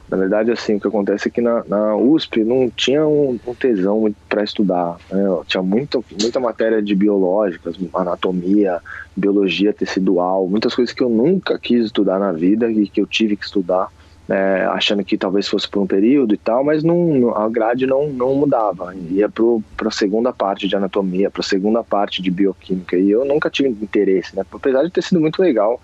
Na 0.10 0.18
verdade, 0.18 0.52
assim, 0.52 0.76
o 0.76 0.80
que 0.80 0.88
acontece 0.88 1.28
é 1.28 1.32
que 1.32 1.42
na, 1.42 1.64
na 1.68 1.96
USP 1.96 2.44
não 2.44 2.72
tinha 2.76 3.06
um, 3.08 3.40
um 3.46 3.54
tesão 3.54 4.14
para 4.28 4.44
estudar. 4.44 4.98
Né? 5.12 5.24
Tinha 5.46 5.62
muita, 5.62 6.00
muita 6.20 6.40
matéria 6.40 6.82
de 6.82 6.96
biológicas, 6.96 7.76
anatomia, 7.94 8.80
biologia 9.16 9.72
tecidual, 9.72 10.48
muitas 10.48 10.74
coisas 10.74 10.94
que 10.94 11.04
eu 11.04 11.10
nunca 11.10 11.60
quis 11.60 11.86
estudar 11.86 12.20
na 12.20 12.32
vida 12.32 12.72
e 12.72 12.88
que 12.88 13.00
eu 13.00 13.06
tive 13.06 13.38
que 13.38 13.46
estudar. 13.46 13.90
É, 14.30 14.66
achando 14.72 15.06
que 15.06 15.18
talvez 15.18 15.48
fosse 15.48 15.70
por 15.70 15.82
um 15.82 15.88
período 15.88 16.34
e 16.34 16.38
tal, 16.38 16.62
mas 16.62 16.84
não, 16.84 17.34
a 17.34 17.48
grade 17.48 17.88
não, 17.88 18.10
não 18.10 18.36
mudava. 18.36 18.94
Ia 19.10 19.30
para 19.30 19.88
a 19.88 19.92
segunda 19.92 20.34
parte 20.34 20.68
de 20.68 20.76
anatomia, 20.76 21.32
para 21.32 21.40
a 21.40 21.46
segunda 21.46 21.82
parte 21.82 22.22
de 22.22 22.30
bioquímica. 22.30 22.98
E 22.98 23.10
eu 23.10 23.24
nunca 23.24 23.50
tive 23.50 23.70
interesse, 23.70 24.36
né? 24.36 24.44
apesar 24.52 24.84
de 24.84 24.92
ter 24.92 25.02
sido 25.02 25.22
muito 25.22 25.42
legal 25.42 25.80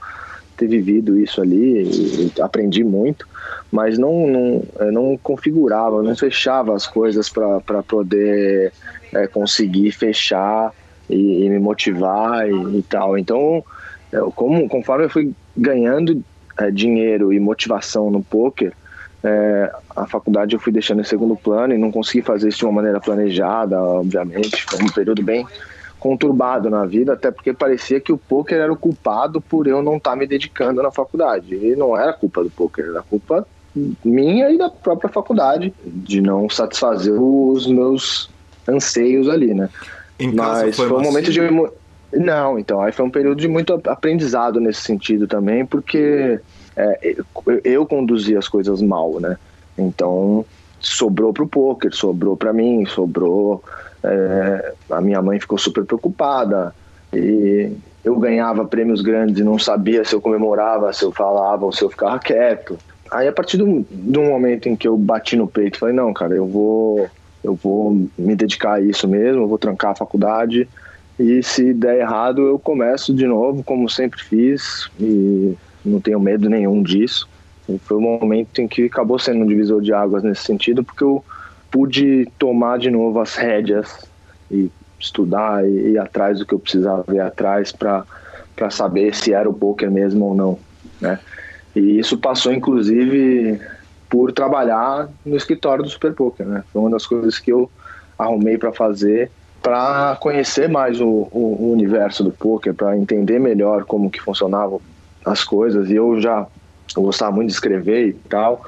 ter 0.58 0.68
vivido 0.68 1.20
isso 1.20 1.42
ali, 1.42 1.84
e, 1.84 2.32
e 2.38 2.42
aprendi 2.42 2.84
muito, 2.84 3.28
mas 3.72 3.98
não, 3.98 4.28
não, 4.28 4.64
não 4.92 5.18
configurava, 5.18 6.04
não 6.04 6.16
fechava 6.16 6.76
as 6.76 6.86
coisas 6.86 7.30
para 7.30 7.84
poder 7.84 8.72
é, 9.14 9.28
conseguir 9.28 9.92
fechar 9.92 10.72
e, 11.10 11.46
e 11.46 11.50
me 11.50 11.60
motivar 11.60 12.48
e, 12.48 12.78
e 12.78 12.84
tal. 12.84 13.18
Então, 13.18 13.64
eu, 14.12 14.32
como, 14.32 14.68
conforme 14.70 15.06
eu 15.06 15.10
fui 15.10 15.34
ganhando 15.56 16.24
é, 16.58 16.72
dinheiro 16.72 17.34
e 17.34 17.40
motivação 17.40 18.10
no 18.10 18.24
poker, 18.24 18.74
é, 19.24 19.72
a 19.96 20.06
faculdade 20.06 20.54
eu 20.54 20.60
fui 20.60 20.72
deixando 20.72 21.02
em 21.02 21.06
segundo 21.06 21.36
plano 21.36 21.74
e 21.74 21.78
não 21.78 21.92
consegui 21.92 22.22
fazer 22.22 22.50
isso 22.50 22.60
de 22.60 22.66
uma 22.66 22.74
maneira 22.74 23.00
planejada, 23.00 23.82
obviamente. 23.82 24.64
Foi 24.64 24.84
um 24.84 24.90
período 24.90 25.24
bem 25.24 25.48
conturbado 25.98 26.70
na 26.70 26.86
vida, 26.86 27.14
até 27.14 27.32
porque 27.32 27.54
parecia 27.54 28.02
que 28.02 28.12
o 28.12 28.18
poker 28.18 28.60
era 28.60 28.74
o 28.74 28.76
culpado 28.76 29.40
por 29.40 29.68
eu 29.68 29.82
não 29.82 29.96
estar 29.96 30.12
tá 30.12 30.16
me 30.18 30.28
dedicando 30.28 30.84
na 30.84 30.92
faculdade. 30.92 31.56
E 31.56 31.76
não 31.78 31.98
era 31.98 32.12
culpa 32.12 32.44
do 32.44 32.50
poker, 32.50 32.86
era 32.86 33.02
culpa 33.02 33.48
minha 34.04 34.52
e 34.52 34.58
da 34.58 34.70
própria 34.70 35.10
faculdade 35.10 35.74
de 35.84 36.22
não 36.22 36.50
satisfazer 36.50 37.14
os 37.14 37.66
meus 37.66 38.30
anseios 38.68 39.30
ali, 39.30 39.54
né? 39.54 39.70
Em 40.20 40.34
Mas 40.34 40.76
foi, 40.76 40.90
foi 40.90 40.98
um 40.98 41.02
momento 41.02 41.32
de 41.32 41.40
não, 42.16 42.60
então 42.60 42.82
aí 42.82 42.92
foi 42.92 43.06
um 43.06 43.10
período 43.10 43.40
de 43.40 43.48
muito 43.48 43.80
aprendizado 43.88 44.60
nesse 44.60 44.82
sentido 44.82 45.28
também, 45.28 45.66
porque 45.66 46.40
é, 46.76 47.16
eu 47.64 47.86
conduzi 47.86 48.36
as 48.36 48.48
coisas 48.48 48.82
mal, 48.82 49.20
né? 49.20 49.38
Então 49.78 50.46
sobrou 50.80 51.34
pro 51.34 51.48
poker, 51.48 51.94
sobrou 51.94 52.36
para 52.36 52.54
mim, 52.54 52.86
sobrou 52.86 53.64
é, 54.04 54.74
a 54.90 55.02
minha 55.02 55.22
mãe 55.22 55.40
ficou 55.40 55.58
super 55.58 55.86
preocupada 55.86 56.76
e 57.14 57.72
eu 58.04 58.18
ganhava 58.20 58.66
prêmios 58.66 59.02
grandes 59.02 59.40
e 59.40 59.44
não 59.44 59.58
sabia 59.58 60.04
se 60.04 60.14
eu 60.14 60.22
comemorava, 60.22 60.92
se 60.92 61.04
eu 61.04 61.12
falava 61.12 61.66
ou 61.66 61.72
se 61.72 61.84
eu 61.84 61.90
ficava 61.90 62.20
quieto. 62.20 62.78
Aí 63.10 63.28
a 63.28 63.32
partir 63.32 63.58
do, 63.58 63.86
do 63.90 64.22
momento 64.22 64.68
em 64.68 64.76
que 64.76 64.88
eu 64.88 64.98
bati 64.98 65.36
no 65.36 65.48
peito, 65.48 65.80
falei 65.80 65.96
não, 65.96 66.14
cara, 66.14 66.36
eu 66.36 66.46
vou 66.46 67.10
eu 67.44 67.56
vou 67.56 67.92
me 68.18 68.36
dedicar 68.36 68.76
a 68.76 68.82
isso 68.82 69.08
mesmo, 69.08 69.44
eu 69.44 69.48
vou 69.48 69.58
trancar 69.58 69.92
a 69.92 69.96
faculdade 69.96 70.68
e 71.20 71.44
se 71.44 71.74
der 71.74 72.00
errado 72.00 72.42
eu 72.42 72.58
começo 72.58 73.14
de 73.14 73.28
novo, 73.28 73.64
como 73.64 73.90
sempre 73.90 74.22
fiz 74.22 74.90
e 75.00 75.56
não 75.86 76.02
tenho 76.02 76.20
medo 76.20 76.50
nenhum 76.50 76.82
disso. 76.82 77.28
E 77.70 77.78
foi 77.78 77.98
um 77.98 78.02
momento 78.02 78.60
em 78.60 78.68
que 78.68 78.86
acabou 78.86 79.20
sendo 79.20 79.44
um 79.44 79.48
divisor 79.48 79.82
de 79.82 79.94
águas 79.94 80.24
nesse 80.24 80.44
sentido, 80.44 80.84
porque 80.84 81.04
eu 81.04 81.24
pude 81.72 82.28
tomar 82.38 82.78
de 82.78 82.90
novo 82.90 83.20
as 83.20 83.36
rédeas 83.36 84.06
e 84.52 84.72
estudar 85.00 85.68
e 85.68 85.92
ir 85.92 85.98
atrás 85.98 86.40
do 86.40 86.46
que 86.46 86.54
eu 86.54 86.60
precisava 86.60 87.06
ir 87.14 87.20
atrás 87.20 87.72
para 87.72 88.06
saber 88.70 89.14
se 89.16 89.34
era 89.34 89.50
o 89.50 89.54
poker 89.54 89.92
mesmo 89.92 90.26
ou 90.26 90.36
não, 90.36 90.60
né? 91.00 91.20
E 91.76 92.00
isso 92.00 92.18
passou 92.18 92.54
inclusive 92.54 93.60
por 94.10 94.32
trabalhar 94.32 95.10
no 95.26 95.36
escritório 95.36 95.84
do 95.84 95.90
Super 95.90 96.14
Poker, 96.14 96.46
né? 96.46 96.64
Foi 96.72 96.82
uma 96.82 96.92
das 96.92 97.06
coisas 97.06 97.40
que 97.40 97.52
eu 97.52 97.70
arrumei 98.18 98.58
para 98.58 98.72
fazer 98.72 99.32
para 99.64 100.18
conhecer 100.20 100.68
mais 100.68 101.00
o, 101.00 101.08
o, 101.32 101.58
o, 101.62 101.72
universo 101.72 102.22
do 102.22 102.32
poker, 102.32 102.74
para 102.74 102.98
entender 102.98 103.40
melhor 103.40 103.86
como 103.86 104.12
que 104.12 104.22
funcionavam 104.22 104.82
as 105.26 105.42
coisas. 105.46 105.90
E 105.90 105.96
eu 105.96 106.20
já 106.20 106.46
gostava 106.94 107.32
muito 107.32 107.48
de 107.48 107.54
escrever 107.54 108.10
e 108.10 108.14
tal, 108.14 108.62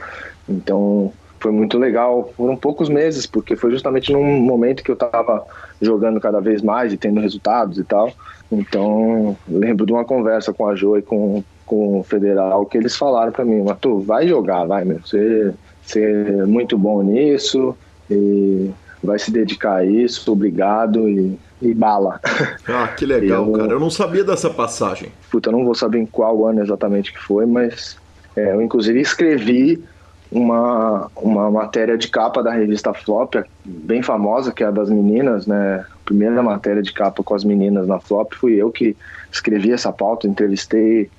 então 0.47 1.11
foi 1.37 1.51
muito 1.51 1.77
legal. 1.77 2.31
Foram 2.37 2.55
poucos 2.55 2.87
meses, 2.87 3.25
porque 3.25 3.57
foi 3.57 3.71
justamente 3.71 4.11
num 4.13 4.39
momento 4.39 4.81
que 4.81 4.89
eu 4.89 4.93
estava 4.93 5.45
jogando 5.81 6.19
cada 6.21 6.39
vez 6.39 6.61
mais 6.61 6.93
e 6.93 6.97
tendo 6.97 7.19
resultados 7.19 7.77
e 7.77 7.83
tal. 7.83 8.11
Então, 8.49 9.35
lembro 9.47 9.85
de 9.85 9.91
uma 9.91 10.05
conversa 10.05 10.53
com 10.53 10.65
a 10.65 10.75
Jo 10.75 10.97
e 10.97 11.01
com, 11.01 11.43
com 11.65 11.99
o 11.99 12.03
Federal 12.03 12.65
que 12.65 12.77
eles 12.77 12.95
falaram 12.95 13.33
para 13.33 13.43
mim: 13.43 13.61
Matu, 13.61 13.99
vai 13.99 14.29
jogar, 14.29 14.63
vai, 14.65 14.85
meu. 14.85 15.01
Você 15.01 15.53
é 15.97 16.45
muito 16.45 16.77
bom 16.77 17.03
nisso 17.03 17.75
e 18.09 18.71
vai 19.05 19.19
se 19.19 19.31
dedicar 19.31 19.75
a 19.75 19.85
isso, 19.85 20.31
obrigado 20.31 21.07
e, 21.07 21.37
e 21.61 21.73
bala. 21.73 22.19
Ah, 22.67 22.87
que 22.87 23.05
legal, 23.05 23.45
eu, 23.45 23.53
cara. 23.53 23.71
Eu 23.73 23.79
não 23.79 23.89
sabia 23.89 24.23
dessa 24.23 24.49
passagem. 24.49 25.11
Puta, 25.29 25.49
eu 25.49 25.53
não 25.53 25.63
vou 25.63 25.75
saber 25.75 25.99
em 25.99 26.05
qual 26.05 26.45
ano 26.45 26.61
exatamente 26.61 27.13
que 27.13 27.19
foi, 27.19 27.45
mas 27.45 27.97
é, 28.35 28.53
eu 28.53 28.61
inclusive 28.61 28.99
escrevi 28.99 29.83
uma, 30.31 31.09
uma 31.15 31.49
matéria 31.51 31.97
de 31.97 32.07
capa 32.07 32.41
da 32.41 32.51
revista 32.51 32.93
Flop, 32.93 33.35
bem 33.63 34.01
famosa, 34.01 34.51
que 34.51 34.63
é 34.63 34.67
a 34.67 34.71
das 34.71 34.89
meninas, 34.89 35.45
né? 35.45 35.85
A 35.89 36.05
primeira 36.05 36.41
matéria 36.41 36.81
de 36.81 36.91
capa 36.91 37.23
com 37.23 37.33
as 37.33 37.43
meninas 37.43 37.87
na 37.87 37.99
Flop 37.99 38.33
fui 38.33 38.55
eu 38.55 38.71
que 38.71 38.97
escrevi 39.31 39.71
essa 39.71 39.93
pauta, 39.93 40.27
entrevistei 40.27 41.09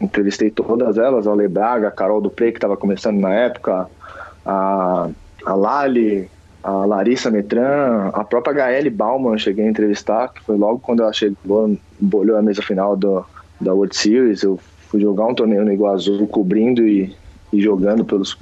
entrevistei 0.00 0.50
todas 0.50 0.98
elas, 0.98 1.26
a 1.26 1.30
Ale 1.30 1.48
Braga, 1.48 1.88
a 1.88 1.90
Carol 1.90 2.20
Dupré, 2.20 2.50
que 2.50 2.58
estava 2.58 2.76
começando 2.76 3.18
na 3.18 3.32
época, 3.32 3.88
a, 4.44 5.08
a 5.44 5.54
Lali, 5.54 6.30
a 6.66 6.84
Larissa 6.84 7.30
Metran, 7.30 8.10
a 8.12 8.24
própria 8.24 8.54
Gaelle 8.54 8.90
Bauman 8.90 9.38
cheguei 9.38 9.66
a 9.66 9.70
entrevistar, 9.70 10.28
que 10.28 10.42
foi 10.42 10.56
logo 10.56 10.80
quando 10.80 11.02
ela 11.02 11.12
chegou, 11.12 11.76
bolhou 12.00 12.36
a 12.36 12.42
mesa 12.42 12.62
final 12.62 12.96
do, 12.96 13.24
da 13.60 13.72
World 13.72 13.96
Series, 13.96 14.42
eu 14.42 14.58
fui 14.88 15.00
jogar 15.00 15.26
um 15.26 15.34
torneio 15.34 15.64
no 15.64 15.72
Iguazu 15.72 16.26
cobrindo 16.26 16.86
e 16.86 17.14
e 17.52 17.60
jogando 17.60 18.04
pelos, 18.04 18.36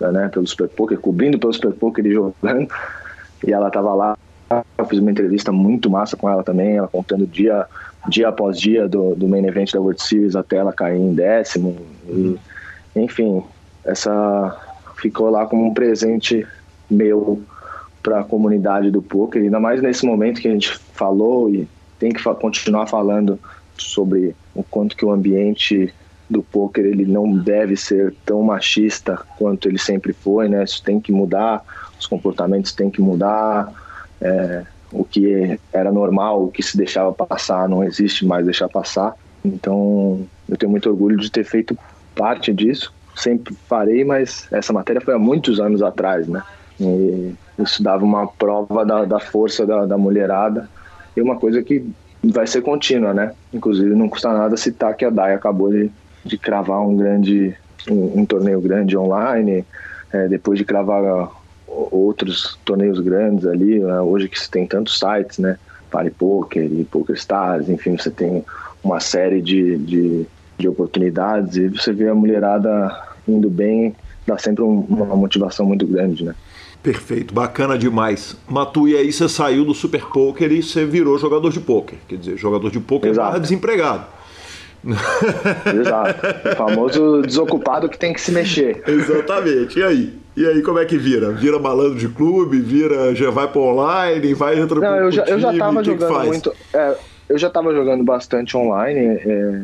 né, 0.00 0.28
pelo 0.32 0.46
Super 0.46 0.68
Poker, 0.68 0.98
cobrindo 0.98 1.38
pelo 1.38 1.52
Super 1.52 1.72
Poker 1.72 2.04
e 2.04 2.12
jogando. 2.12 2.68
E 3.46 3.52
ela 3.52 3.68
estava 3.68 3.94
lá, 3.94 4.18
eu 4.76 4.84
fiz 4.86 4.98
uma 4.98 5.10
entrevista 5.10 5.52
muito 5.52 5.88
massa 5.88 6.16
com 6.16 6.28
ela 6.28 6.42
também, 6.42 6.76
ela 6.76 6.88
contando 6.88 7.26
dia, 7.26 7.66
dia 8.08 8.28
após 8.28 8.58
dia 8.58 8.88
do, 8.88 9.14
do 9.14 9.28
main 9.28 9.46
event 9.46 9.72
da 9.72 9.80
World 9.80 10.02
Series 10.02 10.34
até 10.34 10.56
ela 10.56 10.72
cair 10.72 10.98
em 10.98 11.14
décimo. 11.14 11.76
E, 12.08 12.36
enfim, 12.96 13.42
essa 13.84 14.56
ficou 14.96 15.30
lá 15.30 15.46
como 15.46 15.66
um 15.66 15.74
presente 15.74 16.46
meu 16.90 17.40
para 18.08 18.20
a 18.20 18.24
comunidade 18.24 18.90
do 18.90 19.02
poker, 19.02 19.42
ainda 19.42 19.60
mais 19.60 19.82
nesse 19.82 20.06
momento 20.06 20.40
que 20.40 20.48
a 20.48 20.50
gente 20.50 20.74
falou 20.94 21.50
e 21.50 21.68
tem 21.98 22.10
que 22.10 22.22
continuar 22.22 22.86
falando 22.86 23.38
sobre 23.76 24.34
o 24.54 24.62
quanto 24.62 24.96
que 24.96 25.04
o 25.04 25.12
ambiente 25.12 25.92
do 26.28 26.42
poker 26.42 26.86
ele 26.86 27.04
não 27.04 27.36
deve 27.36 27.76
ser 27.76 28.14
tão 28.24 28.42
machista 28.42 29.18
quanto 29.36 29.68
ele 29.68 29.78
sempre 29.78 30.14
foi, 30.14 30.48
né? 30.48 30.64
Isso 30.64 30.82
tem 30.82 30.98
que 30.98 31.12
mudar, 31.12 31.62
os 32.00 32.06
comportamentos 32.06 32.72
têm 32.72 32.88
que 32.88 33.02
mudar, 33.02 33.70
é, 34.22 34.64
o 34.90 35.04
que 35.04 35.60
era 35.70 35.92
normal, 35.92 36.44
o 36.44 36.50
que 36.50 36.62
se 36.62 36.78
deixava 36.78 37.12
passar, 37.12 37.68
não 37.68 37.84
existe 37.84 38.24
mais 38.24 38.46
deixar 38.46 38.70
passar. 38.70 39.14
Então, 39.44 40.26
eu 40.48 40.56
tenho 40.56 40.70
muito 40.70 40.88
orgulho 40.88 41.18
de 41.18 41.30
ter 41.30 41.44
feito 41.44 41.76
parte 42.14 42.54
disso. 42.54 42.90
Sempre 43.14 43.54
farei, 43.68 44.02
mas 44.02 44.48
essa 44.50 44.72
matéria 44.72 45.02
foi 45.02 45.12
há 45.12 45.18
muitos 45.18 45.60
anos 45.60 45.82
atrás, 45.82 46.26
né? 46.26 46.42
E 46.80 47.34
isso 47.58 47.82
dava 47.82 48.04
uma 48.04 48.26
prova 48.26 48.84
da, 48.84 49.04
da 49.04 49.18
força 49.20 49.66
da, 49.66 49.86
da 49.86 49.98
mulherada 49.98 50.68
e 51.16 51.20
uma 51.20 51.36
coisa 51.36 51.62
que 51.62 51.84
vai 52.22 52.46
ser 52.46 52.62
contínua, 52.62 53.14
né? 53.14 53.32
Inclusive, 53.52 53.94
não 53.94 54.08
custa 54.08 54.32
nada 54.32 54.56
citar 54.56 54.94
que 54.96 55.04
a 55.04 55.10
DAI 55.10 55.34
acabou 55.34 55.70
de 55.70 55.90
de 56.24 56.36
cravar 56.36 56.80
um 56.80 56.96
grande 56.96 57.54
um, 57.90 58.20
um 58.20 58.26
torneio 58.26 58.60
grande 58.60 58.96
online, 58.96 59.64
é, 60.12 60.28
depois 60.28 60.58
de 60.58 60.64
cravar 60.64 61.30
outros 61.66 62.58
torneios 62.64 63.00
grandes 63.00 63.46
ali, 63.46 63.78
né? 63.78 64.00
hoje 64.00 64.28
que 64.28 64.38
se 64.38 64.50
tem 64.50 64.66
tantos 64.66 64.98
sites, 64.98 65.38
né? 65.38 65.58
Party 65.90 66.10
Poker 66.10 66.64
e 66.64 66.84
Poker 66.84 67.16
Stars, 67.16 67.68
enfim, 67.68 67.96
você 67.96 68.10
tem 68.10 68.44
uma 68.84 69.00
série 69.00 69.40
de, 69.40 69.78
de, 69.78 70.26
de 70.58 70.68
oportunidades 70.68 71.56
e 71.56 71.68
você 71.68 71.92
vê 71.92 72.08
a 72.08 72.14
mulherada 72.14 72.94
indo 73.26 73.48
bem, 73.48 73.94
dá 74.26 74.36
sempre 74.36 74.62
um, 74.62 74.80
uma 74.80 75.16
motivação 75.16 75.64
muito 75.64 75.86
grande, 75.86 76.24
né? 76.24 76.34
Perfeito, 76.88 77.34
bacana 77.34 77.76
demais. 77.76 78.34
Matu, 78.48 78.88
e 78.88 78.96
aí 78.96 79.12
você 79.12 79.28
saiu 79.28 79.62
do 79.62 79.74
Super 79.74 80.06
Poker 80.06 80.50
e 80.50 80.62
você 80.62 80.86
virou 80.86 81.18
jogador 81.18 81.50
de 81.50 81.60
poker. 81.60 81.98
Quer 82.08 82.16
dizer, 82.16 82.38
jogador 82.38 82.70
de 82.70 82.80
poker 82.80 83.14
barra 83.14 83.36
desempregado. 83.36 84.06
Exato. 85.78 86.26
O 86.50 86.56
famoso 86.56 87.20
desocupado 87.20 87.90
que 87.90 87.98
tem 87.98 88.14
que 88.14 88.20
se 88.22 88.32
mexer. 88.32 88.82
Exatamente. 88.88 89.78
E 89.78 89.82
aí? 89.82 90.18
E 90.34 90.46
aí, 90.46 90.62
como 90.62 90.78
é 90.78 90.86
que 90.86 90.96
vira? 90.96 91.30
Vira 91.30 91.58
malandro 91.58 91.96
de 91.98 92.08
clube, 92.08 92.58
vira, 92.58 93.14
já 93.14 93.28
vai 93.28 93.48
para 93.48 93.60
online, 93.60 94.32
vai 94.32 94.58
entra 94.58 94.80
Não, 94.80 94.96
eu 94.96 95.12
já, 95.12 95.24
eu 95.24 95.38
já 95.38 95.52
tava 95.52 95.84
jogando 95.84 96.24
muito. 96.24 96.54
É, 96.72 96.96
eu 97.28 97.36
já 97.36 97.50
tava 97.50 97.74
jogando 97.74 98.02
bastante 98.02 98.56
online. 98.56 98.98
É, 98.98 99.62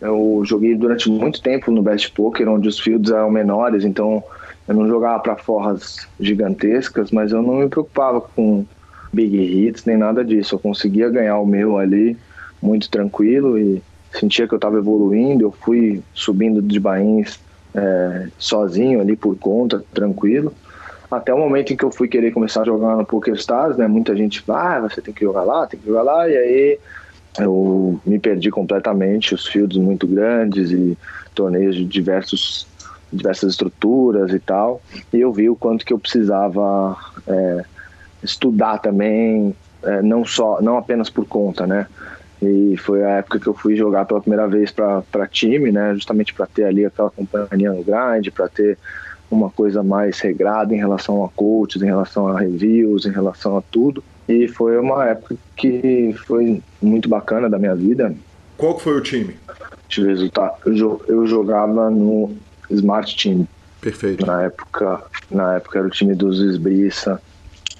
eu 0.00 0.42
joguei 0.44 0.74
durante 0.74 1.08
muito 1.08 1.40
tempo 1.40 1.70
no 1.70 1.82
Best 1.82 2.10
Poker, 2.10 2.48
onde 2.48 2.66
os 2.66 2.80
fields 2.80 3.12
eram 3.12 3.30
menores, 3.30 3.84
então 3.84 4.24
Eu 4.66 4.74
não 4.74 4.88
jogava 4.88 5.20
para 5.20 5.36
forras 5.36 6.08
gigantescas, 6.18 7.10
mas 7.10 7.32
eu 7.32 7.42
não 7.42 7.56
me 7.56 7.68
preocupava 7.68 8.20
com 8.20 8.64
big 9.12 9.36
hits 9.36 9.84
nem 9.84 9.96
nada 9.96 10.24
disso. 10.24 10.54
Eu 10.54 10.58
conseguia 10.58 11.08
ganhar 11.10 11.38
o 11.38 11.46
meu 11.46 11.78
ali 11.78 12.16
muito 12.62 12.88
tranquilo 12.88 13.58
e 13.58 13.82
sentia 14.12 14.48
que 14.48 14.54
eu 14.54 14.58
estava 14.58 14.78
evoluindo. 14.78 15.44
Eu 15.44 15.52
fui 15.52 16.02
subindo 16.14 16.62
de 16.62 16.80
bains 16.80 17.38
é, 17.74 18.28
sozinho 18.38 19.00
ali 19.00 19.16
por 19.16 19.36
conta, 19.36 19.84
tranquilo. 19.92 20.52
Até 21.10 21.32
o 21.32 21.38
momento 21.38 21.72
em 21.72 21.76
que 21.76 21.84
eu 21.84 21.92
fui 21.92 22.08
querer 22.08 22.32
começar 22.32 22.62
a 22.62 22.64
jogar 22.64 22.96
no 22.96 23.04
Poker 23.04 23.34
Stars, 23.34 23.76
né? 23.76 23.86
Muita 23.86 24.16
gente 24.16 24.42
ah, 24.48 24.80
você 24.80 25.00
tem 25.00 25.12
que 25.12 25.24
jogar 25.24 25.42
lá, 25.42 25.66
tem 25.66 25.78
que 25.78 25.86
jogar 25.86 26.02
lá. 26.02 26.28
E 26.28 26.36
aí 26.36 26.78
eu 27.38 28.00
me 28.04 28.18
perdi 28.18 28.50
completamente, 28.50 29.34
os 29.34 29.46
fields 29.46 29.76
muito 29.76 30.06
grandes 30.06 30.70
e 30.70 30.96
torneios 31.34 31.74
de 31.76 31.84
diversos, 31.84 32.66
diversas 33.14 33.52
estruturas 33.52 34.32
e 34.32 34.38
tal. 34.38 34.80
E 35.12 35.20
eu 35.20 35.32
vi 35.32 35.48
o 35.48 35.56
quanto 35.56 35.84
que 35.84 35.92
eu 35.92 35.98
precisava 35.98 36.96
é, 37.26 37.64
estudar 38.22 38.78
também, 38.78 39.54
é, 39.82 40.02
não 40.02 40.24
só, 40.24 40.60
não 40.60 40.76
apenas 40.76 41.10
por 41.10 41.26
conta, 41.26 41.66
né? 41.66 41.86
E 42.42 42.76
foi 42.76 43.02
a 43.04 43.10
época 43.10 43.38
que 43.40 43.46
eu 43.46 43.54
fui 43.54 43.74
jogar 43.76 44.04
pela 44.04 44.20
primeira 44.20 44.46
vez 44.46 44.70
para 44.70 45.26
time, 45.30 45.70
né? 45.70 45.94
Justamente 45.94 46.34
para 46.34 46.46
ter 46.46 46.64
ali 46.64 46.84
aquela 46.84 47.10
companhia 47.10 47.72
no 47.72 47.82
grind, 47.82 48.30
para 48.34 48.48
ter 48.48 48.78
uma 49.30 49.50
coisa 49.50 49.82
mais 49.82 50.20
regrada 50.20 50.74
em 50.74 50.78
relação 50.78 51.24
a 51.24 51.28
coaches, 51.28 51.82
em 51.82 51.86
relação 51.86 52.28
a 52.28 52.38
reviews, 52.38 53.06
em 53.06 53.10
relação 53.10 53.56
a 53.56 53.62
tudo. 53.62 54.02
E 54.28 54.48
foi 54.48 54.78
uma 54.78 55.06
época 55.06 55.36
que 55.56 56.14
foi 56.26 56.62
muito 56.80 57.08
bacana 57.08 57.48
da 57.48 57.58
minha 57.58 57.74
vida. 57.74 58.14
Qual 58.56 58.74
que 58.74 58.82
foi 58.82 58.96
o 58.96 59.00
time? 59.00 59.36
Resultado. 59.90 60.56
Eu, 60.66 61.00
eu 61.06 61.26
jogava 61.26 61.88
no 61.90 62.36
Smart 62.70 63.16
Team. 63.16 63.46
Perfeito. 63.80 64.24
Na 64.26 64.42
época, 64.42 65.02
na 65.30 65.56
época 65.56 65.78
era 65.78 65.88
o 65.88 65.90
time 65.90 66.14
dos 66.14 66.40
Esbriça 66.40 67.20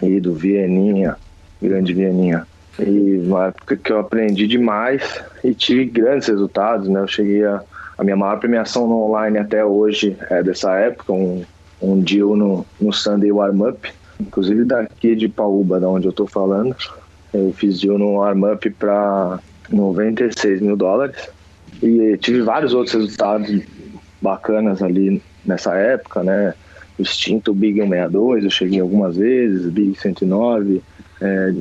e 0.03 0.21
do 0.21 0.35
Vieninha, 0.35 1.17
grande 1.61 1.95
Vieninha. 1.95 2.47
E 2.79 3.19
uma 3.25 3.47
época 3.47 3.77
que 3.77 3.93
eu 3.93 4.01
aprendi 4.01 4.47
demais 4.47 5.23
e 5.43 5.55
tive 5.55 5.87
grandes 5.87 6.29
resultados, 6.29 6.89
né? 6.89 7.01
Eu 7.01 7.07
cheguei 7.07 7.45
a 7.45 7.63
a 7.97 8.03
minha 8.03 8.17
maior 8.17 8.39
premiação 8.39 8.87
no 8.87 9.05
online 9.05 9.39
até 9.39 9.65
hoje 9.65 10.17
é 10.29 10.43
dessa 10.43 10.75
época, 10.75 11.13
um, 11.13 11.45
um 11.81 12.01
deal 12.01 12.37
no, 12.37 12.67
no 12.81 12.93
Sunday 12.93 13.31
Warm 13.31 13.69
Up, 13.69 13.93
inclusive 14.21 14.65
daqui 14.65 15.15
de 15.15 15.29
Paúba, 15.29 15.79
da 15.79 15.89
onde 15.89 16.07
eu 16.07 16.11
estou 16.11 16.27
falando. 16.27 16.75
Eu 17.33 17.53
fiz 17.57 17.81
deal 17.81 17.99
no 17.99 18.15
Warm 18.15 18.53
Up 18.53 18.69
para 18.71 19.39
96 19.71 20.61
mil 20.61 20.77
dólares 20.77 21.29
e 21.83 22.17
tive 22.19 22.43
vários 22.43 22.75
outros 22.75 22.95
resultados 22.95 23.63
bacanas 24.25 24.83
ali 24.83 25.23
nessa 25.45 25.75
época, 25.75 26.23
né? 26.25 26.55
O 26.99 27.03
extinto 27.03 27.53
Big 27.53 27.79
162, 27.79 28.45
eu 28.45 28.51
cheguei 28.51 28.81
algumas 28.81 29.17
vezes, 29.17 29.71
Big 29.71 29.99
109, 29.99 30.83
é, 31.21 31.55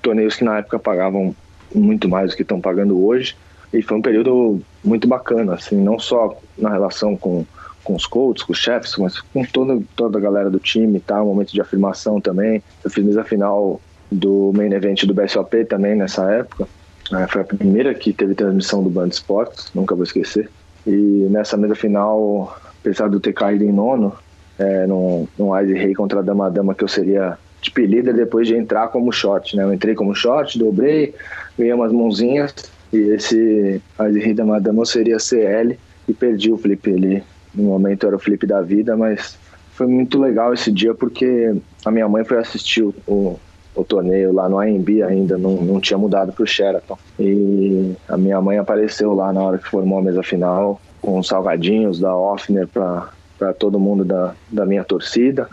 torneios 0.00 0.36
que 0.36 0.44
na 0.44 0.58
época 0.58 0.78
pagavam 0.78 1.34
muito 1.74 2.08
mais 2.08 2.30
do 2.30 2.36
que 2.36 2.42
estão 2.42 2.60
pagando 2.60 3.04
hoje. 3.04 3.36
E 3.72 3.82
foi 3.82 3.98
um 3.98 4.02
período 4.02 4.60
muito 4.84 5.06
bacana, 5.06 5.54
assim, 5.54 5.76
não 5.76 5.98
só 5.98 6.38
na 6.56 6.70
relação 6.70 7.16
com, 7.16 7.44
com 7.82 7.94
os 7.94 8.06
coaches, 8.06 8.42
com 8.42 8.52
os 8.52 8.58
chefes, 8.58 8.96
mas 8.96 9.20
com 9.20 9.44
toda, 9.44 9.82
toda 9.96 10.18
a 10.18 10.20
galera 10.20 10.50
do 10.50 10.58
time, 10.58 11.00
tá? 11.00 11.22
Um 11.22 11.26
momento 11.26 11.52
de 11.52 11.60
afirmação 11.60 12.20
também. 12.20 12.62
Eu 12.84 12.90
fiz 12.90 13.04
mesa 13.04 13.24
final 13.24 13.80
do 14.10 14.52
main 14.54 14.72
event 14.72 15.04
do 15.04 15.14
BSOP 15.14 15.64
também 15.64 15.96
nessa 15.96 16.30
época. 16.30 16.68
É, 17.12 17.26
foi 17.26 17.40
a 17.40 17.44
primeira 17.44 17.94
que 17.94 18.12
teve 18.12 18.34
transmissão 18.34 18.82
do 18.82 18.90
Band 18.90 19.08
Sports, 19.08 19.70
nunca 19.74 19.94
vou 19.94 20.04
esquecer. 20.04 20.48
E 20.86 21.28
nessa 21.30 21.56
mesa 21.56 21.74
final, 21.74 22.56
apesar 22.80 23.08
de 23.08 23.14
eu 23.14 23.20
ter 23.20 23.32
caído 23.32 23.64
em 23.64 23.72
nono, 23.72 24.12
é, 24.58 24.86
num, 24.86 25.26
num 25.38 25.58
Ice 25.60 25.72
Rei 25.74 25.94
contra 25.94 26.20
a 26.20 26.22
Dama 26.22 26.50
Dama, 26.50 26.74
que 26.74 26.84
eu 26.84 26.88
seria 26.88 27.38
tipo 27.60 27.80
líder 27.80 28.14
depois 28.14 28.46
de 28.46 28.56
entrar 28.56 28.88
como 28.88 29.12
short, 29.12 29.56
né? 29.56 29.62
Eu 29.62 29.72
entrei 29.72 29.94
como 29.94 30.14
short, 30.14 30.58
dobrei, 30.58 31.14
ganhei 31.56 31.72
umas 31.72 31.92
mãozinhas 31.92 32.54
e 32.92 32.98
esse 32.98 33.80
Azirida 33.98 34.44
Madama 34.44 34.84
seria 34.84 35.18
CL 35.18 35.78
e 36.08 36.12
perdi 36.12 36.52
o 36.52 36.58
flip 36.58 36.92
ali. 36.92 37.22
No 37.54 37.64
momento 37.64 38.06
era 38.06 38.16
o 38.16 38.18
flip 38.18 38.46
da 38.46 38.60
vida, 38.60 38.96
mas 38.96 39.38
foi 39.72 39.86
muito 39.86 40.20
legal 40.20 40.52
esse 40.52 40.72
dia 40.72 40.92
porque 40.92 41.54
a 41.84 41.90
minha 41.90 42.08
mãe 42.08 42.24
foi 42.24 42.38
assistir 42.38 42.82
o, 42.82 43.38
o, 43.74 43.84
torneio 43.84 44.32
lá 44.32 44.48
no 44.48 44.58
AMB 44.58 45.02
ainda, 45.02 45.36
não, 45.38 45.56
não 45.62 45.80
tinha 45.80 45.98
mudado 45.98 46.32
para 46.32 46.42
o 46.42 46.46
Sheraton. 46.46 46.98
E 47.18 47.92
a 48.08 48.16
minha 48.16 48.40
mãe 48.40 48.58
apareceu 48.58 49.14
lá 49.14 49.32
na 49.32 49.42
hora 49.42 49.58
que 49.58 49.68
formou 49.68 49.98
a 49.98 50.02
mesa 50.02 50.22
final 50.22 50.80
com 51.00 51.18
os 51.18 51.26
salgadinhos 51.26 51.98
da 51.98 52.14
Offner 52.14 52.66
para 52.68 53.08
para 53.42 53.52
todo 53.52 53.80
mundo 53.80 54.04
da, 54.04 54.34
da 54.52 54.64
minha 54.64 54.84
torcida. 54.84 55.48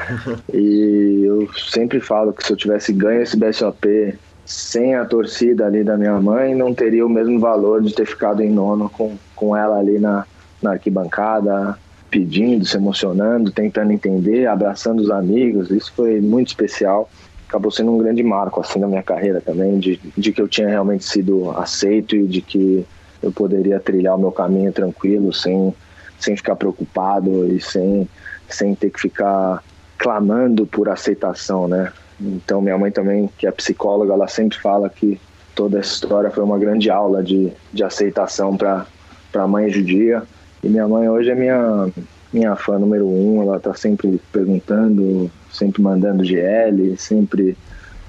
e 0.50 1.24
eu 1.26 1.46
sempre 1.70 2.00
falo 2.00 2.32
que 2.32 2.42
se 2.42 2.50
eu 2.50 2.56
tivesse 2.56 2.90
ganho 2.90 3.20
esse 3.20 3.36
BSOP 3.36 4.18
sem 4.46 4.94
a 4.94 5.04
torcida 5.04 5.66
ali 5.66 5.84
da 5.84 5.96
minha 5.96 6.18
mãe, 6.20 6.54
não 6.54 6.72
teria 6.72 7.04
o 7.04 7.08
mesmo 7.08 7.38
valor 7.38 7.82
de 7.82 7.94
ter 7.94 8.06
ficado 8.06 8.42
em 8.42 8.50
nono 8.50 8.88
com, 8.88 9.14
com 9.36 9.54
ela 9.54 9.78
ali 9.78 9.98
na, 9.98 10.24
na 10.62 10.72
arquibancada, 10.72 11.78
pedindo, 12.10 12.64
se 12.64 12.76
emocionando, 12.76 13.50
tentando 13.50 13.92
entender, 13.92 14.46
abraçando 14.46 15.00
os 15.00 15.10
amigos. 15.10 15.70
Isso 15.70 15.92
foi 15.94 16.20
muito 16.20 16.48
especial. 16.48 17.10
Acabou 17.54 17.70
sendo 17.70 17.92
um 17.92 17.98
grande 17.98 18.20
marco 18.20 18.60
assim 18.60 18.80
na 18.80 18.88
minha 18.88 19.02
carreira 19.04 19.40
também, 19.40 19.78
de, 19.78 20.00
de 20.18 20.32
que 20.32 20.42
eu 20.42 20.48
tinha 20.48 20.66
realmente 20.66 21.04
sido 21.04 21.52
aceito 21.52 22.16
e 22.16 22.26
de 22.26 22.40
que 22.40 22.84
eu 23.22 23.30
poderia 23.30 23.78
trilhar 23.78 24.16
o 24.16 24.18
meu 24.18 24.32
caminho 24.32 24.72
tranquilo, 24.72 25.32
sem, 25.32 25.72
sem 26.18 26.36
ficar 26.36 26.56
preocupado 26.56 27.46
e 27.46 27.60
sem, 27.60 28.08
sem 28.48 28.74
ter 28.74 28.90
que 28.90 29.00
ficar 29.00 29.62
clamando 29.96 30.66
por 30.66 30.88
aceitação, 30.88 31.68
né? 31.68 31.92
Então, 32.20 32.60
minha 32.60 32.76
mãe 32.76 32.90
também, 32.90 33.30
que 33.38 33.46
é 33.46 33.52
psicóloga, 33.52 34.12
ela 34.12 34.26
sempre 34.26 34.58
fala 34.58 34.90
que 34.90 35.20
toda 35.54 35.78
essa 35.78 35.92
história 35.92 36.32
foi 36.32 36.42
uma 36.42 36.58
grande 36.58 36.90
aula 36.90 37.22
de, 37.22 37.52
de 37.72 37.84
aceitação 37.84 38.56
para 38.56 38.84
a 39.32 39.46
mãe 39.46 39.70
judia. 39.70 40.24
E 40.60 40.68
minha 40.68 40.88
mãe 40.88 41.08
hoje 41.08 41.30
é 41.30 41.36
minha, 41.36 41.88
minha 42.32 42.56
fã 42.56 42.80
número 42.80 43.06
um, 43.06 43.42
ela 43.42 43.58
está 43.58 43.74
sempre 43.74 44.20
perguntando, 44.32 45.30
sempre 45.54 45.80
mandando 45.82 46.24
GL, 46.24 46.96
sempre 46.96 47.56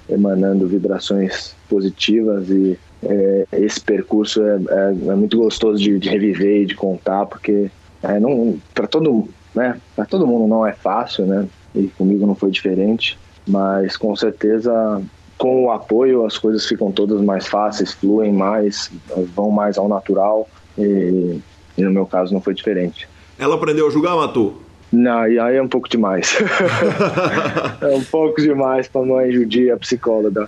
emanando 0.09 0.67
vibrações 0.67 1.55
positivas 1.69 2.49
e 2.49 2.77
é, 3.03 3.47
esse 3.53 3.81
percurso 3.81 4.41
é, 4.41 4.55
é, 4.55 5.11
é, 5.11 5.15
muito 5.15 5.37
gostoso 5.37 5.81
de, 5.81 5.97
de, 5.99 6.09
reviver 6.09 6.61
e 6.61 6.65
de 6.65 6.75
contar, 6.75 7.25
porque 7.25 7.69
é, 8.03 8.19
não 8.19 8.57
para 8.73 8.87
todo, 8.87 9.27
né, 9.53 9.79
todo 10.09 10.27
mundo 10.27 10.47
não 10.47 10.65
é 10.65 10.73
fácil, 10.73 11.25
né? 11.25 11.47
E 11.73 11.87
comigo 11.87 12.25
não 12.25 12.35
foi 12.35 12.51
diferente 12.51 13.17
mas 13.47 13.95
com 13.95 14.15
certeza 14.15 15.01
com 15.37 15.65
o 15.65 15.71
apoio 15.71 16.25
as 16.25 16.37
coisas 16.37 16.65
ficam 16.65 16.91
todas 16.91 17.21
mais 17.21 17.47
fáceis, 17.47 17.93
fluem 17.93 18.31
mais, 18.31 18.91
vão 19.35 19.51
mais 19.51 19.77
ao 19.77 19.87
natural 19.87 20.47
e, 20.77 21.39
e 21.77 21.83
no 21.83 21.91
meu 21.91 22.05
caso 22.05 22.33
não 22.33 22.41
foi 22.41 22.53
diferente. 22.53 23.07
Ela 23.37 23.55
aprendeu 23.55 23.87
a 23.87 23.91
julgar, 23.91 24.15
Matu? 24.15 24.61
Não, 24.95 25.27
e 25.27 25.37
aí 25.37 25.57
é 25.57 25.61
um 25.61 25.67
pouco 25.67 25.89
demais. 25.89 26.37
é 27.81 27.87
um 27.87 28.03
pouco 28.03 28.41
demais 28.41 28.87
para 28.87 29.05
mãe 29.05 29.29
judia, 29.31 29.75
psicóloga. 29.75 30.47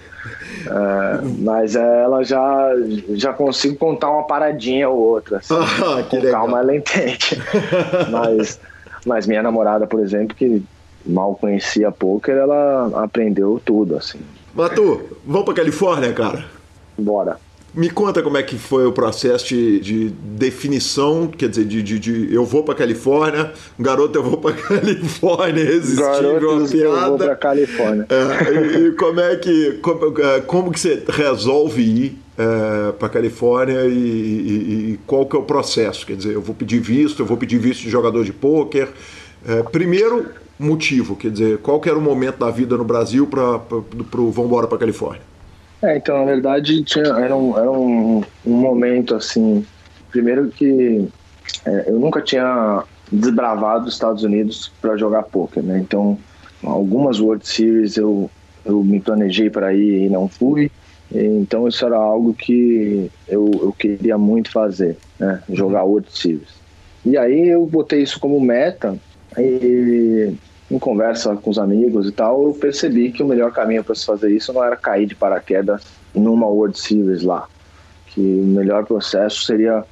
É, 0.65 1.21
mas 1.39 1.75
ela 1.75 2.23
já 2.23 2.69
já 3.09 3.33
consigo 3.33 3.75
contar 3.75 4.09
uma 4.09 4.23
paradinha 4.23 4.87
ou 4.87 4.97
outra. 4.97 5.37
Assim, 5.37 5.53
ah, 5.53 6.03
com 6.03 6.15
legal. 6.15 6.31
calma 6.31 6.59
ela 6.59 6.75
entende. 6.75 7.41
mas, 8.09 8.59
mas 9.05 9.27
minha 9.27 9.43
namorada, 9.43 9.85
por 9.85 9.99
exemplo, 9.99 10.35
que 10.35 10.63
mal 11.05 11.35
conhecia 11.35 11.91
poker, 11.91 12.35
ela 12.35 13.03
aprendeu 13.03 13.61
tudo, 13.63 13.97
assim. 13.97 14.19
Matu, 14.55 15.17
vamos 15.25 15.45
pra 15.45 15.55
Califórnia, 15.55 16.13
cara? 16.13 16.45
Bora. 16.97 17.37
Me 17.77 17.91
conta 17.91 18.23
como 18.23 18.37
é 18.37 18.41
que 18.41 18.57
foi 18.57 18.87
o 18.87 18.91
processo 18.91 19.49
de, 19.49 19.79
de 19.79 20.09
definição, 20.09 21.27
quer 21.27 21.47
dizer, 21.47 21.63
de, 21.63 21.83
de, 21.83 21.99
de 21.99 22.33
eu 22.33 22.43
vou 22.43 22.63
para 22.63 22.73
Califórnia, 22.73 23.53
garoto 23.79 24.17
eu 24.17 24.23
vou 24.23 24.37
para 24.37 24.55
Califórnia, 24.57 25.61
irresistível 25.61 26.57
uma 26.57 26.67
piada. 26.67 26.75
eu 26.75 27.09
vou 27.09 27.17
para 27.19 27.35
Califórnia. 27.35 28.07
É, 28.09 28.51
e, 28.51 28.87
e, 28.87 28.91
como 28.93 29.19
é 29.19 29.35
que 29.35 29.73
como, 29.73 30.19
é, 30.19 30.41
como 30.41 30.71
que 30.71 30.79
você 30.79 31.03
resolve 31.07 31.83
ir 31.83 32.17
é, 32.35 32.93
para 32.93 33.09
Califórnia 33.09 33.85
e, 33.85 33.91
e, 33.91 34.91
e, 34.93 34.99
qual 35.05 35.27
que 35.27 35.35
é 35.35 35.39
o 35.39 35.43
processo? 35.43 36.03
Quer 36.03 36.15
dizer, 36.15 36.33
eu 36.33 36.41
vou 36.41 36.55
pedir 36.55 36.79
visto, 36.79 37.21
eu 37.21 37.27
vou 37.27 37.37
pedir 37.37 37.59
visto 37.59 37.83
de 37.83 37.91
jogador 37.91 38.25
de 38.25 38.33
pôquer. 38.33 38.89
É, 39.47 39.61
primeiro, 39.61 40.25
motivo? 40.57 41.15
Quer 41.15 41.29
dizer, 41.29 41.57
qual 41.59 41.79
que 41.79 41.87
era 41.87 41.99
o 41.99 42.01
momento 42.01 42.39
da 42.39 42.49
vida 42.49 42.75
no 42.75 42.83
Brasil 42.83 43.27
para 43.27 43.61
o 44.19 44.31
Vambora 44.31 44.65
para 44.65 44.79
Califórnia? 44.79 45.26
É, 45.81 45.97
então, 45.97 46.17
na 46.19 46.25
verdade, 46.25 46.83
tinha, 46.83 47.05
era, 47.05 47.35
um, 47.35 47.57
era 47.57 47.71
um, 47.71 48.23
um 48.45 48.53
momento 48.53 49.15
assim. 49.15 49.65
Primeiro 50.09 50.49
que 50.49 51.07
é, 51.65 51.85
eu 51.89 51.99
nunca 51.99 52.21
tinha 52.21 52.83
desbravado 53.11 53.87
os 53.87 53.93
Estados 53.93 54.23
Unidos 54.23 54.71
para 54.81 54.97
jogar 54.97 55.23
poker, 55.23 55.63
né? 55.63 55.79
Então, 55.79 56.17
algumas 56.63 57.19
World 57.19 57.47
Series 57.47 57.95
eu, 57.97 58.29
eu 58.65 58.83
me 58.83 58.99
planejei 58.99 59.49
para 59.49 59.73
ir 59.73 60.05
e 60.05 60.09
não 60.09 60.27
fui. 60.27 60.71
Então, 61.11 61.67
isso 61.67 61.85
era 61.85 61.95
algo 61.95 62.33
que 62.33 63.09
eu, 63.27 63.49
eu 63.61 63.71
queria 63.77 64.17
muito 64.17 64.51
fazer, 64.51 64.97
né? 65.19 65.41
Jogar 65.49 65.83
World 65.83 66.07
Series. 66.11 66.57
E 67.05 67.17
aí 67.17 67.47
eu 67.49 67.65
botei 67.65 68.01
isso 68.01 68.19
como 68.19 68.41
meta 68.41 68.97
E 69.37 70.33
em 70.69 70.77
conversa 70.77 71.35
com 71.35 71.49
os 71.49 71.57
amigos 71.57 72.07
e 72.07 72.11
tal, 72.11 72.43
eu 72.43 72.53
percebi 72.53 73.11
que 73.11 73.23
o 73.23 73.27
melhor 73.27 73.51
caminho 73.51 73.83
para 73.83 73.95
se 73.95 74.05
fazer 74.05 74.31
isso 74.31 74.51
não 74.51 74.63
era 74.63 74.75
cair 74.75 75.05
de 75.05 75.15
paraquedas 75.15 75.81
numa 76.13 76.45
World 76.45 76.77
Series 76.77 77.23
lá. 77.23 77.47
Que 78.07 78.19
o 78.19 78.45
melhor 78.45 78.85
processo 78.85 79.43
seria 79.43 79.83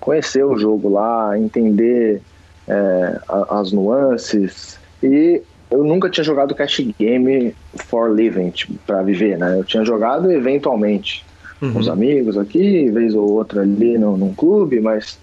conhecer 0.00 0.44
o 0.44 0.58
jogo 0.58 0.88
lá, 0.88 1.38
entender 1.38 2.20
é, 2.66 3.20
as 3.50 3.72
nuances. 3.72 4.78
E 5.02 5.40
eu 5.70 5.84
nunca 5.84 6.10
tinha 6.10 6.24
jogado 6.24 6.54
cash 6.54 6.80
game 6.98 7.54
for 7.76 8.10
living, 8.12 8.50
tipo, 8.50 8.74
para 8.86 9.02
viver, 9.02 9.38
né? 9.38 9.58
Eu 9.58 9.64
tinha 9.64 9.84
jogado 9.84 10.32
eventualmente 10.32 11.24
uhum. 11.60 11.72
com 11.72 11.78
os 11.78 11.88
amigos 11.88 12.36
aqui, 12.36 12.90
vez 12.90 13.14
ou 13.14 13.30
outra 13.30 13.62
ali 13.62 13.98
no, 13.98 14.16
num 14.16 14.34
clube, 14.34 14.80
mas 14.80 15.18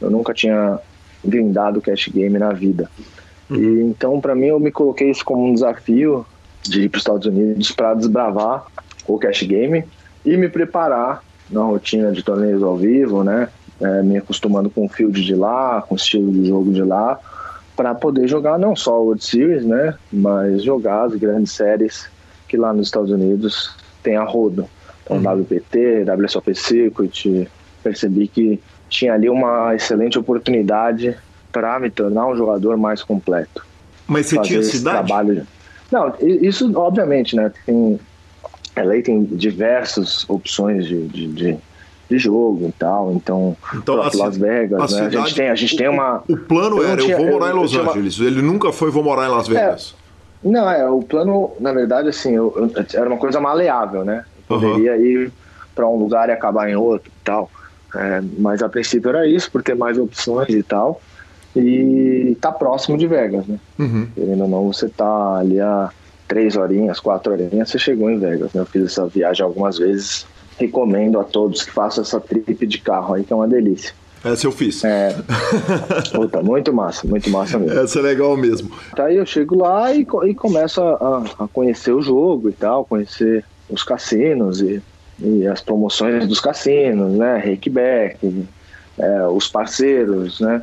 eu 0.00 0.10
nunca 0.10 0.32
tinha 0.32 0.78
grindado 1.24 1.80
cash 1.80 2.08
game 2.08 2.38
na 2.38 2.52
vida. 2.52 2.88
E 3.50 3.80
então, 3.82 4.20
para 4.20 4.34
mim, 4.34 4.46
eu 4.46 4.60
me 4.60 4.70
coloquei 4.70 5.10
isso 5.10 5.24
como 5.24 5.46
um 5.46 5.54
desafio 5.54 6.26
de 6.62 6.82
ir 6.82 6.88
para 6.88 6.98
os 6.98 7.02
Estados 7.02 7.26
Unidos 7.26 7.72
para 7.72 7.94
desbravar 7.94 8.66
o 9.06 9.18
cash 9.18 9.42
game 9.42 9.84
e 10.24 10.36
me 10.36 10.48
preparar 10.48 11.22
na 11.48 11.62
rotina 11.62 12.10
de 12.10 12.22
torneios 12.22 12.62
ao 12.62 12.76
vivo, 12.76 13.22
né? 13.22 13.48
É, 13.80 14.02
me 14.02 14.16
acostumando 14.16 14.70
com 14.70 14.86
o 14.86 14.88
field 14.88 15.22
de 15.22 15.34
lá, 15.34 15.82
com 15.82 15.94
o 15.94 15.96
estilo 15.96 16.32
de 16.32 16.48
jogo 16.48 16.72
de 16.72 16.82
lá, 16.82 17.20
para 17.76 17.94
poder 17.94 18.26
jogar 18.26 18.58
não 18.58 18.74
só 18.74 18.98
o 18.98 19.04
World 19.04 19.24
Series, 19.24 19.64
né? 19.64 19.94
Mas 20.12 20.62
jogar 20.62 21.04
as 21.04 21.14
grandes 21.14 21.52
séries 21.52 22.08
que 22.48 22.56
lá 22.56 22.72
nos 22.72 22.88
Estados 22.88 23.10
Unidos 23.10 23.76
tem 24.02 24.16
a 24.16 24.24
rodo. 24.24 24.66
Então, 25.04 25.18
uhum. 25.18 25.42
WPT, 25.42 26.04
WSOP 26.04 26.54
Circuit, 26.54 27.48
percebi 27.82 28.26
que 28.26 28.60
tinha 28.88 29.14
ali 29.14 29.28
uma 29.28 29.74
excelente 29.74 30.18
oportunidade 30.18 31.16
para 31.52 31.78
me 31.78 31.90
tornar 31.90 32.26
um 32.26 32.36
jogador 32.36 32.76
mais 32.76 33.02
completo. 33.02 33.64
Mas 34.06 34.26
você 34.26 34.40
tinha 34.40 34.62
cidade? 34.62 35.06
Trabalho... 35.06 35.46
Não, 35.90 36.12
isso 36.20 36.70
obviamente, 36.76 37.36
né? 37.36 37.52
Tem, 37.64 37.98
LA 38.76 39.02
tem 39.02 39.24
diversas 39.24 40.28
opções 40.28 40.86
de, 40.86 41.06
de, 41.06 41.26
de, 41.28 41.56
de 42.10 42.18
jogo 42.18 42.68
e 42.68 42.72
tal, 42.72 43.12
então, 43.12 43.56
então 43.74 44.02
a, 44.02 44.10
Las 44.12 44.36
Vegas, 44.36 44.78
a, 44.78 44.82
né? 44.82 44.88
cidade, 44.88 45.16
a 45.16 45.20
gente 45.20 45.34
tem, 45.34 45.48
a 45.48 45.54
gente 45.54 45.74
o, 45.74 45.78
tem 45.78 45.88
uma... 45.88 46.22
O 46.28 46.36
plano 46.36 46.78
eu 46.78 46.88
era, 46.88 47.00
tinha, 47.00 47.16
eu 47.16 47.18
vou 47.18 47.32
morar 47.32 47.50
eu, 47.50 47.56
em 47.56 47.60
Los 47.60 47.76
Angeles, 47.76 48.18
uma... 48.18 48.28
ele 48.28 48.42
nunca 48.42 48.72
foi, 48.72 48.90
vou 48.90 49.02
morar 49.02 49.26
em 49.26 49.30
Las 49.30 49.48
é. 49.48 49.52
Vegas. 49.52 49.94
É, 50.44 50.48
não, 50.48 50.70
é, 50.70 50.88
o 50.88 51.02
plano, 51.02 51.52
na 51.60 51.72
verdade, 51.72 52.08
assim, 52.08 52.34
eu, 52.34 52.70
era 52.92 53.08
uma 53.08 53.18
coisa 53.18 53.40
maleável, 53.40 54.04
né? 54.04 54.24
Eu 54.48 54.58
poderia 54.58 54.92
uhum. 54.92 55.04
ir 55.04 55.32
para 55.74 55.88
um 55.88 55.96
lugar 55.96 56.28
e 56.28 56.32
acabar 56.32 56.68
em 56.68 56.76
outro 56.76 57.08
e 57.08 57.24
tal. 57.24 57.50
É, 57.94 58.22
mas 58.38 58.62
a 58.62 58.68
princípio 58.68 59.08
era 59.08 59.26
isso, 59.26 59.50
por 59.50 59.62
ter 59.62 59.74
mais 59.74 59.98
opções 59.98 60.50
e 60.50 60.62
tal 60.62 61.00
e 61.56 62.36
tá 62.40 62.52
próximo 62.52 62.98
de 62.98 63.06
Vegas, 63.06 63.46
né? 63.46 63.58
Uhum. 63.78 64.08
Querendo 64.14 64.42
ou 64.42 64.48
não, 64.48 64.72
você 64.72 64.88
tá 64.88 65.38
ali 65.38 65.60
a 65.60 65.90
três 66.28 66.56
horinhas, 66.56 67.00
quatro 67.00 67.32
horinhas, 67.32 67.70
você 67.70 67.78
chegou 67.78 68.10
em 68.10 68.18
Vegas, 68.18 68.52
né? 68.52 68.60
Eu 68.60 68.66
fiz 68.66 68.84
essa 68.84 69.06
viagem 69.06 69.44
algumas 69.44 69.78
vezes, 69.78 70.26
recomendo 70.58 71.18
a 71.18 71.24
todos 71.24 71.62
que 71.62 71.70
façam 71.70 72.02
essa 72.02 72.20
trip 72.20 72.66
de 72.66 72.78
carro 72.78 73.14
aí, 73.14 73.24
que 73.24 73.32
é 73.32 73.36
uma 73.36 73.48
delícia. 73.48 73.94
Essa 74.24 74.46
eu 74.46 74.52
fiz. 74.52 74.82
É. 74.84 75.16
Puta, 76.12 76.42
muito 76.42 76.72
massa, 76.72 77.06
muito 77.06 77.30
massa 77.30 77.58
mesmo. 77.58 77.78
Essa 77.78 78.00
é 78.00 78.02
legal 78.02 78.36
mesmo. 78.36 78.70
Tá 78.94 79.04
aí 79.04 79.16
eu 79.16 79.26
chego 79.26 79.56
lá 79.56 79.94
e, 79.94 80.06
e 80.24 80.34
começo 80.34 80.80
a, 80.82 81.24
a, 81.38 81.48
conhecer 81.48 81.92
o 81.92 82.02
jogo 82.02 82.48
e 82.48 82.52
tal, 82.52 82.84
conhecer 82.84 83.44
os 83.70 83.82
cassinos 83.82 84.60
e, 84.60 84.82
e 85.20 85.46
as 85.46 85.60
promoções 85.60 86.26
dos 86.26 86.40
cassinos, 86.40 87.12
né? 87.12 87.38
Rakeback, 87.38 88.46
é, 88.98 89.26
os 89.28 89.48
parceiros, 89.48 90.40
né? 90.40 90.62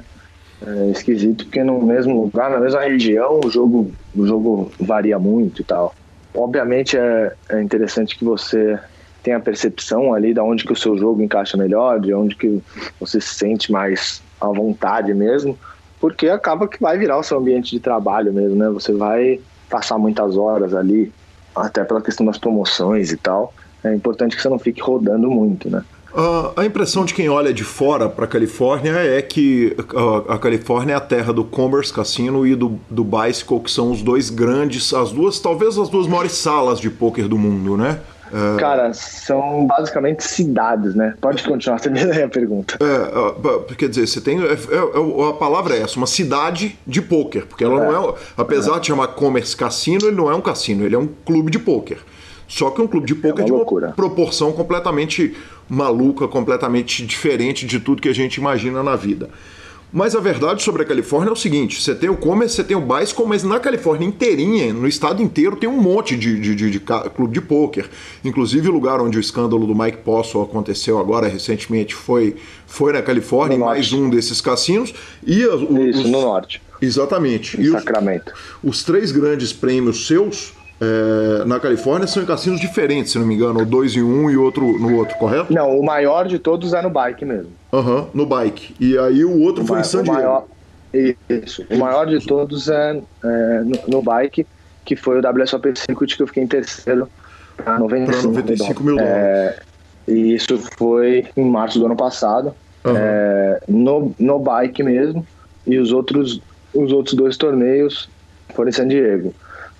É 0.65 0.91
esquisito 0.91 1.45
porque 1.45 1.63
no 1.63 1.81
mesmo 1.81 2.23
lugar, 2.23 2.49
na 2.49 2.59
mesma 2.59 2.81
região, 2.81 3.39
o 3.43 3.49
jogo, 3.49 3.91
o 4.15 4.25
jogo 4.25 4.71
varia 4.79 5.19
muito 5.19 5.61
e 5.61 5.65
tal. 5.65 5.93
Obviamente 6.33 6.97
é, 6.97 7.33
é 7.49 7.61
interessante 7.61 8.17
que 8.17 8.23
você 8.23 8.79
tenha 9.21 9.37
a 9.37 9.41
percepção 9.41 10.13
ali 10.13 10.33
de 10.33 10.39
onde 10.39 10.65
que 10.65 10.73
o 10.73 10.75
seu 10.75 10.97
jogo 10.97 11.21
encaixa 11.21 11.55
melhor, 11.55 11.99
de 11.99 12.13
onde 12.13 12.35
que 12.35 12.61
você 12.99 13.21
se 13.21 13.35
sente 13.35 13.71
mais 13.71 14.21
à 14.39 14.47
vontade 14.47 15.13
mesmo, 15.13 15.57
porque 15.99 16.27
acaba 16.27 16.67
que 16.67 16.81
vai 16.81 16.97
virar 16.97 17.17
o 17.17 17.23
seu 17.23 17.37
ambiente 17.37 17.71
de 17.71 17.79
trabalho 17.79 18.33
mesmo, 18.33 18.55
né? 18.57 18.69
Você 18.69 18.91
vai 18.91 19.39
passar 19.69 19.97
muitas 19.97 20.35
horas 20.35 20.73
ali, 20.75 21.11
até 21.55 21.83
pela 21.83 22.01
questão 22.01 22.25
das 22.25 22.37
promoções 22.37 23.11
e 23.11 23.17
tal. 23.17 23.53
É 23.83 23.93
importante 23.93 24.35
que 24.35 24.41
você 24.41 24.49
não 24.49 24.59
fique 24.59 24.81
rodando 24.81 25.29
muito, 25.31 25.69
né? 25.69 25.83
Uh, 26.13 26.53
a 26.55 26.63
impressão 26.63 27.05
de 27.05 27.13
quem 27.13 27.27
olha 27.27 27.51
de 27.51 27.63
fora 27.63 28.07
para 28.07 28.25
a 28.25 28.27
Califórnia 28.27 28.91
é 28.91 29.19
que 29.19 29.75
uh, 29.93 30.31
a 30.31 30.37
Califórnia 30.37 30.93
é 30.93 30.95
a 30.95 30.99
terra 30.99 31.33
do 31.33 31.43
Commerce 31.43 31.91
Casino 31.91 32.45
e 32.45 32.55
do, 32.55 32.79
do 32.87 33.03
Bicycle, 33.03 33.59
que 33.59 33.71
são 33.71 33.91
os 33.91 34.03
dois 34.03 34.29
grandes, 34.29 34.93
as 34.93 35.11
duas, 35.11 35.39
talvez 35.39 35.75
as 35.75 35.89
duas 35.89 36.07
maiores 36.07 36.33
salas 36.33 36.79
de 36.79 36.89
pôquer 36.91 37.27
do 37.27 37.35
mundo, 37.35 37.75
né? 37.75 37.99
Uh... 38.31 38.57
Cara, 38.57 38.93
são 38.93 39.65
basicamente 39.65 40.23
cidades, 40.23 40.93
né? 40.93 41.15
Pode 41.19 41.43
continuar, 41.43 41.77
você 41.81 41.89
me 41.89 41.99
a 41.99 42.29
pergunta. 42.29 42.77
É, 42.79 43.75
quer 43.75 43.89
dizer, 43.89 44.07
você 44.07 44.21
tem. 44.21 44.39
É, 44.43 44.53
é, 44.53 45.29
a 45.29 45.33
palavra 45.33 45.75
é 45.75 45.81
essa, 45.81 45.97
uma 45.97 46.07
cidade 46.07 46.77
de 46.85 47.01
pôquer, 47.01 47.47
porque 47.47 47.63
ela 47.63 47.83
não 47.83 48.09
é. 48.09 48.09
é 48.11 48.15
apesar 48.37 48.79
de 48.79 48.87
chamar 48.87 49.07
Commerce 49.09 49.57
Cassino, 49.57 50.05
ele 50.05 50.15
não 50.15 50.29
é 50.29 50.35
um 50.35 50.41
cassino, 50.41 50.85
ele 50.85 50.95
é 50.95 50.99
um 50.99 51.07
clube 51.07 51.49
de 51.49 51.57
pôquer. 51.57 51.97
Só 52.53 52.69
que 52.69 52.79
um 52.79 52.87
clube 52.87 53.07
de 53.07 53.15
pôquer 53.15 53.41
é 53.41 53.45
de 53.45 53.51
uma 53.51 53.65
proporção 53.93 54.51
completamente 54.51 55.35
maluca, 55.67 56.27
completamente 56.27 57.03
diferente 57.03 57.65
de 57.65 57.79
tudo 57.79 57.99
que 57.99 58.07
a 58.07 58.13
gente 58.13 58.35
imagina 58.35 58.83
na 58.83 58.95
vida. 58.95 59.27
Mas 59.91 60.15
a 60.15 60.19
verdade 60.19 60.61
sobre 60.61 60.83
a 60.83 60.85
Califórnia 60.85 61.31
é 61.31 61.33
o 61.33 61.35
seguinte: 61.35 61.81
você 61.81 61.95
tem 61.95 62.11
o 62.11 62.15
Commerce, 62.15 62.55
você 62.55 62.63
tem 62.63 62.77
o 62.77 62.81
Bicycle, 62.81 63.25
mas 63.25 63.43
na 63.43 63.59
Califórnia 63.59 64.05
inteirinha, 64.05 64.71
no 64.71 64.87
estado 64.87 65.19
inteiro, 65.23 65.55
tem 65.55 65.67
um 65.67 65.81
monte 65.81 66.15
de, 66.15 66.39
de, 66.39 66.53
de, 66.53 66.69
de 66.69 66.79
clube 66.79 67.33
de 67.33 67.41
pôquer. 67.41 67.89
Inclusive, 68.23 68.69
o 68.69 68.71
lugar 68.71 69.01
onde 69.01 69.17
o 69.17 69.19
escândalo 69.19 69.65
do 69.65 69.73
Mike 69.73 70.03
Postle 70.03 70.43
aconteceu 70.43 70.99
agora 70.99 71.27
recentemente 71.27 71.95
foi, 71.95 72.35
foi 72.67 72.93
na 72.93 73.01
Califórnia, 73.01 73.57
mais 73.57 73.91
um 73.91 74.11
desses 74.11 74.39
cassinos. 74.41 74.93
E 75.25 75.43
os, 75.43 75.95
Isso, 75.95 76.07
no 76.07 76.21
norte. 76.21 76.61
Exatamente. 76.79 77.59
Em 77.59 77.63
e 77.63 77.71
Sacramento. 77.71 78.31
Os, 78.63 78.77
os 78.77 78.83
três 78.83 79.11
grandes 79.11 79.51
prêmios 79.51 80.05
seus 80.05 80.53
é, 80.83 81.45
na 81.45 81.59
Califórnia 81.59 82.07
são 82.07 82.21
em 82.21 82.25
cassinos 82.25 82.59
diferentes, 82.59 83.11
se 83.11 83.19
não 83.19 83.25
me 83.25 83.35
engano, 83.35 83.65
dois 83.65 83.95
em 83.95 84.03
um 84.03 84.29
e 84.29 84.37
outro 84.37 84.77
no 84.77 84.95
outro, 84.95 85.17
correto? 85.17 85.53
Não, 85.53 85.79
o 85.79 85.83
maior 85.83 86.27
de 86.27 86.39
todos 86.39 86.73
é 86.73 86.81
no 86.81 86.89
bike 86.89 87.25
mesmo. 87.25 87.51
Aham, 87.71 88.01
uhum, 88.01 88.07
no 88.13 88.25
bike. 88.25 88.75
E 88.79 88.97
aí 88.97 89.23
o 89.23 89.41
outro 89.41 89.63
o 89.63 89.67
foi 89.67 89.79
em 89.79 89.83
San 89.83 90.03
Diego. 90.03 90.17
Maior, 90.17 90.45
isso, 91.29 91.65
o 91.69 91.77
maior 91.77 92.05
de 92.05 92.25
todos 92.25 92.67
é, 92.69 93.01
é 93.23 93.61
no, 93.63 93.97
no, 93.97 94.01
bike, 94.01 94.45
que 94.85 94.95
foi 94.95 95.19
o 95.19 95.21
WSOP 95.27 95.73
Circuit, 95.77 96.15
que 96.15 96.23
eu 96.23 96.27
fiquei 96.27 96.43
em 96.43 96.47
terceiro 96.47 97.07
para 97.57 97.79
95, 97.79 98.27
95 98.27 98.83
mil 98.83 98.95
dólares. 98.95 99.15
É, 99.15 99.59
e 100.07 100.33
isso 100.33 100.57
foi 100.77 101.25
em 101.35 101.49
março 101.49 101.79
do 101.79 101.85
ano 101.85 101.95
passado, 101.95 102.53
uhum. 102.83 103.55
no, 103.67 104.15
no 104.19 104.39
bike 104.39 104.83
mesmo, 104.83 105.25
e 105.65 105.77
os 105.77 105.91
outros, 105.91 106.41
os 106.73 106.91
outros 106.91 107.15
dois 107.15 107.37
torneios 107.37 108.09
foram 108.53 108.69
em 108.69 108.73
San 108.73 108.87
Diego 108.87 109.33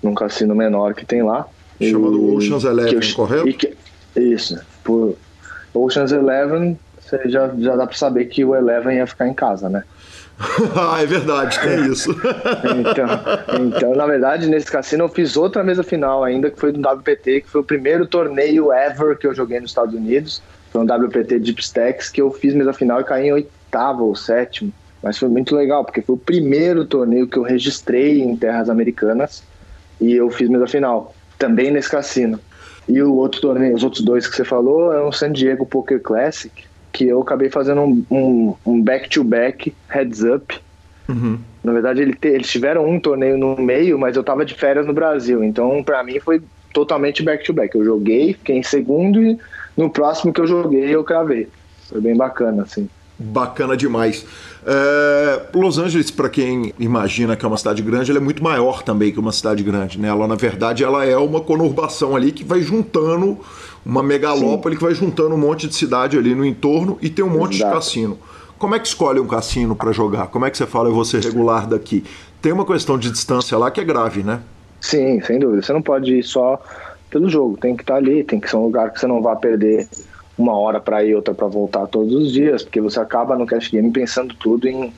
num 0.04 0.14
cassino 0.14 0.54
menor 0.54 0.94
que 0.94 1.04
tem 1.04 1.22
lá. 1.22 1.46
Chamado 1.80 2.16
e, 2.16 2.36
Ocean's 2.36 2.64
Eleven, 2.64 2.94
eu, 2.94 3.16
correto? 3.16 3.58
Que, 3.58 3.74
isso. 4.14 4.60
Por 4.84 5.16
Ocean's 5.72 6.12
Eleven, 6.12 6.78
você 7.00 7.28
já, 7.28 7.50
já 7.58 7.74
dá 7.74 7.86
para 7.86 7.96
saber 7.96 8.26
que 8.26 8.44
o 8.44 8.54
Eleven 8.54 8.96
ia 8.96 9.06
ficar 9.06 9.26
em 9.26 9.34
casa, 9.34 9.68
né? 9.68 9.82
ah, 10.76 11.00
é 11.00 11.06
verdade, 11.06 11.60
tem 11.60 11.86
isso. 11.86 12.10
então, 12.10 13.66
então, 13.66 13.94
na 13.94 14.04
verdade, 14.04 14.48
nesse 14.48 14.70
cassino 14.70 15.04
eu 15.04 15.08
fiz 15.08 15.36
outra 15.36 15.62
mesa 15.62 15.82
final 15.82 16.24
ainda, 16.24 16.50
que 16.50 16.58
foi 16.58 16.72
do 16.72 16.80
WPT, 16.80 17.42
que 17.42 17.50
foi 17.50 17.60
o 17.60 17.64
primeiro 17.64 18.06
torneio 18.06 18.72
ever 18.72 19.16
que 19.16 19.26
eu 19.26 19.34
joguei 19.34 19.60
nos 19.60 19.70
Estados 19.70 19.94
Unidos. 19.94 20.42
Foi 20.72 20.80
um 20.80 20.84
WPT 20.84 21.38
Deep 21.38 21.62
Stacks 21.62 22.08
que 22.08 22.20
eu 22.20 22.32
fiz 22.32 22.52
mesa 22.52 22.72
final 22.72 23.00
e 23.00 23.04
caí 23.04 23.28
em 23.28 23.32
oitavo 23.32 24.06
ou 24.06 24.16
sétimo. 24.16 24.72
Mas 25.00 25.18
foi 25.18 25.28
muito 25.28 25.54
legal, 25.54 25.84
porque 25.84 26.02
foi 26.02 26.16
o 26.16 26.18
primeiro 26.18 26.84
torneio 26.84 27.28
que 27.28 27.36
eu 27.36 27.42
registrei 27.42 28.20
em 28.20 28.34
terras 28.36 28.68
americanas 28.68 29.44
e 30.00 30.12
eu 30.12 30.30
fiz 30.30 30.48
mesa 30.48 30.66
final, 30.66 31.14
também 31.38 31.70
nesse 31.70 31.90
cassino. 31.90 32.38
E 32.88 33.02
o 33.02 33.14
outro 33.14 33.40
torneio, 33.40 33.74
os 33.74 33.82
outros 33.82 34.02
dois 34.02 34.26
que 34.26 34.36
você 34.36 34.44
falou, 34.44 34.92
é 34.92 35.00
o 35.00 35.12
San 35.12 35.32
Diego 35.32 35.64
Poker 35.64 36.00
Classic, 36.00 36.52
que 36.92 37.06
eu 37.06 37.20
acabei 37.22 37.48
fazendo 37.48 38.04
um 38.10 38.82
back-to-back 38.82 39.70
um, 39.70 39.72
-back 39.72 39.74
heads 39.88 40.22
up. 40.22 40.60
Uhum. 41.08 41.38
Na 41.62 41.72
verdade, 41.72 42.02
ele 42.02 42.14
te, 42.14 42.28
eles 42.28 42.48
tiveram 42.48 42.88
um 42.88 43.00
torneio 43.00 43.38
no 43.38 43.56
meio, 43.56 43.98
mas 43.98 44.16
eu 44.16 44.22
tava 44.22 44.44
de 44.44 44.54
férias 44.54 44.86
no 44.86 44.92
Brasil. 44.92 45.42
Então, 45.42 45.82
para 45.82 46.04
mim, 46.04 46.20
foi 46.20 46.42
totalmente 46.72 47.22
back-to-back. 47.22 47.72
-back. 47.72 47.78
Eu 47.78 47.84
joguei, 47.84 48.34
fiquei 48.34 48.56
em 48.56 48.62
segundo 48.62 49.22
e 49.22 49.38
no 49.76 49.90
próximo 49.90 50.32
que 50.32 50.40
eu 50.40 50.46
joguei, 50.46 50.94
eu 50.94 51.02
cravei. 51.02 51.48
Foi 51.88 52.00
bem 52.00 52.16
bacana, 52.16 52.62
assim. 52.62 52.88
Bacana 53.18 53.76
demais. 53.76 54.26
É, 54.66 55.42
Los 55.54 55.78
Angeles, 55.78 56.10
para 56.10 56.28
quem 56.28 56.72
imagina 56.78 57.36
que 57.36 57.44
é 57.44 57.48
uma 57.48 57.56
cidade 57.56 57.82
grande, 57.82 58.10
ela 58.10 58.18
é 58.18 58.22
muito 58.22 58.42
maior 58.42 58.82
também 58.82 59.12
que 59.12 59.20
uma 59.20 59.32
cidade 59.32 59.62
grande. 59.62 59.98
Né? 59.98 60.08
Ela, 60.08 60.26
na 60.26 60.34
verdade, 60.34 60.82
ela 60.82 61.04
é 61.04 61.16
uma 61.16 61.40
conurbação 61.40 62.16
ali 62.16 62.32
que 62.32 62.42
vai 62.42 62.62
juntando 62.62 63.38
uma 63.84 64.02
megalópole 64.02 64.74
Sim. 64.74 64.78
que 64.78 64.84
vai 64.84 64.94
juntando 64.94 65.34
um 65.34 65.38
monte 65.38 65.68
de 65.68 65.74
cidade 65.74 66.16
ali 66.16 66.34
no 66.34 66.44
entorno 66.44 66.96
e 67.02 67.10
tem 67.10 67.24
um 67.24 67.28
monte 67.28 67.56
Exato. 67.56 67.70
de 67.70 67.76
cassino. 67.76 68.18
como 68.58 68.74
é 68.74 68.78
que 68.78 68.88
escolhe 68.88 69.20
um 69.20 69.26
cassino 69.26 69.76
para 69.76 69.92
jogar? 69.92 70.28
Como 70.28 70.46
é 70.46 70.50
que 70.50 70.56
você 70.56 70.66
fala, 70.66 70.88
eu 70.88 70.94
vou 70.94 71.04
ser 71.04 71.22
regular 71.22 71.66
daqui? 71.66 72.02
Tem 72.40 72.52
uma 72.52 72.64
questão 72.64 72.98
de 72.98 73.10
distância 73.10 73.58
lá 73.58 73.70
que 73.70 73.80
é 73.80 73.84
grave, 73.84 74.22
né? 74.22 74.40
Sim, 74.80 75.20
sem 75.20 75.38
dúvida. 75.38 75.62
Você 75.62 75.72
não 75.72 75.82
pode 75.82 76.14
ir 76.14 76.22
só 76.22 76.58
pelo 77.10 77.28
jogo, 77.28 77.58
tem 77.58 77.76
que 77.76 77.82
estar 77.82 77.96
ali, 77.96 78.24
tem 78.24 78.40
que 78.40 78.48
ser 78.48 78.56
um 78.56 78.64
lugar 78.64 78.90
que 78.90 78.98
você 78.98 79.06
não 79.06 79.20
vá 79.20 79.36
perder 79.36 79.86
uma 80.36 80.56
hora 80.56 80.80
para 80.80 81.04
ir, 81.04 81.14
outra 81.14 81.34
para 81.34 81.46
voltar 81.46 81.86
todos 81.86 82.12
os 82.14 82.32
dias, 82.32 82.62
porque 82.62 82.80
você 82.80 82.98
acaba 83.00 83.36
no 83.36 83.46
cash 83.46 83.68
game 83.68 83.90
pensando 83.90 84.34
tudo 84.34 84.66
em, 84.68 84.92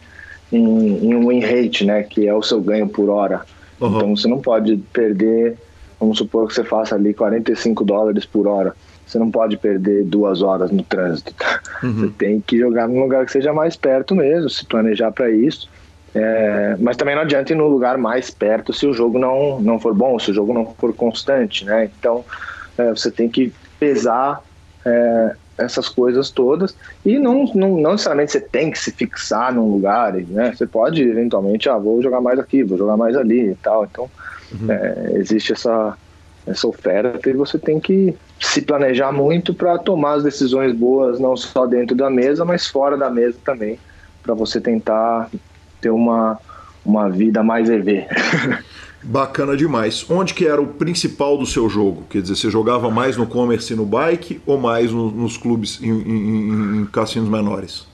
em, 0.50 1.06
em 1.06 1.14
um 1.14 1.28
win 1.28 1.40
rate, 1.40 1.84
né, 1.84 2.02
que 2.02 2.26
é 2.26 2.34
o 2.34 2.42
seu 2.42 2.60
ganho 2.60 2.88
por 2.88 3.08
hora. 3.08 3.42
Uhum. 3.80 3.96
Então 3.96 4.16
você 4.16 4.28
não 4.28 4.40
pode 4.40 4.76
perder, 4.92 5.56
vamos 6.00 6.18
supor 6.18 6.48
que 6.48 6.54
você 6.54 6.64
faça 6.64 6.94
ali 6.94 7.12
45 7.12 7.84
dólares 7.84 8.24
por 8.24 8.46
hora. 8.46 8.74
Você 9.06 9.18
não 9.18 9.30
pode 9.30 9.56
perder 9.56 10.04
duas 10.04 10.42
horas 10.42 10.70
no 10.70 10.82
trânsito. 10.82 11.32
Tá? 11.34 11.60
Uhum. 11.82 11.92
Você 11.92 12.08
tem 12.16 12.40
que 12.40 12.58
jogar 12.58 12.88
num 12.88 13.02
lugar 13.02 13.26
que 13.26 13.32
seja 13.32 13.52
mais 13.52 13.76
perto 13.76 14.14
mesmo, 14.14 14.48
se 14.48 14.64
planejar 14.64 15.12
para 15.12 15.30
isso. 15.30 15.68
É, 16.14 16.74
mas 16.80 16.96
também 16.96 17.14
não 17.14 17.20
adianta 17.20 17.52
ir 17.52 17.56
no 17.56 17.68
lugar 17.68 17.98
mais 17.98 18.30
perto 18.30 18.72
se 18.72 18.86
o 18.86 18.94
jogo 18.94 19.18
não, 19.18 19.60
não 19.60 19.78
for 19.78 19.92
bom, 19.92 20.18
se 20.18 20.30
o 20.30 20.34
jogo 20.34 20.54
não 20.54 20.74
for 20.78 20.94
constante, 20.94 21.66
né? 21.66 21.90
Então 21.98 22.24
é, 22.78 22.88
você 22.88 23.10
tem 23.10 23.28
que 23.28 23.52
pesar 23.78 24.42
é, 24.86 25.34
essas 25.58 25.88
coisas 25.88 26.30
todas 26.30 26.76
e 27.04 27.18
não, 27.18 27.44
não, 27.54 27.76
não, 27.76 27.92
necessariamente 27.92 28.32
você 28.32 28.40
tem 28.40 28.70
que 28.70 28.78
se 28.78 28.92
fixar 28.92 29.52
num 29.52 29.68
lugar, 29.68 30.14
né? 30.14 30.54
Você 30.54 30.66
pode 30.66 31.02
eventualmente, 31.02 31.68
ah, 31.68 31.76
vou 31.76 32.00
jogar 32.00 32.20
mais 32.20 32.38
aqui, 32.38 32.62
vou 32.62 32.78
jogar 32.78 32.96
mais 32.96 33.16
ali 33.16 33.50
e 33.50 33.54
tal. 33.56 33.84
Então 33.84 34.10
uhum. 34.52 34.70
É, 34.70 35.12
existe 35.14 35.52
essa 35.52 35.96
essa 36.46 36.68
oferta 36.68 37.28
e 37.28 37.32
você 37.32 37.58
tem 37.58 37.80
que 37.80 38.14
se 38.38 38.62
planejar 38.62 39.10
muito 39.10 39.52
para 39.52 39.76
tomar 39.78 40.14
as 40.14 40.22
decisões 40.22 40.72
boas, 40.72 41.18
não 41.18 41.36
só 41.36 41.66
dentro 41.66 41.96
da 41.96 42.08
mesa, 42.08 42.44
mas 42.44 42.68
fora 42.68 42.96
da 42.96 43.10
mesa 43.10 43.36
também, 43.44 43.80
para 44.22 44.32
você 44.32 44.60
tentar 44.60 45.28
ter 45.80 45.90
uma, 45.90 46.38
uma 46.84 47.10
vida 47.10 47.42
mais 47.42 47.68
EV. 47.68 48.06
Bacana 49.08 49.56
demais. 49.56 50.04
Onde 50.10 50.34
que 50.34 50.44
era 50.44 50.60
o 50.60 50.66
principal 50.66 51.38
do 51.38 51.46
seu 51.46 51.68
jogo? 51.68 52.02
Quer 52.10 52.22
dizer, 52.22 52.34
você 52.34 52.50
jogava 52.50 52.90
mais 52.90 53.16
no 53.16 53.24
commerce 53.24 53.72
e 53.72 53.76
no 53.76 53.86
bike 53.86 54.40
ou 54.44 54.58
mais 54.58 54.90
no, 54.90 55.12
nos 55.12 55.36
clubes 55.36 55.80
em, 55.80 55.90
em, 55.90 56.80
em, 56.80 56.86
cassinos 56.86 57.28
menores? 57.28 57.86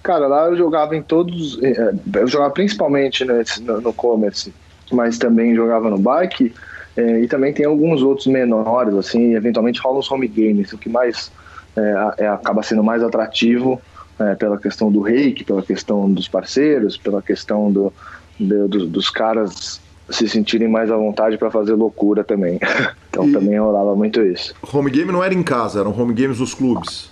Cara, 0.00 0.28
lá 0.28 0.46
eu 0.46 0.56
jogava 0.56 0.94
em 0.94 1.02
todos. 1.02 1.60
Eh, 1.60 1.94
eu 2.14 2.28
jogava 2.28 2.52
principalmente 2.52 3.24
no, 3.24 3.80
no 3.80 3.92
commerce, 3.92 4.54
mas 4.92 5.18
também 5.18 5.56
jogava 5.56 5.90
no 5.90 5.98
bike. 5.98 6.54
É, 6.96 7.20
e 7.20 7.26
também 7.26 7.52
tem 7.52 7.66
alguns 7.66 8.00
outros 8.00 8.28
menores, 8.28 8.94
assim, 8.94 9.34
eventualmente 9.34 9.80
rolam 9.80 9.98
os 9.98 10.10
home 10.10 10.28
games, 10.28 10.72
o 10.72 10.78
que 10.78 10.88
mais 10.88 11.32
é, 11.76 12.24
é, 12.24 12.28
acaba 12.28 12.62
sendo 12.62 12.82
mais 12.82 13.02
atrativo 13.02 13.80
pela 14.38 14.58
questão 14.58 14.92
do 14.92 15.00
reiki, 15.00 15.44
pela 15.44 15.62
questão 15.62 16.12
dos 16.12 16.28
parceiros, 16.28 16.98
pela 16.98 17.22
questão 17.22 17.72
do, 17.72 17.90
do 18.38 18.86
dos 18.86 19.08
caras 19.08 19.80
se 20.10 20.28
sentirem 20.28 20.68
mais 20.68 20.90
à 20.90 20.96
vontade 20.96 21.38
para 21.38 21.50
fazer 21.50 21.74
loucura 21.74 22.24
também. 22.24 22.58
então 23.08 23.28
e 23.28 23.32
também 23.32 23.58
rolava 23.58 23.94
muito 23.94 24.20
isso. 24.22 24.54
Home 24.72 24.90
game 24.90 25.10
não 25.12 25.22
era 25.22 25.34
em 25.34 25.42
casa, 25.42 25.80
eram 25.80 25.98
home 25.98 26.14
games 26.14 26.38
dos 26.38 26.54
clubes. 26.54 27.10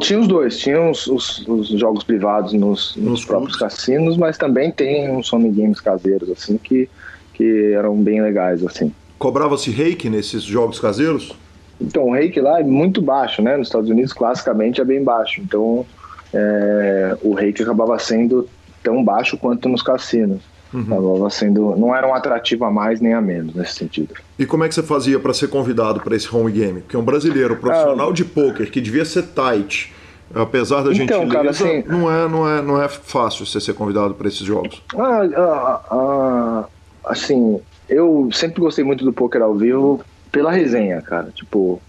Tinha 0.00 0.18
os 0.18 0.26
dois, 0.26 0.58
tinha 0.58 0.90
os, 0.90 1.06
os, 1.06 1.46
os 1.46 1.68
jogos 1.68 2.02
privados 2.02 2.52
nos, 2.52 2.96
nos, 2.96 2.96
nos 2.96 3.24
próprios 3.24 3.56
cassinos, 3.56 4.16
mas 4.16 4.36
também 4.36 4.72
tem 4.72 5.10
uns 5.10 5.32
home 5.32 5.50
games 5.50 5.80
caseiros, 5.80 6.28
assim, 6.30 6.58
que, 6.58 6.88
que 7.34 7.72
eram 7.72 7.96
bem 7.96 8.20
legais, 8.20 8.64
assim. 8.64 8.92
Cobrava-se 9.18 9.70
reiki 9.70 10.10
nesses 10.10 10.42
jogos 10.42 10.80
caseiros? 10.80 11.32
Então, 11.80 12.08
o 12.08 12.12
reiki 12.12 12.40
lá 12.40 12.60
é 12.60 12.64
muito 12.64 13.00
baixo, 13.00 13.40
né? 13.40 13.56
Nos 13.56 13.68
Estados 13.68 13.88
Unidos, 13.88 14.12
classicamente, 14.12 14.80
é 14.80 14.84
bem 14.84 15.02
baixo. 15.02 15.40
Então, 15.40 15.86
é, 16.34 17.16
o 17.22 17.32
reiki 17.32 17.62
acabava 17.62 17.98
sendo 17.98 18.48
tão 18.82 19.04
baixo 19.04 19.38
quanto 19.38 19.68
nos 19.68 19.82
cassinos. 19.82 20.42
Uhum. 20.72 20.80
Acabava 20.82 21.30
sendo, 21.30 21.76
não 21.76 21.94
era 21.94 22.08
um 22.08 22.14
atrativo 22.14 22.64
a 22.64 22.70
mais 22.70 23.00
nem 23.00 23.12
a 23.12 23.20
menos 23.20 23.54
nesse 23.54 23.74
sentido. 23.74 24.14
E 24.38 24.46
como 24.46 24.64
é 24.64 24.68
que 24.68 24.74
você 24.74 24.82
fazia 24.82 25.18
para 25.20 25.34
ser 25.34 25.48
convidado 25.48 26.00
para 26.00 26.16
esse 26.16 26.34
home 26.34 26.50
game? 26.50 26.80
Porque 26.80 26.96
um 26.96 27.04
brasileiro 27.04 27.56
profissional 27.56 28.10
ah, 28.10 28.12
de 28.12 28.24
poker 28.24 28.70
que 28.70 28.80
devia 28.80 29.04
ser 29.04 29.24
tight, 29.24 29.92
apesar 30.34 30.82
da 30.82 30.92
então, 30.92 31.20
gentileza, 31.20 31.32
cara, 31.32 31.50
assim, 31.50 31.84
não 31.86 32.10
é 32.10 32.28
não 32.28 32.48
é 32.48 32.62
não 32.62 32.82
é 32.82 32.88
fácil 32.88 33.44
você 33.44 33.60
ser 33.60 33.74
convidado 33.74 34.14
para 34.14 34.28
esses 34.28 34.40
jogos. 34.40 34.82
Ah, 34.96 35.28
ah, 35.36 35.80
ah, 35.90 36.64
assim, 37.04 37.60
eu 37.88 38.30
sempre 38.32 38.60
gostei 38.60 38.84
muito 38.84 39.04
do 39.04 39.12
poker 39.12 39.42
ao 39.42 39.54
vivo 39.54 40.02
pela 40.30 40.50
resenha, 40.50 41.02
cara. 41.02 41.30
Tipo, 41.34 41.80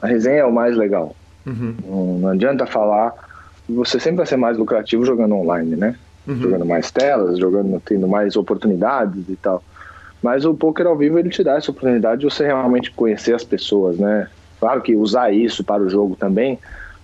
a 0.00 0.06
resenha 0.06 0.40
é 0.40 0.44
o 0.44 0.52
mais 0.52 0.76
legal. 0.76 1.16
Uhum. 1.46 1.74
Não, 1.84 2.18
não, 2.18 2.28
adianta 2.28 2.66
falar. 2.66 3.14
Você 3.68 3.98
sempre 3.98 4.18
vai 4.18 4.26
ser 4.26 4.36
mais 4.36 4.58
lucrativo 4.58 5.04
jogando 5.04 5.34
online, 5.34 5.76
né? 5.76 5.96
Uhum. 6.26 6.36
Jogando 6.36 6.66
mais 6.66 6.90
telas, 6.90 7.38
jogando, 7.38 7.82
tendo 7.84 8.06
mais 8.06 8.36
oportunidades 8.36 9.28
e 9.28 9.36
tal. 9.36 9.62
Mas 10.22 10.44
o 10.44 10.54
poker 10.54 10.86
ao 10.86 10.96
vivo 10.96 11.18
ele 11.18 11.30
te 11.30 11.42
dá 11.42 11.56
essa 11.56 11.70
oportunidade 11.70 12.20
de 12.20 12.26
você 12.26 12.44
realmente 12.44 12.92
conhecer 12.92 13.34
as 13.34 13.42
pessoas, 13.42 13.98
né? 13.98 14.28
Claro 14.60 14.80
que 14.80 14.94
usar 14.94 15.32
isso 15.32 15.64
para 15.64 15.82
o 15.82 15.88
jogo 15.88 16.14
também, 16.14 16.58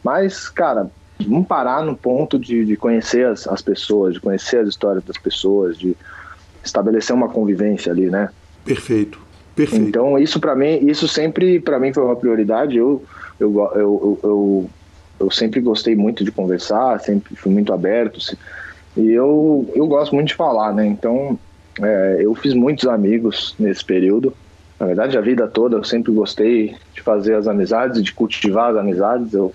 mas, 0.04 0.48
cara, 0.48 0.88
vamos 1.20 1.48
parar 1.48 1.84
no 1.84 1.96
ponto 1.96 2.38
de, 2.38 2.64
de 2.64 2.76
conhecer 2.76 3.26
as, 3.26 3.48
as 3.48 3.60
pessoas, 3.60 4.14
de 4.14 4.20
conhecer 4.20 4.58
as 4.58 4.68
histórias 4.68 5.02
das 5.02 5.18
pessoas, 5.18 5.76
de 5.76 5.96
estabelecer 6.64 7.14
uma 7.14 7.28
convivência 7.28 7.90
ali, 7.90 8.08
né? 8.08 8.28
Perfeito, 8.64 9.18
perfeito. 9.56 9.88
Então 9.88 10.16
isso 10.16 10.38
para 10.38 10.54
mim, 10.54 10.86
isso 10.88 11.08
sempre 11.08 11.58
para 11.58 11.80
mim 11.80 11.92
foi 11.92 12.04
uma 12.04 12.14
prioridade. 12.14 12.76
Eu 12.76 13.02
eu, 13.40 13.54
eu, 13.54 13.70
eu, 13.74 14.20
eu, 14.22 14.70
eu 15.20 15.30
sempre 15.30 15.60
gostei 15.60 15.94
muito 15.94 16.24
de 16.24 16.32
conversar, 16.32 16.98
sempre 17.00 17.36
fui 17.36 17.52
muito 17.52 17.72
aberto 17.72 18.18
e 18.98 19.12
eu 19.12 19.70
eu 19.74 19.86
gosto 19.86 20.14
muito 20.14 20.28
de 20.28 20.34
falar, 20.34 20.74
né? 20.74 20.86
Então 20.86 21.38
é, 21.80 22.18
eu 22.20 22.34
fiz 22.34 22.52
muitos 22.52 22.86
amigos 22.88 23.54
nesse 23.58 23.84
período. 23.84 24.34
Na 24.78 24.86
verdade, 24.86 25.16
a 25.16 25.20
vida 25.20 25.46
toda 25.46 25.76
eu 25.76 25.84
sempre 25.84 26.12
gostei 26.12 26.74
de 26.94 27.00
fazer 27.02 27.34
as 27.34 27.46
amizades, 27.46 28.02
de 28.02 28.12
cultivar 28.12 28.70
as 28.70 28.76
amizades. 28.76 29.32
Eu 29.32 29.54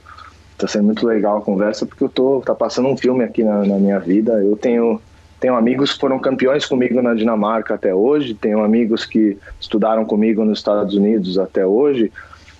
tá 0.57 0.67
sendo 0.67 0.85
muito 0.85 1.05
legal 1.05 1.37
a 1.37 1.41
conversa 1.41 1.85
porque 1.85 2.03
eu 2.03 2.09
tô 2.09 2.41
tá 2.41 2.55
passando 2.55 2.87
um 2.87 2.97
filme 2.97 3.23
aqui 3.23 3.43
na, 3.43 3.65
na 3.65 3.77
minha 3.77 3.99
vida. 3.99 4.33
Eu 4.41 4.55
tenho 4.55 5.01
tenho 5.39 5.55
amigos 5.55 5.93
que 5.93 5.99
foram 5.99 6.19
campeões 6.19 6.65
comigo 6.65 7.01
na 7.01 7.13
Dinamarca 7.13 7.73
até 7.73 7.93
hoje, 7.93 8.33
tenho 8.33 8.63
amigos 8.63 9.05
que 9.05 9.37
estudaram 9.59 10.05
comigo 10.05 10.45
nos 10.45 10.59
Estados 10.59 10.95
Unidos 10.95 11.37
até 11.37 11.65
hoje, 11.65 12.09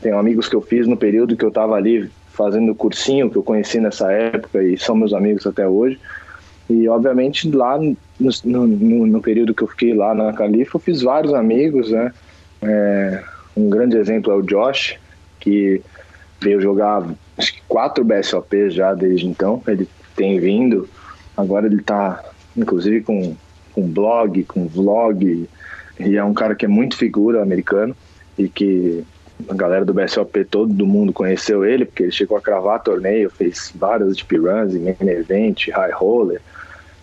tenho 0.02 0.20
amigos 0.20 0.50
que 0.50 0.56
eu 0.58 0.62
fiz 0.62 0.86
no 0.86 0.98
período 0.98 1.38
que 1.38 1.46
eu 1.46 1.50
estava 1.50 1.76
ali 1.76 2.12
fazendo 2.34 2.76
cursinho, 2.76 3.30
que 3.30 3.38
eu 3.38 3.44
conheci 3.44 3.80
nessa 3.80 4.12
época 4.12 4.62
e 4.62 4.78
são 4.78 4.98
meus 4.98 5.14
amigos 5.14 5.48
até 5.48 5.66
hoje. 5.66 5.98
E, 6.74 6.88
obviamente, 6.88 7.50
lá 7.52 7.78
no, 7.78 7.96
no, 8.44 9.06
no 9.06 9.22
período 9.22 9.54
que 9.54 9.62
eu 9.62 9.68
fiquei 9.68 9.94
lá 9.94 10.16
na 10.16 10.34
Califa, 10.34 10.78
eu 10.78 10.82
fiz 10.82 11.04
vários 11.04 11.32
amigos, 11.32 11.92
né? 11.92 12.12
É, 12.64 13.24
um 13.56 13.70
grande 13.70 13.96
exemplo 13.96 14.32
é 14.32 14.36
o 14.36 14.42
Josh, 14.42 14.98
que 15.40 15.82
veio 16.42 16.60
jogar 16.60 17.08
acho 17.38 17.54
que 17.54 17.62
quatro 17.68 18.04
BSOP 18.04 18.72
já 18.72 18.94
desde 18.96 19.28
então. 19.28 19.62
Ele 19.68 19.88
tem 20.16 20.40
vindo, 20.40 20.90
agora 21.38 21.68
ele 21.68 21.82
está 21.82 22.24
inclusive 22.58 23.02
com, 23.02 23.36
com 23.74 23.88
blog, 23.88 24.44
com 24.46 24.68
vlog, 24.68 25.48
e 26.00 26.18
é 26.18 26.24
um 26.24 26.34
cara 26.34 26.56
que 26.56 26.66
é 26.66 26.68
muito 26.68 26.98
figura 26.98 27.42
americano 27.42 27.96
e 28.38 28.48
que 28.48 29.04
a 29.48 29.54
galera 29.54 29.86
do 29.86 29.94
BSOP 29.94 30.46
todo 30.46 30.86
mundo 30.86 31.14
conheceu 31.14 31.64
ele, 31.66 31.86
porque 31.86 32.04
ele 32.04 32.12
chegou 32.12 32.38
a 32.38 32.42
cravar 32.42 32.82
torneio, 32.82 33.30
fez 33.30 33.72
vários 33.76 34.16
deep 34.16 34.38
runs, 34.38 34.74
main 34.74 34.96
event, 35.02 35.68
high 35.70 35.92
roller, 35.92 36.42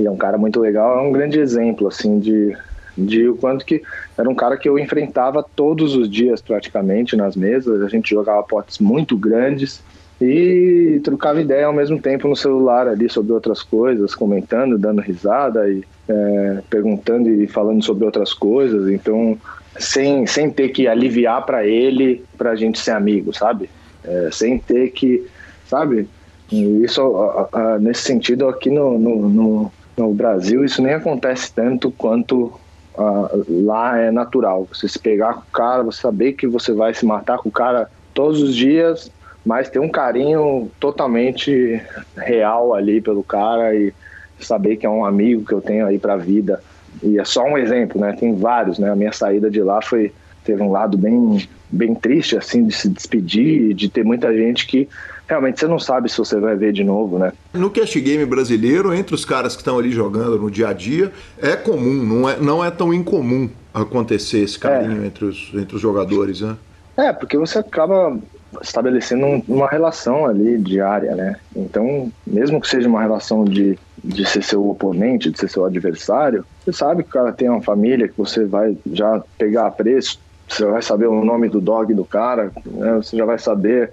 é 0.06 0.10
um 0.10 0.16
cara 0.16 0.38
muito 0.38 0.60
legal, 0.60 0.98
é 0.98 1.08
um 1.08 1.12
grande 1.12 1.38
exemplo, 1.38 1.88
assim, 1.88 2.18
de, 2.18 2.56
de 2.96 3.28
o 3.28 3.36
quanto 3.36 3.64
que 3.64 3.82
era 4.16 4.28
um 4.28 4.34
cara 4.34 4.56
que 4.56 4.68
eu 4.68 4.78
enfrentava 4.78 5.42
todos 5.42 5.94
os 5.94 6.08
dias 6.08 6.40
praticamente 6.40 7.16
nas 7.16 7.36
mesas, 7.36 7.82
a 7.82 7.88
gente 7.88 8.10
jogava 8.10 8.42
potes 8.42 8.78
muito 8.78 9.16
grandes, 9.16 9.82
e 10.20 11.00
trocava 11.02 11.40
ideia 11.40 11.64
ao 11.64 11.72
mesmo 11.72 11.98
tempo 11.98 12.28
no 12.28 12.36
celular 12.36 12.86
ali 12.86 13.08
sobre 13.08 13.32
outras 13.32 13.62
coisas, 13.62 14.14
comentando, 14.14 14.76
dando 14.76 15.00
risada 15.00 15.66
e 15.70 15.82
é, 16.06 16.58
perguntando 16.68 17.30
e 17.30 17.46
falando 17.46 17.82
sobre 17.82 18.04
outras 18.04 18.34
coisas. 18.34 18.90
Então, 18.90 19.38
sem, 19.78 20.26
sem 20.26 20.50
ter 20.50 20.68
que 20.70 20.86
aliviar 20.86 21.46
para 21.46 21.66
ele, 21.66 22.22
para 22.36 22.50
a 22.50 22.56
gente 22.56 22.78
ser 22.78 22.90
amigo, 22.90 23.32
sabe? 23.32 23.70
É, 24.04 24.28
sem 24.30 24.58
ter 24.58 24.90
que, 24.90 25.26
sabe? 25.66 26.06
Isso, 26.52 27.00
a, 27.16 27.48
a, 27.52 27.78
nesse 27.78 28.02
sentido, 28.02 28.46
aqui 28.46 28.68
no, 28.68 28.98
no, 28.98 29.28
no, 29.28 29.72
no, 29.96 30.12
Brasil, 30.12 30.64
isso 30.64 30.82
nem 30.82 30.94
acontece 30.94 31.52
tanto 31.52 31.90
quanto 31.90 32.52
a, 32.96 33.30
lá 33.48 33.98
é 33.98 34.10
natural. 34.10 34.66
Você 34.72 34.88
se 34.88 34.98
pegar 34.98 35.34
com 35.34 35.40
o 35.40 35.52
cara, 35.52 35.82
você 35.82 36.00
saber 36.00 36.32
que 36.32 36.46
você 36.46 36.72
vai 36.72 36.94
se 36.94 37.04
matar 37.04 37.38
com 37.38 37.48
o 37.48 37.52
cara 37.52 37.90
todos 38.14 38.40
os 38.42 38.54
dias 38.54 39.10
mas 39.44 39.70
ter 39.70 39.78
um 39.78 39.88
carinho 39.88 40.70
totalmente 40.78 41.80
real 42.16 42.74
ali 42.74 43.00
pelo 43.00 43.22
cara 43.22 43.74
e 43.74 43.92
saber 44.38 44.76
que 44.76 44.86
é 44.86 44.90
um 44.90 45.04
amigo 45.04 45.44
que 45.44 45.52
eu 45.52 45.60
tenho 45.60 45.86
aí 45.86 45.98
para 45.98 46.14
a 46.14 46.18
vida. 46.18 46.62
E 47.02 47.18
é 47.18 47.24
só 47.24 47.44
um 47.44 47.56
exemplo, 47.56 48.00
né? 48.00 48.14
Tem 48.18 48.34
vários, 48.34 48.78
né? 48.78 48.90
A 48.90 48.96
minha 48.96 49.12
saída 49.12 49.50
de 49.50 49.62
lá 49.62 49.80
foi 49.80 50.12
teve 50.44 50.62
um 50.62 50.70
lado 50.70 50.96
bem, 50.96 51.48
bem 51.70 51.94
triste, 51.94 52.36
assim, 52.36 52.64
de 52.64 52.74
se 52.74 52.88
despedir, 52.88 53.74
de 53.74 53.88
ter 53.88 54.04
muita 54.04 54.34
gente 54.34 54.66
que 54.66 54.88
realmente 55.30 55.60
você 55.60 55.68
não 55.68 55.78
sabe 55.78 56.10
se 56.10 56.18
você 56.18 56.40
vai 56.40 56.56
ver 56.56 56.72
de 56.72 56.82
novo, 56.82 57.16
né? 57.16 57.32
No 57.54 57.70
cast 57.70 57.98
game 58.00 58.26
brasileiro, 58.26 58.92
entre 58.92 59.14
os 59.14 59.24
caras 59.24 59.54
que 59.54 59.62
estão 59.62 59.78
ali 59.78 59.92
jogando 59.92 60.36
no 60.36 60.50
dia 60.50 60.68
a 60.68 60.72
dia, 60.72 61.12
é 61.40 61.54
comum, 61.54 62.02
não 62.04 62.28
é, 62.28 62.36
não 62.36 62.64
é 62.64 62.70
tão 62.70 62.92
incomum 62.92 63.48
acontecer 63.72 64.40
esse 64.40 64.58
carinho 64.58 65.04
é. 65.04 65.06
entre, 65.06 65.24
os, 65.24 65.52
entre 65.54 65.76
os 65.76 65.80
jogadores, 65.80 66.40
né? 66.40 66.56
É, 66.96 67.12
porque 67.12 67.38
você 67.38 67.60
acaba 67.60 68.18
estabelecendo 68.60 69.44
uma 69.46 69.68
relação 69.68 70.26
ali 70.26 70.58
diária, 70.58 71.14
né? 71.14 71.36
Então, 71.54 72.10
mesmo 72.26 72.60
que 72.60 72.66
seja 72.66 72.88
uma 72.88 73.00
relação 73.00 73.44
de, 73.44 73.78
de 74.02 74.26
ser 74.26 74.42
seu 74.42 74.68
oponente, 74.68 75.30
de 75.30 75.38
ser 75.38 75.48
seu 75.48 75.64
adversário, 75.64 76.44
você 76.64 76.72
sabe 76.72 77.04
que 77.04 77.10
o 77.10 77.12
cara 77.12 77.32
tem 77.32 77.48
uma 77.48 77.62
família 77.62 78.08
que 78.08 78.18
você 78.18 78.44
vai 78.44 78.76
já 78.92 79.22
pegar 79.38 79.68
a 79.68 79.70
preço, 79.70 80.18
você 80.48 80.64
vai 80.64 80.82
saber 80.82 81.06
o 81.06 81.24
nome 81.24 81.48
do 81.48 81.60
dog 81.60 81.94
do 81.94 82.04
cara, 82.04 82.50
né? 82.66 82.94
você 82.94 83.16
já 83.16 83.24
vai 83.24 83.38
saber 83.38 83.92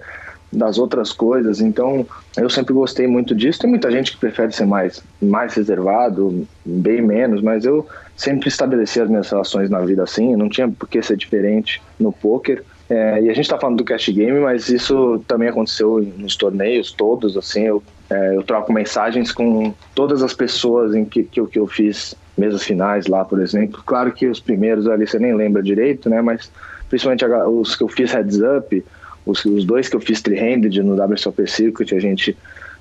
das 0.52 0.78
outras 0.78 1.12
coisas. 1.12 1.60
Então, 1.60 2.06
eu 2.36 2.48
sempre 2.48 2.72
gostei 2.72 3.06
muito 3.06 3.34
disso. 3.34 3.60
Tem 3.60 3.70
muita 3.70 3.90
gente 3.90 4.12
que 4.12 4.18
prefere 4.18 4.52
ser 4.52 4.66
mais, 4.66 5.02
mais 5.20 5.54
reservado, 5.54 6.46
bem 6.64 7.02
menos, 7.02 7.42
mas 7.42 7.64
eu 7.64 7.86
sempre 8.16 8.48
estabeleci 8.48 9.00
as 9.00 9.08
minhas 9.08 9.28
relações 9.28 9.70
na 9.70 9.80
vida 9.80 10.02
assim. 10.02 10.34
Não 10.36 10.48
tinha 10.48 10.68
por 10.68 10.88
que 10.88 11.02
ser 11.02 11.16
diferente 11.16 11.82
no 11.98 12.12
poker. 12.12 12.64
É, 12.90 13.20
e 13.22 13.28
a 13.28 13.34
gente 13.34 13.42
está 13.42 13.58
falando 13.58 13.76
do 13.76 13.84
cash 13.84 14.08
game, 14.08 14.40
mas 14.40 14.70
isso 14.70 15.22
também 15.28 15.48
aconteceu 15.48 16.00
nos 16.16 16.36
torneios 16.36 16.90
todos. 16.92 17.36
Assim, 17.36 17.64
eu, 17.64 17.82
é, 18.08 18.36
eu 18.36 18.42
troco 18.42 18.72
mensagens 18.72 19.30
com 19.30 19.74
todas 19.94 20.22
as 20.22 20.32
pessoas 20.32 20.94
em 20.94 21.04
que, 21.04 21.22
que, 21.22 21.44
que 21.46 21.58
eu 21.58 21.66
fiz 21.66 22.14
mesas 22.36 22.62
finais 22.62 23.06
lá, 23.06 23.24
por 23.24 23.40
exemplo. 23.40 23.82
Claro 23.84 24.12
que 24.12 24.26
os 24.26 24.40
primeiros 24.40 24.88
ali 24.88 25.06
você 25.06 25.18
nem 25.18 25.34
lembra 25.34 25.62
direito, 25.62 26.08
né? 26.08 26.22
Mas 26.22 26.50
principalmente 26.88 27.24
os 27.26 27.76
que 27.76 27.82
eu 27.82 27.88
fiz 27.88 28.12
heads 28.12 28.40
up, 28.40 28.84
os, 29.28 29.44
os 29.44 29.64
dois 29.64 29.88
que 29.88 29.96
eu 29.96 30.00
fiz 30.00 30.22
three-handed 30.22 30.82
no 30.82 30.94
WSOP 31.00 31.46
Circuit, 31.46 31.94
a 31.94 32.00
gente 32.00 32.36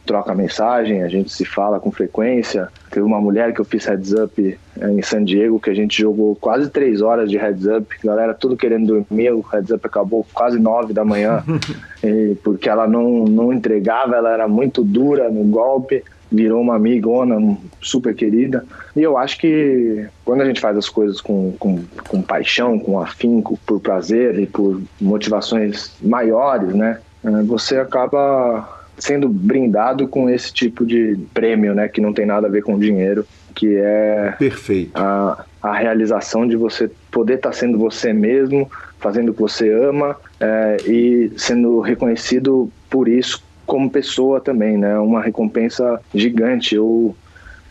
troca 0.05 0.33
mensagem, 0.33 1.03
a 1.03 1.09
gente 1.09 1.29
se 1.29 1.43
fala 1.43 1.81
com 1.81 1.91
frequência. 1.91 2.69
Teve 2.89 3.05
uma 3.05 3.19
mulher 3.19 3.53
que 3.53 3.59
eu 3.59 3.65
fiz 3.65 3.85
heads 3.85 4.13
up 4.13 4.57
eh, 4.79 4.89
em 4.89 5.01
San 5.01 5.25
Diego, 5.25 5.59
que 5.59 5.69
a 5.69 5.73
gente 5.73 6.01
jogou 6.01 6.33
quase 6.37 6.69
três 6.69 7.01
horas 7.01 7.29
de 7.29 7.37
heads 7.37 7.65
up, 7.65 7.93
galera 8.01 8.33
tudo 8.33 8.55
querendo 8.55 8.87
dormir, 8.87 9.31
o 9.33 9.41
heads 9.41 9.69
up 9.69 9.85
acabou 9.85 10.25
quase 10.33 10.57
nove 10.57 10.93
da 10.93 11.03
manhã, 11.03 11.43
porque 12.41 12.69
ela 12.69 12.87
não, 12.87 13.25
não 13.25 13.51
entregava, 13.51 14.15
ela 14.15 14.31
era 14.31 14.47
muito 14.47 14.81
dura 14.81 15.29
no 15.29 15.43
golpe 15.43 16.01
virou 16.31 16.61
uma 16.61 16.75
amigona 16.75 17.57
super 17.81 18.13
querida. 18.15 18.65
E 18.95 19.01
eu 19.01 19.17
acho 19.17 19.37
que 19.37 20.05
quando 20.25 20.41
a 20.41 20.45
gente 20.45 20.59
faz 20.59 20.77
as 20.77 20.89
coisas 20.89 21.21
com, 21.21 21.53
com, 21.53 21.83
com 22.07 22.21
paixão, 22.21 22.79
com 22.79 22.99
afinco, 22.99 23.57
por 23.65 23.79
prazer 23.79 24.39
e 24.39 24.45
por 24.45 24.81
motivações 24.99 25.93
maiores, 26.01 26.73
né? 26.73 26.99
Eh, 27.23 27.43
você 27.43 27.77
acaba 27.77 28.77
sendo 28.97 29.29
brindado 29.29 30.07
com 30.07 30.29
esse 30.29 30.51
tipo 30.51 30.85
de 30.85 31.17
prêmio, 31.33 31.73
né? 31.73 31.87
Que 31.87 32.01
não 32.01 32.13
tem 32.13 32.25
nada 32.25 32.47
a 32.47 32.49
ver 32.49 32.63
com 32.63 32.79
dinheiro, 32.79 33.25
que 33.53 33.75
é 33.75 34.35
Perfeito. 34.37 34.91
A, 34.95 35.45
a 35.61 35.73
realização 35.73 36.47
de 36.47 36.55
você 36.55 36.89
poder 37.11 37.35
estar 37.35 37.49
tá 37.49 37.55
sendo 37.55 37.77
você 37.77 38.11
mesmo, 38.11 38.69
fazendo 38.99 39.29
o 39.29 39.33
que 39.33 39.41
você 39.41 39.71
ama 39.71 40.15
é, 40.39 40.77
e 40.85 41.31
sendo 41.37 41.79
reconhecido 41.79 42.71
por 42.89 43.07
isso 43.07 43.46
como 43.67 43.91
pessoa 43.91 44.39
também, 44.39 44.77
né? 44.77 44.97
Uma 44.97 45.21
recompensa 45.21 46.01
gigante. 46.15 46.73
Eu, 46.73 47.15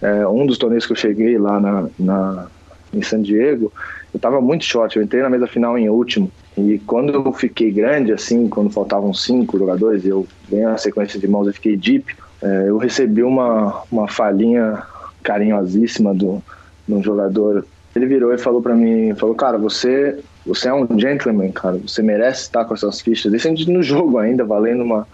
é, 0.00 0.28
um 0.28 0.46
dos 0.46 0.58
torneios 0.58 0.86
que 0.86 0.92
eu 0.92 0.96
cheguei 0.96 1.38
lá 1.38 1.58
na, 1.58 1.88
na 1.98 2.46
em 2.94 3.02
San 3.02 3.20
Diego, 3.20 3.72
eu 4.14 4.20
tava 4.20 4.40
muito 4.40 4.64
short. 4.64 4.96
Eu 4.96 5.02
entrei 5.02 5.22
na 5.22 5.30
mesa 5.30 5.46
final 5.46 5.76
em 5.76 5.88
último. 5.88 6.30
E 6.56 6.78
quando 6.86 7.12
eu 7.12 7.32
fiquei 7.32 7.70
grande, 7.72 8.12
assim, 8.12 8.48
quando 8.48 8.70
faltavam 8.70 9.12
cinco 9.12 9.58
jogadores, 9.58 10.04
eu 10.04 10.26
ganhei 10.48 10.66
a 10.66 10.76
sequência 10.76 11.18
de 11.18 11.26
mãos 11.26 11.48
e 11.48 11.52
fiquei 11.52 11.76
deep, 11.76 12.14
é, 12.42 12.64
eu 12.68 12.76
recebi 12.76 13.22
uma, 13.22 13.82
uma 13.90 14.06
falinha 14.06 14.82
carinhosíssima 15.22 16.14
do, 16.14 16.42
de 16.86 16.94
um 16.94 17.02
jogador. 17.02 17.66
Ele 17.94 18.06
virou 18.06 18.32
e 18.32 18.38
falou 18.38 18.62
para 18.62 18.74
mim, 18.74 19.14
falou, 19.14 19.34
cara, 19.34 19.58
você, 19.58 20.18
você 20.44 20.68
é 20.68 20.74
um 20.74 20.86
gentleman, 20.98 21.50
cara, 21.50 21.78
você 21.78 22.02
merece 22.02 22.42
estar 22.42 22.64
com 22.64 22.74
essas 22.74 23.00
fichas. 23.00 23.32
Isso 23.32 23.70
no 23.70 23.82
jogo 23.82 24.18
ainda, 24.18 24.44
valendo 24.44 24.82
uma, 24.82 25.06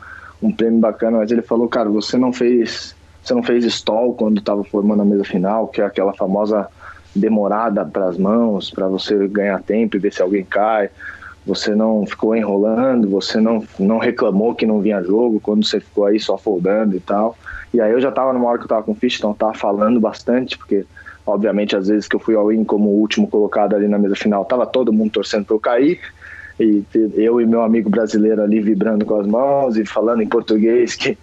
um 0.42 0.52
prêmio 0.52 0.80
bacana, 0.80 1.18
mas 1.18 1.30
ele 1.30 1.42
falou, 1.42 1.68
cara, 1.68 1.88
você 1.88 2.18
não 2.18 2.32
fez, 2.32 2.94
você 3.22 3.32
não 3.32 3.42
fez 3.42 3.64
stall 3.64 4.14
quando 4.14 4.38
estava 4.38 4.64
formando 4.64 5.02
a 5.02 5.04
mesa 5.04 5.24
final, 5.24 5.68
que 5.68 5.80
é 5.80 5.84
aquela 5.84 6.12
famosa 6.12 6.68
demorada 7.14 7.84
para 7.84 8.08
as 8.08 8.18
mãos, 8.18 8.70
para 8.70 8.88
você 8.88 9.28
ganhar 9.28 9.62
tempo 9.62 9.96
e 9.96 10.00
ver 10.00 10.12
se 10.12 10.22
alguém 10.22 10.44
cai. 10.44 10.90
Você 11.44 11.74
não 11.74 12.06
ficou 12.06 12.36
enrolando, 12.36 13.08
você 13.08 13.40
não, 13.40 13.64
não 13.78 13.98
reclamou 13.98 14.54
que 14.54 14.66
não 14.66 14.80
vinha 14.80 15.02
jogo 15.02 15.40
quando 15.40 15.66
você 15.66 15.80
ficou 15.80 16.06
aí 16.06 16.18
só 16.18 16.38
foldando 16.38 16.96
e 16.96 17.00
tal. 17.00 17.36
E 17.74 17.80
aí 17.80 17.90
eu 17.90 18.00
já 18.00 18.12
tava 18.12 18.32
numa 18.32 18.48
hora 18.48 18.58
que 18.58 18.64
eu 18.64 18.68
tava 18.68 18.82
com 18.82 18.94
ficha, 18.94 19.18
então 19.18 19.30
eu 19.30 19.36
tava 19.36 19.54
falando 19.54 19.98
bastante, 19.98 20.56
porque 20.56 20.84
obviamente 21.26 21.74
às 21.76 21.88
vezes 21.88 22.06
que 22.06 22.14
eu 22.14 22.20
fui 22.20 22.34
ao 22.34 22.52
in 22.52 22.64
como 22.64 22.88
último 22.88 23.26
colocado 23.26 23.74
ali 23.74 23.88
na 23.88 23.98
mesa 23.98 24.14
final, 24.14 24.44
tava 24.44 24.66
todo 24.66 24.92
mundo 24.92 25.10
torcendo 25.10 25.44
para 25.44 25.56
eu 25.56 25.60
cair. 25.60 26.00
E 26.62 26.84
eu 27.14 27.40
e 27.40 27.46
meu 27.46 27.62
amigo 27.62 27.90
brasileiro 27.90 28.42
ali 28.42 28.60
vibrando 28.60 29.04
com 29.04 29.20
as 29.20 29.26
mãos 29.26 29.76
e 29.76 29.84
falando 29.84 30.22
em 30.22 30.28
português 30.28 30.94
que 30.94 31.18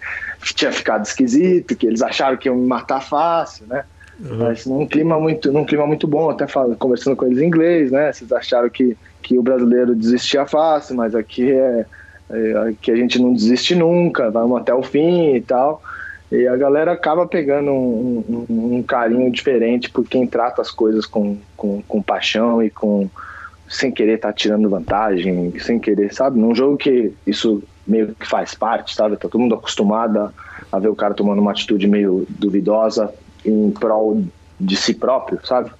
tinha 0.54 0.72
ficado 0.72 1.04
esquisito, 1.04 1.76
que 1.76 1.86
eles 1.86 2.02
acharam 2.02 2.36
que 2.36 2.48
iam 2.48 2.56
me 2.56 2.66
matar 2.66 3.00
fácil, 3.00 3.66
né? 3.66 3.84
Uhum. 4.20 4.38
Mas 4.38 4.66
num 4.66 4.86
clima 4.86 5.18
muito, 5.18 5.50
num 5.50 5.64
clima 5.64 5.86
muito 5.86 6.06
bom, 6.06 6.28
até 6.28 6.46
falando, 6.46 6.76
conversando 6.76 7.16
com 7.16 7.26
eles 7.26 7.38
em 7.38 7.46
inglês, 7.46 7.90
né? 7.90 8.12
Vocês 8.12 8.30
acharam 8.32 8.68
que, 8.68 8.96
que 9.22 9.38
o 9.38 9.42
brasileiro 9.42 9.94
desistia 9.94 10.44
fácil, 10.46 10.96
mas 10.96 11.14
aqui 11.14 11.50
é, 11.50 11.86
é 12.30 12.74
que 12.80 12.90
a 12.90 12.96
gente 12.96 13.18
não 13.20 13.32
desiste 13.32 13.74
nunca, 13.74 14.30
vamos 14.30 14.60
até 14.60 14.74
o 14.74 14.82
fim 14.82 15.34
e 15.34 15.40
tal. 15.40 15.82
E 16.30 16.46
a 16.46 16.56
galera 16.56 16.92
acaba 16.92 17.26
pegando 17.26 17.72
um, 17.72 18.46
um, 18.48 18.76
um 18.76 18.82
carinho 18.82 19.30
diferente 19.32 19.90
por 19.90 20.06
quem 20.06 20.26
trata 20.26 20.62
as 20.62 20.70
coisas 20.70 21.04
com, 21.04 21.38
com, 21.56 21.82
com 21.82 22.02
paixão 22.02 22.62
e 22.62 22.70
com, 22.70 23.08
sem 23.70 23.92
querer 23.92 24.16
estar 24.16 24.28
tá 24.28 24.34
tirando 24.34 24.68
vantagem, 24.68 25.56
sem 25.60 25.78
querer, 25.78 26.12
sabe? 26.12 26.40
Num 26.40 26.52
jogo 26.52 26.76
que 26.76 27.12
isso 27.24 27.62
meio 27.86 28.14
que 28.16 28.26
faz 28.26 28.52
parte, 28.52 28.96
sabe? 28.96 29.16
Tá 29.16 29.28
todo 29.28 29.38
mundo 29.40 29.54
acostumado 29.54 30.18
a, 30.18 30.32
a 30.72 30.78
ver 30.80 30.88
o 30.88 30.96
cara 30.96 31.14
tomando 31.14 31.40
uma 31.40 31.52
atitude 31.52 31.86
meio 31.86 32.26
duvidosa 32.28 33.14
em 33.44 33.70
prol 33.70 34.24
de 34.58 34.76
si 34.76 34.92
próprio, 34.92 35.38
sabe? 35.46 35.70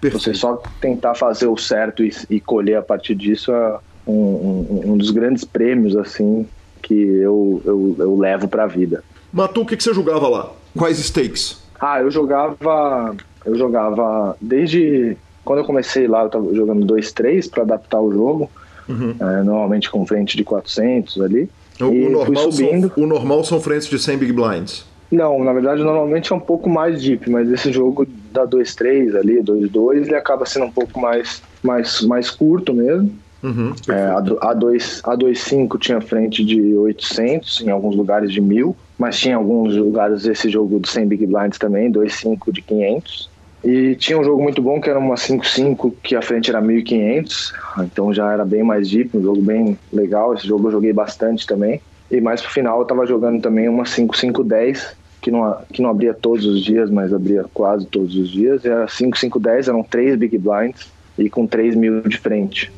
Perfeito. 0.00 0.22
Você 0.22 0.32
só 0.32 0.62
tentar 0.80 1.16
fazer 1.16 1.48
o 1.48 1.56
certo 1.56 2.04
e, 2.04 2.12
e 2.30 2.40
colher 2.40 2.78
a 2.78 2.82
partir 2.82 3.16
disso 3.16 3.52
é 3.52 3.78
um, 4.06 4.12
um, 4.12 4.92
um, 4.92 4.96
dos 4.96 5.10
grandes 5.10 5.44
prêmios, 5.44 5.96
assim, 5.96 6.46
que 6.80 6.94
eu, 6.94 7.60
eu, 7.64 7.96
eu 7.98 8.16
levo 8.16 8.46
pra 8.46 8.68
vida. 8.68 9.02
Matu, 9.32 9.62
o 9.62 9.66
que, 9.66 9.76
que 9.76 9.82
você 9.82 9.92
jogava 9.92 10.28
lá? 10.28 10.52
Quais 10.78 10.98
stakes? 10.98 11.60
Ah, 11.80 12.00
eu 12.00 12.10
jogava. 12.12 13.16
Eu 13.44 13.56
jogava 13.56 14.36
desde 14.40 15.16
quando 15.44 15.60
eu 15.60 15.64
comecei 15.64 16.06
lá, 16.06 16.20
eu 16.22 16.26
estava 16.26 16.54
jogando 16.54 16.86
2-3 16.86 17.50
para 17.50 17.62
adaptar 17.62 18.00
o 18.00 18.12
jogo, 18.12 18.50
uhum. 18.88 19.14
é, 19.18 19.42
normalmente 19.42 19.90
com 19.90 20.06
frente 20.06 20.36
de 20.36 20.44
400 20.44 21.20
ali. 21.20 21.48
O, 21.80 21.86
o 21.86 22.10
normal 22.10 22.52
subindo. 22.52 22.92
São, 22.94 23.04
o 23.04 23.06
normal 23.06 23.44
são 23.44 23.60
frentes 23.60 23.88
de 23.88 23.98
100 23.98 24.18
big 24.18 24.32
blinds. 24.32 24.84
Não, 25.10 25.42
na 25.42 25.52
verdade 25.52 25.82
normalmente 25.82 26.32
é 26.32 26.36
um 26.36 26.40
pouco 26.40 26.70
mais 26.70 27.02
deep, 27.02 27.28
mas 27.28 27.50
esse 27.50 27.72
jogo 27.72 28.06
da 28.32 28.46
2-3 28.46 29.16
ali, 29.16 29.42
2-2, 29.42 30.06
ele 30.06 30.14
acaba 30.14 30.46
sendo 30.46 30.66
um 30.66 30.70
pouco 30.70 31.00
mais, 31.00 31.42
mais, 31.62 32.00
mais 32.02 32.30
curto 32.30 32.72
mesmo. 32.72 33.10
Uhum, 33.42 33.72
é, 33.88 34.02
a, 34.42 34.52
2, 34.52 35.00
a 35.02 35.16
2.5 35.16 35.78
tinha 35.78 36.00
frente 36.00 36.44
de 36.44 36.74
800, 36.76 37.62
em 37.62 37.70
alguns 37.70 37.96
lugares 37.96 38.30
de 38.30 38.40
1000, 38.40 38.76
mas 38.98 39.18
tinha 39.18 39.36
alguns 39.36 39.74
lugares 39.74 40.26
esse 40.26 40.50
jogo 40.50 40.78
de 40.78 40.88
100 40.90 41.08
big 41.08 41.26
blinds 41.26 41.58
também, 41.58 41.90
2.5 41.90 42.52
de 42.52 42.60
500. 42.60 43.29
E 43.62 43.94
tinha 43.96 44.18
um 44.18 44.24
jogo 44.24 44.42
muito 44.42 44.62
bom 44.62 44.80
que 44.80 44.88
era 44.88 44.98
uma 44.98 45.16
5-5, 45.16 45.92
que 46.02 46.16
a 46.16 46.22
frente 46.22 46.48
era 46.48 46.60
1500, 46.60 47.52
então 47.80 48.12
já 48.12 48.32
era 48.32 48.44
bem 48.44 48.62
mais 48.62 48.88
deep, 48.88 49.16
um 49.16 49.22
jogo 49.22 49.42
bem 49.42 49.78
legal. 49.92 50.34
Esse 50.34 50.46
jogo 50.46 50.68
eu 50.68 50.72
joguei 50.72 50.92
bastante 50.92 51.46
também. 51.46 51.80
E 52.10 52.20
mais 52.20 52.40
pro 52.40 52.50
final 52.50 52.80
eu 52.80 52.86
tava 52.86 53.06
jogando 53.06 53.40
também 53.40 53.68
uma 53.68 53.84
5-5-10, 53.84 54.94
que 55.20 55.30
não, 55.30 55.56
que 55.70 55.82
não 55.82 55.90
abria 55.90 56.14
todos 56.14 56.46
os 56.46 56.64
dias, 56.64 56.90
mas 56.90 57.12
abria 57.12 57.44
quase 57.52 57.86
todos 57.86 58.16
os 58.16 58.30
dias. 58.30 58.64
Era 58.64 58.86
5-5-10, 58.86 59.68
eram 59.68 59.82
três 59.82 60.16
big 60.16 60.38
blinds 60.38 60.88
e 61.18 61.28
com 61.28 61.46
3 61.46 61.74
mil 61.74 62.00
de 62.00 62.16
frente. 62.16 62.72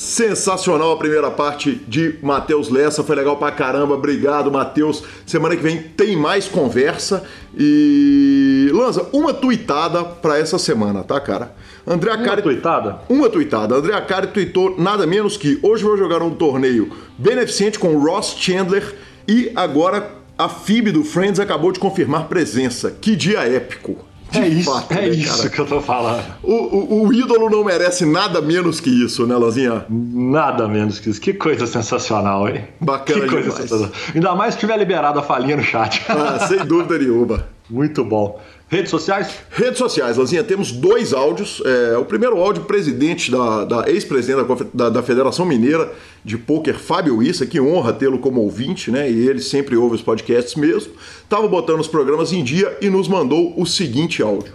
Sensacional 0.00 0.92
a 0.92 0.96
primeira 0.96 1.30
parte 1.30 1.74
de 1.86 2.14
Matheus 2.22 2.70
Lessa, 2.70 3.04
foi 3.04 3.14
legal 3.14 3.36
pra 3.36 3.52
caramba. 3.52 3.96
Obrigado, 3.96 4.50
Matheus. 4.50 5.04
Semana 5.26 5.54
que 5.54 5.62
vem 5.62 5.76
tem 5.82 6.16
mais 6.16 6.48
conversa 6.48 7.22
e 7.54 8.70
Lanza, 8.72 9.06
uma 9.12 9.34
tuitada 9.34 10.02
para 10.02 10.38
essa 10.38 10.58
semana, 10.58 11.04
tá, 11.04 11.20
cara? 11.20 11.54
André 11.86 12.12
Acari... 12.12 12.40
Uma 12.40 12.42
tuitada? 12.42 12.98
Uma 13.10 13.28
tuitada. 13.28 13.74
André 13.74 13.92
Acari 13.92 14.28
tuitou 14.28 14.74
nada 14.78 15.06
menos 15.06 15.36
que 15.36 15.58
hoje 15.62 15.84
vou 15.84 15.98
jogar 15.98 16.22
um 16.22 16.30
torneio 16.30 16.90
beneficente 17.18 17.78
com 17.78 17.98
Ross 17.98 18.34
Chandler 18.38 18.96
e 19.28 19.52
agora 19.54 20.12
a 20.38 20.48
FIB 20.48 20.92
do 20.92 21.04
Friends 21.04 21.38
acabou 21.38 21.72
de 21.72 21.78
confirmar 21.78 22.26
presença. 22.26 22.90
Que 22.90 23.14
dia 23.14 23.40
épico! 23.40 24.09
É 24.38 24.48
isso, 24.48 24.70
fato, 24.70 24.92
é 24.92 25.02
né, 25.02 25.08
isso 25.08 25.50
que 25.50 25.58
eu 25.58 25.66
tô 25.66 25.80
falando. 25.80 26.24
O, 26.42 26.52
o, 26.52 27.06
o, 27.06 27.12
ídolo 27.12 27.50
não 27.50 27.64
merece 27.64 28.04
nada 28.06 28.40
menos 28.40 28.80
que 28.80 28.90
isso, 28.90 29.26
né, 29.26 29.34
Lozinha? 29.34 29.84
Nada 29.88 30.68
menos 30.68 31.00
que 31.00 31.10
isso. 31.10 31.20
Que 31.20 31.32
coisa 31.32 31.66
sensacional, 31.66 32.48
hein? 32.48 32.64
Bacana 32.80 33.22
que 33.22 33.28
coisa 33.28 33.50
demais. 33.50 33.62
sensacional. 33.62 33.92
Ainda 34.14 34.34
mais 34.34 34.54
se 34.54 34.60
tiver 34.60 34.76
liberado 34.76 35.18
a 35.18 35.22
falinha 35.22 35.56
no 35.56 35.62
chat. 35.62 36.04
Ah, 36.08 36.46
sem 36.46 36.64
dúvida 36.64 36.96
nenhuma. 37.02 37.46
Muito 37.68 38.04
bom. 38.04 38.40
Redes 38.70 38.88
sociais? 38.88 39.36
Redes 39.50 39.78
sociais, 39.78 40.16
Lazinha, 40.16 40.44
temos 40.44 40.70
dois 40.70 41.12
áudios. 41.12 41.60
É, 41.66 41.98
o 41.98 42.04
primeiro 42.04 42.40
áudio, 42.40 42.62
presidente 42.62 43.28
da, 43.28 43.64
da 43.64 43.90
ex-presidente 43.90 44.46
da, 44.46 44.64
da, 44.72 44.90
da, 44.90 45.02
Federação 45.02 45.44
Mineira 45.44 45.92
de 46.24 46.38
Pôquer, 46.38 46.78
Fábio 46.78 47.20
Issa, 47.20 47.44
que 47.44 47.60
honra 47.60 47.92
tê-lo 47.92 48.20
como 48.20 48.40
ouvinte, 48.40 48.88
né? 48.92 49.10
E 49.10 49.28
ele 49.28 49.40
sempre 49.40 49.76
ouve 49.76 49.96
os 49.96 50.02
podcasts 50.02 50.54
mesmo. 50.54 50.92
Estava 51.20 51.48
botando 51.48 51.80
os 51.80 51.88
programas 51.88 52.32
em 52.32 52.44
dia 52.44 52.78
e 52.80 52.88
nos 52.88 53.08
mandou 53.08 53.60
o 53.60 53.66
seguinte 53.66 54.22
áudio. 54.22 54.54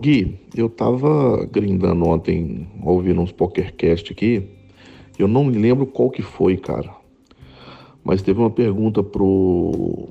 Gui, 0.00 0.40
eu 0.56 0.70
tava 0.70 1.46
grindando 1.52 2.06
ontem, 2.06 2.66
ouvindo 2.82 3.20
uns 3.20 3.30
PokerCast 3.30 4.10
aqui. 4.10 4.42
Eu 5.18 5.28
não 5.28 5.44
me 5.44 5.58
lembro 5.58 5.84
qual 5.84 6.08
que 6.08 6.22
foi, 6.22 6.56
cara. 6.56 6.96
Mas 8.02 8.22
teve 8.22 8.40
uma 8.40 8.48
pergunta 8.48 9.02
pro 9.02 10.08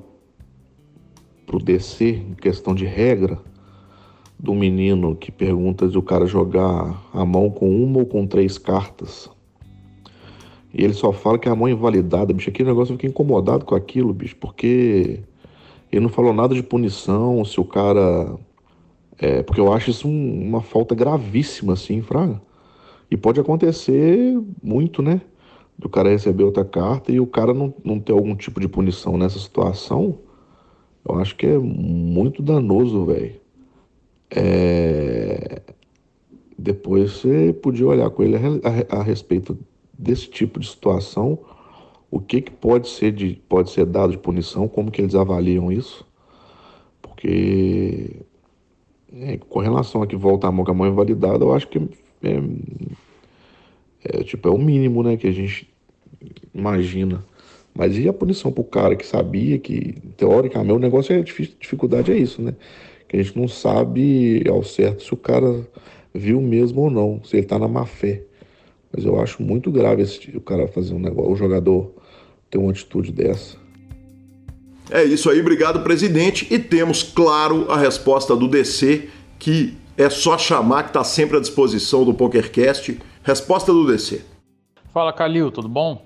pro 1.48 1.58
DC, 1.58 2.22
em 2.30 2.34
questão 2.34 2.74
de 2.74 2.84
regra, 2.84 3.40
do 4.38 4.54
menino 4.54 5.16
que 5.16 5.32
pergunta 5.32 5.88
se 5.88 5.96
o 5.96 6.02
cara 6.02 6.26
jogar 6.26 7.02
a 7.12 7.24
mão 7.24 7.50
com 7.50 7.82
uma 7.82 8.00
ou 8.00 8.06
com 8.06 8.26
três 8.26 8.58
cartas. 8.58 9.30
E 10.72 10.84
ele 10.84 10.92
só 10.92 11.10
fala 11.10 11.38
que 11.38 11.48
a 11.48 11.56
mão 11.56 11.66
é 11.66 11.70
invalidada, 11.70 12.34
bicho. 12.34 12.50
Aquele 12.50 12.68
negócio 12.68 12.92
eu 12.92 12.96
fiquei 12.96 13.08
incomodado 13.08 13.64
com 13.64 13.74
aquilo, 13.74 14.12
bicho, 14.12 14.36
porque 14.36 15.20
ele 15.90 16.02
não 16.02 16.10
falou 16.10 16.34
nada 16.34 16.54
de 16.54 16.62
punição, 16.62 17.42
se 17.44 17.58
o 17.58 17.64
cara. 17.64 18.36
É, 19.18 19.42
porque 19.42 19.60
eu 19.60 19.72
acho 19.72 19.90
isso 19.90 20.06
um, 20.06 20.46
uma 20.46 20.60
falta 20.60 20.94
gravíssima, 20.94 21.72
assim, 21.72 22.02
Fraga. 22.02 22.40
E 23.10 23.16
pode 23.16 23.40
acontecer 23.40 24.38
muito, 24.62 25.02
né? 25.02 25.22
Do 25.76 25.88
cara 25.88 26.10
receber 26.10 26.44
outra 26.44 26.64
carta 26.64 27.10
e 27.10 27.18
o 27.18 27.26
cara 27.26 27.54
não, 27.54 27.74
não 27.82 27.98
ter 27.98 28.12
algum 28.12 28.36
tipo 28.36 28.60
de 28.60 28.68
punição 28.68 29.16
nessa 29.16 29.38
situação. 29.38 30.18
Eu 31.08 31.18
acho 31.18 31.34
que 31.36 31.46
é 31.46 31.58
muito 31.58 32.42
danoso, 32.42 33.06
velho. 33.06 33.34
É... 34.30 35.62
Depois 36.58 37.12
você 37.12 37.52
podia 37.52 37.86
olhar 37.86 38.10
com 38.10 38.22
ele 38.22 38.36
a, 38.36 38.40
a, 38.96 39.00
a, 39.00 39.02
respeito 39.02 39.56
desse 39.96 40.28
tipo 40.28 40.58
de 40.58 40.68
situação, 40.68 41.38
o 42.10 42.20
que, 42.20 42.40
que 42.40 42.50
pode 42.50 42.88
ser 42.88 43.12
de 43.12 43.40
pode 43.48 43.70
ser 43.70 43.86
dado 43.86 44.10
de 44.10 44.18
punição, 44.18 44.66
como 44.66 44.90
que 44.90 45.00
eles 45.00 45.14
avaliam 45.14 45.70
isso, 45.70 46.04
porque 47.00 48.16
é, 49.12 49.38
com 49.38 49.60
relação 49.60 50.02
a 50.02 50.06
que 50.06 50.16
volta 50.16 50.48
a 50.48 50.52
mão 50.52 50.64
com 50.64 50.72
a 50.72 50.74
mão 50.74 50.88
invalidada, 50.88 51.44
eu 51.44 51.54
acho 51.54 51.68
que 51.68 51.78
é, 51.78 52.42
é, 54.04 54.22
tipo 54.24 54.48
é 54.48 54.50
o 54.50 54.58
mínimo, 54.58 55.02
né, 55.02 55.16
que 55.16 55.28
a 55.28 55.32
gente 55.32 55.72
imagina. 56.52 57.24
Mas 57.74 57.96
e 57.96 58.08
a 58.08 58.12
punição 58.12 58.50
pro 58.50 58.64
cara 58.64 58.96
que 58.96 59.06
sabia 59.06 59.58
que, 59.58 59.94
teoricamente, 60.16 60.72
o 60.72 60.78
negócio 60.78 61.14
é 61.14 61.20
difícil, 61.20 61.54
dificuldade 61.60 62.10
é 62.10 62.16
isso, 62.16 62.42
né? 62.42 62.54
Que 63.06 63.16
a 63.16 63.22
gente 63.22 63.38
não 63.38 63.48
sabe 63.48 64.44
ao 64.48 64.62
certo 64.62 65.02
se 65.02 65.14
o 65.14 65.16
cara 65.16 65.66
viu 66.12 66.40
mesmo 66.40 66.82
ou 66.82 66.90
não, 66.90 67.20
se 67.24 67.36
ele 67.36 67.46
tá 67.46 67.58
na 67.58 67.68
má 67.68 67.86
fé. 67.86 68.22
Mas 68.92 69.04
eu 69.04 69.20
acho 69.20 69.42
muito 69.42 69.70
grave 69.70 70.02
esse, 70.02 70.36
o 70.36 70.40
cara 70.40 70.66
fazer 70.66 70.94
um 70.94 70.98
negócio, 70.98 71.30
o 71.30 71.36
jogador 71.36 71.92
ter 72.50 72.58
uma 72.58 72.70
atitude 72.70 73.12
dessa. 73.12 73.56
É 74.90 75.04
isso 75.04 75.30
aí, 75.30 75.40
obrigado, 75.40 75.82
presidente. 75.82 76.52
E 76.52 76.58
temos, 76.58 77.02
claro, 77.02 77.70
a 77.70 77.76
resposta 77.76 78.34
do 78.34 78.48
DC, 78.48 79.08
que 79.38 79.76
é 79.96 80.08
só 80.08 80.38
chamar, 80.38 80.84
que 80.84 80.90
está 80.90 81.04
sempre 81.04 81.36
à 81.36 81.40
disposição 81.40 82.04
do 82.04 82.14
PokerCast. 82.14 82.98
Resposta 83.22 83.72
do 83.72 83.86
DC. 83.86 84.22
Fala, 84.92 85.12
Calil, 85.12 85.50
tudo 85.50 85.68
bom? 85.68 86.02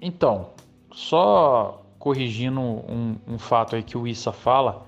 Então, 0.00 0.50
só 0.92 1.82
corrigindo 1.98 2.60
um, 2.60 3.16
um, 3.26 3.38
fato 3.38 3.76
aí 3.76 3.82
que 3.82 3.96
o 3.96 4.06
Issa 4.06 4.32
fala, 4.32 4.84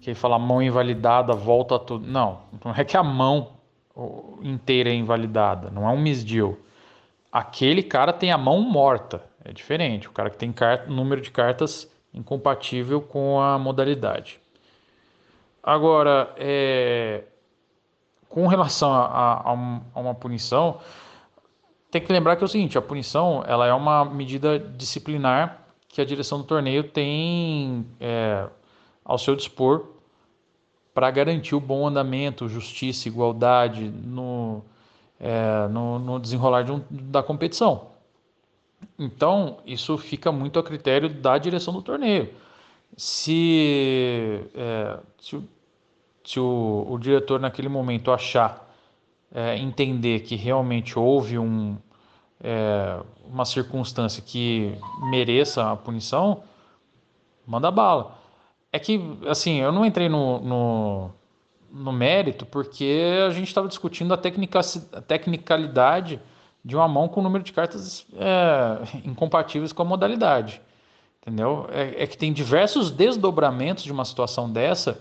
que 0.00 0.10
ele 0.10 0.14
fala 0.14 0.38
mão 0.38 0.62
invalidada, 0.62 1.32
volta 1.32 1.78
tudo. 1.78 2.06
Não, 2.06 2.40
não 2.64 2.72
é 2.74 2.84
que 2.84 2.96
a 2.96 3.02
mão 3.02 3.52
inteira 4.42 4.90
é 4.90 4.94
invalidada, 4.94 5.70
não 5.70 5.88
é 5.88 5.92
um 5.92 6.00
misdeal. 6.00 6.56
Aquele 7.32 7.82
cara 7.82 8.12
tem 8.12 8.32
a 8.32 8.38
mão 8.38 8.60
morta, 8.60 9.24
é 9.44 9.52
diferente. 9.52 10.08
O 10.08 10.12
cara 10.12 10.30
que 10.30 10.36
tem 10.36 10.52
carta, 10.52 10.90
número 10.90 11.20
de 11.20 11.30
cartas 11.30 11.90
incompatível 12.12 13.00
com 13.00 13.40
a 13.40 13.58
modalidade. 13.58 14.40
Agora, 15.62 16.34
é, 16.36 17.24
com 18.28 18.46
relação 18.46 18.92
a, 18.92 19.04
a, 19.04 19.50
a 19.50 20.00
uma 20.00 20.14
punição, 20.14 20.80
tem 21.90 22.00
que 22.00 22.12
lembrar 22.12 22.36
que 22.36 22.44
é 22.44 22.46
o 22.46 22.48
seguinte, 22.48 22.78
a 22.78 22.82
punição 22.82 23.42
ela 23.46 23.66
é 23.66 23.72
uma 23.72 24.04
medida 24.04 24.58
disciplinar 24.58 25.66
que 25.88 26.00
a 26.00 26.04
direção 26.04 26.38
do 26.38 26.44
torneio 26.44 26.84
tem 26.84 27.84
é, 27.98 28.46
ao 29.04 29.18
seu 29.18 29.34
dispor 29.34 29.86
para 30.94 31.10
garantir 31.10 31.54
o 31.54 31.60
bom 31.60 31.86
andamento, 31.88 32.48
justiça, 32.48 33.08
igualdade 33.08 33.88
no, 33.88 34.62
é, 35.18 35.66
no, 35.68 35.98
no, 35.98 36.20
desenrolar 36.20 36.62
de 36.62 36.72
um, 36.72 36.82
da 36.90 37.22
competição. 37.22 37.88
Então, 38.98 39.58
isso 39.66 39.98
fica 39.98 40.30
muito 40.30 40.58
a 40.58 40.62
critério 40.62 41.08
da 41.08 41.36
direção 41.38 41.74
do 41.74 41.82
torneio. 41.82 42.32
Se, 42.96 44.48
é, 44.54 44.98
se, 45.18 45.42
se 46.24 46.40
o, 46.40 46.86
o 46.88 46.98
diretor 46.98 47.40
naquele 47.40 47.68
momento 47.68 48.12
achar 48.12 48.69
é, 49.32 49.56
entender 49.58 50.20
que 50.20 50.36
realmente 50.36 50.98
houve 50.98 51.38
um, 51.38 51.76
é, 52.42 53.00
uma 53.24 53.44
circunstância 53.44 54.22
que 54.22 54.74
mereça 55.10 55.70
a 55.70 55.76
punição, 55.76 56.42
manda 57.46 57.70
bala. 57.70 58.18
É 58.72 58.78
que, 58.78 59.00
assim, 59.28 59.60
eu 59.60 59.72
não 59.72 59.84
entrei 59.84 60.08
no, 60.08 60.40
no, 60.40 61.10
no 61.70 61.92
mérito 61.92 62.46
porque 62.46 63.18
a 63.26 63.30
gente 63.30 63.48
estava 63.48 63.68
discutindo 63.68 64.14
a, 64.14 64.16
tecnica, 64.16 64.60
a 64.92 65.00
tecnicalidade 65.00 66.20
de 66.64 66.76
uma 66.76 66.86
mão 66.86 67.08
com 67.08 67.22
número 67.22 67.42
de 67.42 67.52
cartas 67.52 68.06
é, 68.14 68.98
incompatíveis 69.04 69.72
com 69.72 69.82
a 69.82 69.84
modalidade. 69.84 70.60
Entendeu? 71.22 71.68
É, 71.70 72.04
é, 72.04 72.06
que 72.06 72.16
tem 72.16 72.32
diversos 72.32 72.90
desdobramentos 72.90 73.84
de 73.84 73.92
uma 73.92 74.04
situação 74.04 74.50
dessa 74.50 75.00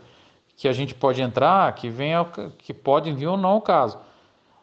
que 0.57 0.67
a 0.67 0.73
gente 0.73 0.93
pode 0.93 1.21
entrar, 1.21 1.73
que, 1.73 1.89
venha, 1.89 2.25
que 2.57 2.73
podem 2.73 3.15
vir 3.15 3.27
ou 3.27 3.37
não 3.37 3.51
ao 3.51 3.61
caso. 3.61 3.97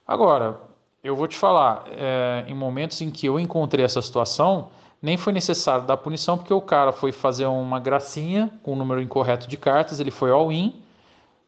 Agora, 0.06 0.60
eu 1.02 1.16
vou 1.16 1.26
te 1.26 1.36
falar, 1.36 1.84
é, 1.88 2.44
em 2.46 2.54
momentos 2.54 3.00
em 3.00 3.10
que 3.10 3.26
eu 3.26 3.40
encontrei 3.40 3.84
essa 3.84 4.00
situação, 4.00 4.68
nem 5.02 5.16
foi 5.16 5.32
necessário 5.32 5.84
dar 5.84 5.96
punição, 5.96 6.38
porque 6.38 6.54
o 6.54 6.60
cara 6.60 6.92
foi 6.92 7.12
fazer 7.12 7.46
uma 7.46 7.80
gracinha 7.80 8.50
com 8.62 8.72
o 8.72 8.76
número 8.76 9.02
incorreto 9.02 9.48
de 9.48 9.56
cartas, 9.56 10.00
ele 10.00 10.10
foi 10.10 10.30
all-in 10.30 10.74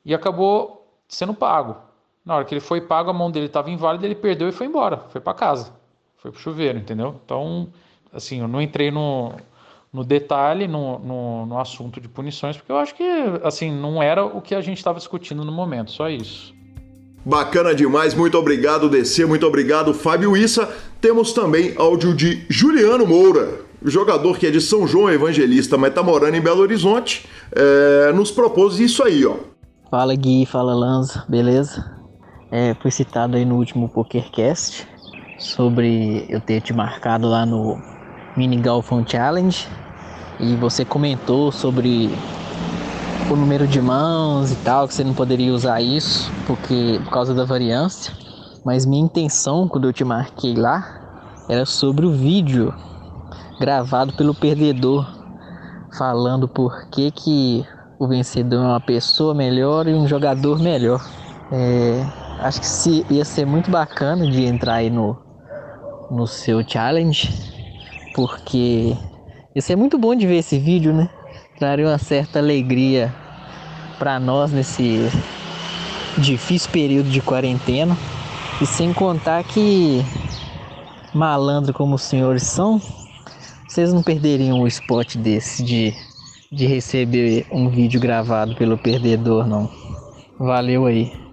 e 0.04 0.14
acabou 0.14 0.86
sendo 1.06 1.32
pago. 1.32 1.76
Na 2.24 2.36
hora 2.36 2.44
que 2.44 2.52
ele 2.52 2.60
foi 2.60 2.80
pago, 2.80 3.10
a 3.10 3.12
mão 3.12 3.30
dele 3.30 3.46
estava 3.46 3.70
inválida, 3.70 4.04
ele 4.04 4.14
perdeu 4.14 4.48
e 4.48 4.52
foi 4.52 4.66
embora, 4.66 5.04
foi 5.08 5.20
para 5.20 5.34
casa, 5.34 5.72
foi 6.16 6.30
pro 6.30 6.40
chuveiro, 6.40 6.78
entendeu? 6.78 7.20
Então, 7.24 7.68
assim, 8.12 8.40
eu 8.40 8.48
não 8.48 8.60
entrei 8.60 8.90
no, 8.90 9.32
no 9.92 10.04
detalhe, 10.04 10.66
no, 10.66 10.98
no, 10.98 11.46
no 11.46 11.58
assunto 11.58 12.00
de 12.00 12.08
punições, 12.08 12.56
porque 12.56 12.72
eu 12.72 12.76
acho 12.76 12.94
que, 12.94 13.04
assim, 13.44 13.70
não 13.70 14.02
era 14.02 14.24
o 14.24 14.42
que 14.42 14.54
a 14.54 14.60
gente 14.60 14.78
estava 14.78 14.98
discutindo 14.98 15.44
no 15.44 15.52
momento, 15.52 15.90
só 15.92 16.08
isso. 16.08 16.57
Bacana 17.24 17.74
demais, 17.74 18.14
muito 18.14 18.38
obrigado 18.38 18.88
DC, 18.88 19.26
muito 19.26 19.46
obrigado 19.46 19.92
Fábio 19.92 20.36
Issa. 20.36 20.68
Temos 21.00 21.32
também 21.32 21.74
áudio 21.76 22.14
de 22.14 22.44
Juliano 22.48 23.06
Moura, 23.06 23.60
jogador 23.84 24.38
que 24.38 24.46
é 24.46 24.50
de 24.50 24.60
São 24.60 24.86
João 24.86 25.10
Evangelista, 25.10 25.76
mas 25.76 25.92
tá 25.92 26.02
morando 26.02 26.36
em 26.36 26.40
Belo 26.40 26.60
Horizonte, 26.60 27.28
é, 27.52 28.12
nos 28.12 28.30
propôs 28.30 28.78
isso 28.78 29.02
aí, 29.02 29.26
ó. 29.26 29.36
Fala 29.90 30.14
Gui, 30.14 30.46
fala 30.46 30.74
Lanza, 30.74 31.24
beleza? 31.28 31.98
É, 32.50 32.74
fui 32.80 32.90
citado 32.90 33.36
aí 33.36 33.44
no 33.44 33.56
último 33.56 33.88
PokerCast 33.88 34.86
sobre 35.38 36.24
eu 36.28 36.40
ter 36.40 36.60
te 36.60 36.72
marcado 36.72 37.28
lá 37.28 37.44
no 37.44 37.78
Mini 38.36 38.56
Golfão 38.56 39.04
Challenge 39.06 39.66
e 40.40 40.54
você 40.56 40.84
comentou 40.84 41.52
sobre 41.52 42.10
o 43.30 43.36
número 43.36 43.66
de 43.66 43.80
mãos 43.80 44.50
e 44.50 44.56
tal, 44.56 44.88
que 44.88 44.94
você 44.94 45.04
não 45.04 45.12
poderia 45.12 45.52
usar 45.52 45.82
isso 45.82 46.32
porque 46.46 47.00
por 47.04 47.10
causa 47.10 47.34
da 47.34 47.44
variância. 47.44 48.12
Mas 48.64 48.86
minha 48.86 49.04
intenção 49.04 49.68
quando 49.68 49.86
eu 49.86 49.92
te 49.92 50.04
marquei 50.04 50.54
lá 50.54 51.44
era 51.48 51.66
sobre 51.66 52.06
o 52.06 52.12
vídeo 52.12 52.74
gravado 53.60 54.14
pelo 54.14 54.34
perdedor 54.34 55.06
falando 55.96 56.48
por 56.48 56.88
que, 56.90 57.10
que 57.10 57.66
o 57.98 58.06
vencedor 58.06 58.62
é 58.62 58.68
uma 58.68 58.80
pessoa 58.80 59.34
melhor 59.34 59.86
e 59.86 59.94
um 59.94 60.06
jogador 60.06 60.58
melhor. 60.58 61.04
É, 61.50 62.04
acho 62.40 62.60
que 62.60 62.66
se, 62.66 63.06
ia 63.10 63.24
ser 63.24 63.46
muito 63.46 63.70
bacana 63.70 64.30
de 64.30 64.44
entrar 64.44 64.74
aí 64.74 64.90
no, 64.90 65.16
no 66.10 66.26
seu 66.26 66.62
challenge, 66.66 67.30
porque 68.14 68.96
ia 69.54 69.62
ser 69.62 69.76
muito 69.76 69.98
bom 69.98 70.14
de 70.14 70.26
ver 70.26 70.36
esse 70.36 70.58
vídeo, 70.58 70.94
né? 70.94 71.10
Traria 71.58 71.86
uma 71.86 71.98
certa 71.98 72.38
alegria 72.38 73.12
para 73.98 74.20
nós 74.20 74.52
nesse 74.52 75.10
difícil 76.16 76.70
período 76.70 77.10
de 77.10 77.20
quarentena. 77.20 77.96
E 78.60 78.66
sem 78.66 78.92
contar 78.92 79.42
que 79.44 80.04
malandro 81.14 81.72
como 81.72 81.94
os 81.94 82.02
senhores 82.02 82.44
são, 82.44 82.80
vocês 83.68 83.92
não 83.92 84.02
perderiam 84.02 84.60
o 84.60 84.66
spot 84.66 85.16
desse 85.16 85.62
de, 85.62 85.94
de 86.50 86.66
receber 86.66 87.46
um 87.50 87.68
vídeo 87.68 88.00
gravado 88.00 88.54
pelo 88.56 88.78
perdedor, 88.78 89.46
não. 89.46 89.70
Valeu 90.38 90.86
aí. 90.86 91.27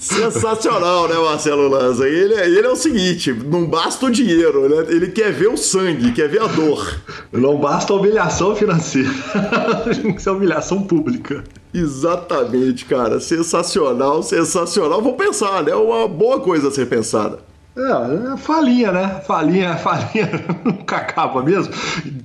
Sensacional, 0.00 1.06
né, 1.08 1.14
Marcelo 1.14 1.68
Lanza? 1.68 2.08
Ele, 2.08 2.32
é, 2.32 2.46
ele 2.46 2.66
é 2.66 2.70
o 2.70 2.74
seguinte: 2.74 3.34
não 3.34 3.66
basta 3.66 4.06
o 4.06 4.10
dinheiro, 4.10 4.66
né? 4.66 4.86
Ele 4.88 5.08
quer 5.08 5.30
ver 5.30 5.48
o 5.48 5.58
sangue, 5.58 6.12
quer 6.12 6.26
ver 6.26 6.40
a 6.40 6.46
dor. 6.46 7.02
Não 7.30 7.58
basta 7.58 7.92
a 7.92 7.96
humilhação 7.96 8.56
financeira. 8.56 9.10
Tem 10.02 10.14
que 10.14 10.22
ser 10.22 10.30
humilhação 10.30 10.84
pública. 10.84 11.44
Exatamente, 11.74 12.86
cara. 12.86 13.20
Sensacional, 13.20 14.22
sensacional. 14.22 15.02
Vou 15.02 15.16
pensar, 15.16 15.62
né? 15.62 15.74
Uma 15.74 16.08
boa 16.08 16.40
coisa 16.40 16.68
a 16.68 16.70
ser 16.70 16.86
pensada. 16.86 17.38
É, 17.76 18.32
é 18.32 18.36
falinha, 18.38 18.92
né? 18.92 19.22
Falinha, 19.26 19.76
falinha 19.76 20.30
nunca 20.64 20.96
acaba 20.96 21.42
mesmo. 21.42 21.74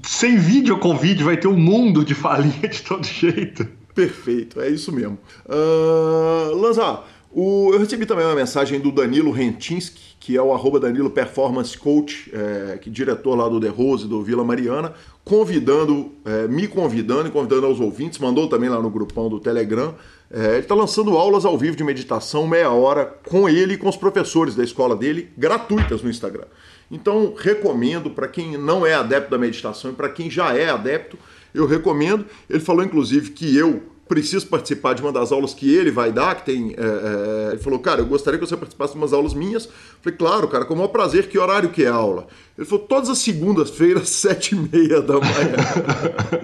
Sem 0.01 0.38
vídeo 0.38 0.80
com 0.80 0.97
vídeo 0.97 1.26
vai 1.26 1.36
ter 1.36 1.49
um 1.49 1.57
mundo 1.57 2.05
de 2.05 2.15
falinha 2.15 2.69
de 2.69 2.82
todo 2.82 3.05
jeito. 3.05 3.67
Perfeito, 3.93 4.59
é 4.59 4.69
isso 4.69 4.91
mesmo. 4.91 5.17
Uh, 5.45 6.53
Lanza, 6.53 6.99
o, 7.38 7.73
eu 7.73 7.79
recebi 7.79 8.05
também 8.05 8.25
uma 8.25 8.33
mensagem 8.33 8.79
do 8.79 8.93
Danilo 8.93 9.29
Rentinski, 9.29 10.15
que 10.21 10.38
é 10.38 10.41
o 10.41 10.53
arroba 10.53 10.79
Danilo 10.79 11.09
Performance 11.09 11.77
Coach, 11.77 12.31
é, 12.33 12.77
que 12.77 12.89
é 12.89 12.91
diretor 12.93 13.36
lá 13.36 13.49
do 13.49 13.59
The 13.59 13.67
Rose, 13.67 14.07
do 14.07 14.23
Vila 14.23 14.41
Mariana, 14.45 14.93
convidando, 15.25 16.13
é, 16.23 16.47
me 16.47 16.65
convidando 16.65 17.27
e 17.27 17.31
convidando 17.31 17.65
aos 17.65 17.81
ouvintes, 17.81 18.19
mandou 18.19 18.47
também 18.47 18.69
lá 18.69 18.81
no 18.81 18.89
grupão 18.89 19.27
do 19.27 19.38
Telegram. 19.41 19.95
É, 20.31 20.51
ele 20.51 20.59
está 20.59 20.73
lançando 20.73 21.17
aulas 21.17 21.43
ao 21.43 21.57
vivo 21.57 21.75
de 21.75 21.83
meditação, 21.83 22.47
meia 22.47 22.71
hora, 22.71 23.05
com 23.27 23.49
ele 23.49 23.73
e 23.73 23.77
com 23.77 23.89
os 23.89 23.97
professores 23.97 24.55
da 24.55 24.63
escola 24.63 24.95
dele, 24.95 25.29
gratuitas 25.38 26.01
no 26.01 26.09
Instagram. 26.09 26.45
Então, 26.89 27.33
recomendo 27.38 28.09
para 28.09 28.29
quem 28.29 28.57
não 28.57 28.86
é 28.86 28.93
adepto 28.93 29.31
da 29.31 29.38
meditação 29.38 29.91
e 29.91 29.93
para 29.93 30.07
quem 30.07 30.29
já 30.29 30.55
é 30.55 30.69
adepto, 30.69 31.19
eu 31.53 31.67
recomendo. 31.67 32.25
Ele 32.49 32.61
falou, 32.61 32.81
inclusive, 32.86 33.31
que 33.31 33.57
eu 33.57 33.83
preciso 34.07 34.47
participar 34.47 34.93
de 34.93 35.01
uma 35.01 35.11
das 35.11 35.31
aulas 35.31 35.53
que 35.53 35.73
ele 35.73 35.91
vai 35.91 36.11
dar, 36.11 36.35
que 36.35 36.45
tem. 36.45 36.75
É, 36.77 37.49
é, 37.49 37.51
ele 37.53 37.61
falou, 37.61 37.79
cara, 37.79 38.01
eu 38.01 38.05
gostaria 38.05 38.39
que 38.39 38.45
você 38.45 38.55
participasse 38.55 38.93
de 38.93 38.99
umas 38.99 39.13
aulas 39.13 39.33
minhas. 39.33 39.67
falei, 40.01 40.17
claro, 40.17 40.47
cara, 40.47 40.65
com 40.65 40.73
o 40.73 40.77
maior 40.77 40.89
prazer, 40.89 41.27
que 41.27 41.37
horário 41.37 41.69
que 41.69 41.83
é 41.83 41.87
a 41.87 41.93
aula? 41.93 42.27
Ele 42.57 42.65
falou, 42.65 42.85
todas 42.85 43.09
as 43.09 43.17
segundas-feiras, 43.17 44.09
sete 44.09 44.55
e 44.55 44.59
meia 44.59 45.01
da 45.01 45.15
manhã. 45.15 45.55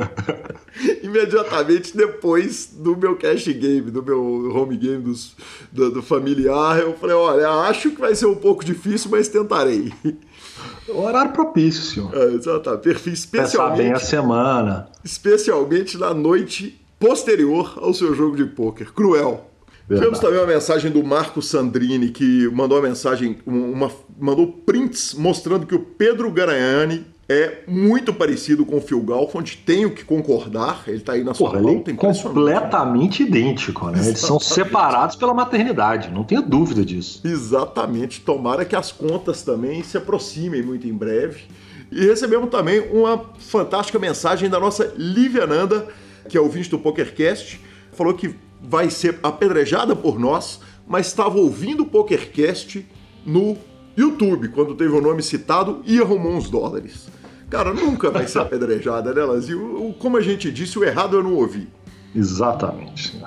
Imediatamente 1.03 1.95
depois 1.95 2.72
do 2.74 2.95
meu 2.97 3.16
cash 3.16 3.45
game, 3.47 3.91
do 3.91 4.01
meu 4.01 4.51
home 4.55 4.78
game 4.78 5.03
dos, 5.03 5.36
do, 5.72 5.91
do 5.91 6.01
familiar, 6.01 6.80
eu 6.80 6.93
falei, 6.93 7.16
olha, 7.16 7.49
acho 7.70 7.91
que 7.91 7.99
vai 7.99 8.16
ser 8.16 8.26
um 8.26 8.36
pouco 8.36 8.64
difícil, 8.66 9.12
mas 9.12 9.28
tentarei. 9.28 9.93
O 10.88 11.01
horário 11.01 11.32
propício, 11.32 11.84
senhor. 11.84 12.16
É, 12.16 12.34
exatamente. 12.34 12.82
Perfil 12.84 13.14
especialmente. 13.14 13.78
Pensar 13.78 13.84
bem 13.84 13.93
a 13.93 13.99
semana. 13.99 14.89
Especialmente 15.03 15.97
na 15.97 16.14
noite 16.14 16.81
posterior 17.02 17.80
ao 17.82 17.93
seu 17.95 18.14
jogo 18.14 18.38
de 18.38 18.45
pôquer. 18.45 18.93
Cruel. 18.93 19.47
Verdade. 19.89 20.02
Tivemos 20.08 20.20
também 20.20 20.39
uma 20.39 20.54
mensagem 20.54 20.91
do 20.91 21.04
Marco 21.04 21.41
Sandrini, 21.41 22.10
que 22.10 22.47
mandou 22.54 22.78
uma 22.78 22.88
mensagem, 22.88 23.39
uma, 23.45 23.91
mandou 24.18 24.47
prints 24.47 25.16
mostrando 25.16 25.66
que 25.66 25.74
o 25.74 25.80
Pedro 25.80 26.32
Garanhani 26.32 27.06
é 27.28 27.64
muito 27.68 28.14
parecido 28.14 28.66
com 28.66 28.78
o 28.78 28.82
Phil 28.82 29.02
Galfond, 29.02 29.64
tenho 29.66 29.89
que 29.91 30.04
concordar, 30.04 30.84
ele 30.86 30.97
está 30.97 31.14
aí 31.14 31.24
na 31.24 31.34
sua 31.34 31.49
Porra, 31.49 31.64
pauta, 31.64 31.89
ele 31.89 31.97
é 31.97 32.14
completamente 32.24 33.24
idêntico, 33.24 33.89
né? 33.89 34.06
Eles 34.06 34.20
são 34.20 34.39
separados 34.39 35.16
pela 35.16 35.34
maternidade, 35.34 36.12
não 36.12 36.24
tenho 36.24 36.41
dúvida 36.41 36.86
disso. 36.86 37.22
Exatamente, 37.26 38.22
tomara 38.22 38.66
que 38.66 38.76
as 38.76 38.91
contas 38.91 39.41
também 39.41 39.82
se 39.82 39.97
aproximem 39.97 40.62
muito 40.62 40.88
em 40.88 40.93
breve. 40.93 41.43
E 41.91 42.06
recebemos 42.06 42.49
também 42.49 42.80
uma 42.91 43.26
fantástica 43.39 43.97
mensagem 43.97 44.49
da 44.49 44.60
nossa 44.60 44.93
Lívia 44.97 45.47
Nanda, 45.47 45.88
que 46.28 46.38
é 46.38 46.42
ouvinte 46.42 46.70
do 46.70 46.80
PokerCast, 46.80 47.60
falou 47.92 48.14
que 48.14 48.36
vai 48.62 48.90
ser 48.90 49.20
apedrejada 49.24 49.96
por 49.96 50.20
nós, 50.20 50.60
mas 50.88 51.08
estava 51.08 51.38
ouvindo 51.38 51.84
o 51.84 51.86
PokerCast 51.86 52.86
no 53.26 53.58
YouTube, 53.96 54.50
quando 54.50 54.76
teve 54.76 54.94
o 54.94 55.02
nome 55.02 55.22
citado 55.22 55.82
e 55.86 56.00
arrumou 56.00 56.34
uns 56.34 56.50
dólares. 56.50 57.08
Cara, 57.50 57.74
nunca 57.74 58.10
vai 58.10 58.28
ser 58.28 58.40
apedrejada, 58.40 59.14
né, 59.14 59.24
Lanzinho? 59.24 59.94
Como 60.00 60.16
a 60.18 60.22
gente 60.22 60.52
disse, 60.52 60.80
o 60.80 60.84
errado 60.84 61.18
eu 61.18 61.24
não 61.24 61.36
ouvi. 61.36 61.68
Exatamente. 62.16 63.22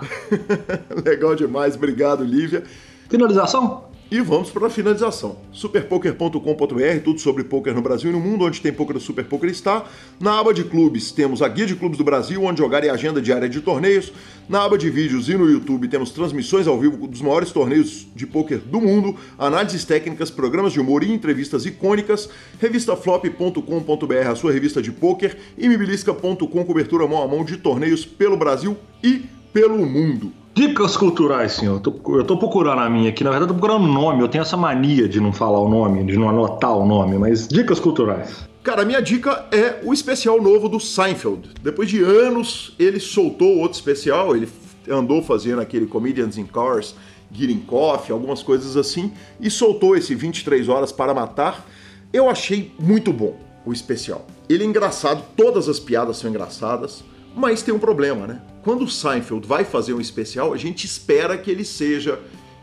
Legal 1.04 1.34
demais, 1.34 1.76
obrigado, 1.76 2.24
Lívia. 2.24 2.64
Finalização? 3.08 3.84
E 4.14 4.20
vamos 4.20 4.48
para 4.48 4.68
a 4.68 4.70
finalização. 4.70 5.38
Superpoker.com.br, 5.50 7.00
tudo 7.02 7.18
sobre 7.18 7.42
poker 7.42 7.74
no 7.74 7.82
Brasil 7.82 8.10
e 8.10 8.12
no 8.12 8.20
mundo, 8.20 8.44
onde 8.44 8.60
tem 8.60 8.72
poker, 8.72 8.96
o 8.96 9.00
Super 9.00 9.24
Poker 9.24 9.50
está. 9.50 9.86
Na 10.20 10.38
aba 10.38 10.54
de 10.54 10.62
clubes, 10.62 11.10
temos 11.10 11.42
a 11.42 11.48
guia 11.48 11.66
de 11.66 11.74
clubes 11.74 11.98
do 11.98 12.04
Brasil, 12.04 12.40
onde 12.44 12.60
jogar 12.60 12.84
e 12.84 12.88
agenda 12.88 13.20
diária 13.20 13.48
de 13.48 13.60
torneios. 13.60 14.12
Na 14.48 14.62
aba 14.62 14.78
de 14.78 14.88
vídeos 14.88 15.28
e 15.28 15.34
no 15.36 15.50
YouTube 15.50 15.88
temos 15.88 16.12
transmissões 16.12 16.68
ao 16.68 16.78
vivo 16.78 17.08
dos 17.08 17.20
maiores 17.20 17.50
torneios 17.50 18.06
de 18.14 18.24
poker 18.24 18.58
do 18.58 18.80
mundo, 18.80 19.16
análises 19.36 19.84
técnicas, 19.84 20.30
programas 20.30 20.72
de 20.72 20.78
humor 20.78 21.02
e 21.02 21.12
entrevistas 21.12 21.66
icônicas. 21.66 22.30
Revistaflop.com.br, 22.60 24.28
a 24.30 24.36
sua 24.36 24.52
revista 24.52 24.80
de 24.80 24.92
poker. 24.92 25.36
E 25.58 25.68
mibilisca.com, 25.68 26.64
cobertura 26.64 27.08
mão 27.08 27.20
a 27.20 27.26
mão 27.26 27.44
de 27.44 27.56
torneios 27.56 28.06
pelo 28.06 28.36
Brasil 28.36 28.76
e 29.02 29.24
pelo 29.52 29.84
mundo. 29.84 30.43
Dicas 30.54 30.96
culturais, 30.96 31.54
senhor. 31.54 31.82
Eu 31.84 32.24
tô, 32.24 32.36
procurando 32.36 32.80
a 32.80 32.88
minha 32.88 33.10
aqui. 33.10 33.24
Na 33.24 33.30
verdade, 33.30 33.50
eu 33.50 33.54
tô 33.54 33.60
procurando 33.60 33.90
o 33.90 33.92
nome. 33.92 34.22
Eu 34.22 34.28
tenho 34.28 34.42
essa 34.42 34.56
mania 34.56 35.08
de 35.08 35.20
não 35.20 35.32
falar 35.32 35.58
o 35.58 35.68
nome, 35.68 36.04
de 36.04 36.16
não 36.16 36.28
anotar 36.28 36.76
o 36.76 36.86
nome, 36.86 37.18
mas 37.18 37.48
dicas 37.48 37.80
culturais. 37.80 38.48
Cara, 38.62 38.82
a 38.82 38.84
minha 38.84 39.02
dica 39.02 39.46
é 39.50 39.80
o 39.82 39.92
especial 39.92 40.40
novo 40.40 40.68
do 40.68 40.78
Seinfeld. 40.78 41.50
Depois 41.60 41.90
de 41.90 42.00
anos, 42.00 42.72
ele 42.78 43.00
soltou 43.00 43.58
outro 43.58 43.76
especial. 43.76 44.36
Ele 44.36 44.48
andou 44.88 45.20
fazendo 45.22 45.60
aquele 45.60 45.86
Comedians 45.86 46.38
in 46.38 46.46
Cars, 46.46 46.94
Getting 47.32 47.62
Coffee, 47.66 48.12
algumas 48.12 48.40
coisas 48.40 48.76
assim, 48.76 49.12
e 49.40 49.50
soltou 49.50 49.96
esse 49.96 50.14
23 50.14 50.68
Horas 50.68 50.92
para 50.92 51.12
Matar. 51.12 51.66
Eu 52.12 52.30
achei 52.30 52.72
muito 52.78 53.12
bom 53.12 53.36
o 53.66 53.72
especial. 53.72 54.24
Ele 54.48 54.62
é 54.62 54.66
engraçado, 54.66 55.24
todas 55.36 55.68
as 55.68 55.80
piadas 55.80 56.18
são 56.18 56.30
engraçadas, 56.30 57.02
mas 57.34 57.62
tem 57.62 57.74
um 57.74 57.78
problema, 57.78 58.26
né? 58.26 58.40
quando 58.64 58.82
o 58.82 58.88
Seinfeld 58.88 59.46
vai 59.46 59.62
fazer 59.62 59.92
um 59.92 60.00
especial, 60.00 60.54
a 60.54 60.56
gente 60.56 60.86
espera 60.86 61.36
que 61.36 61.50
ele 61.50 61.64
seja 61.64 62.18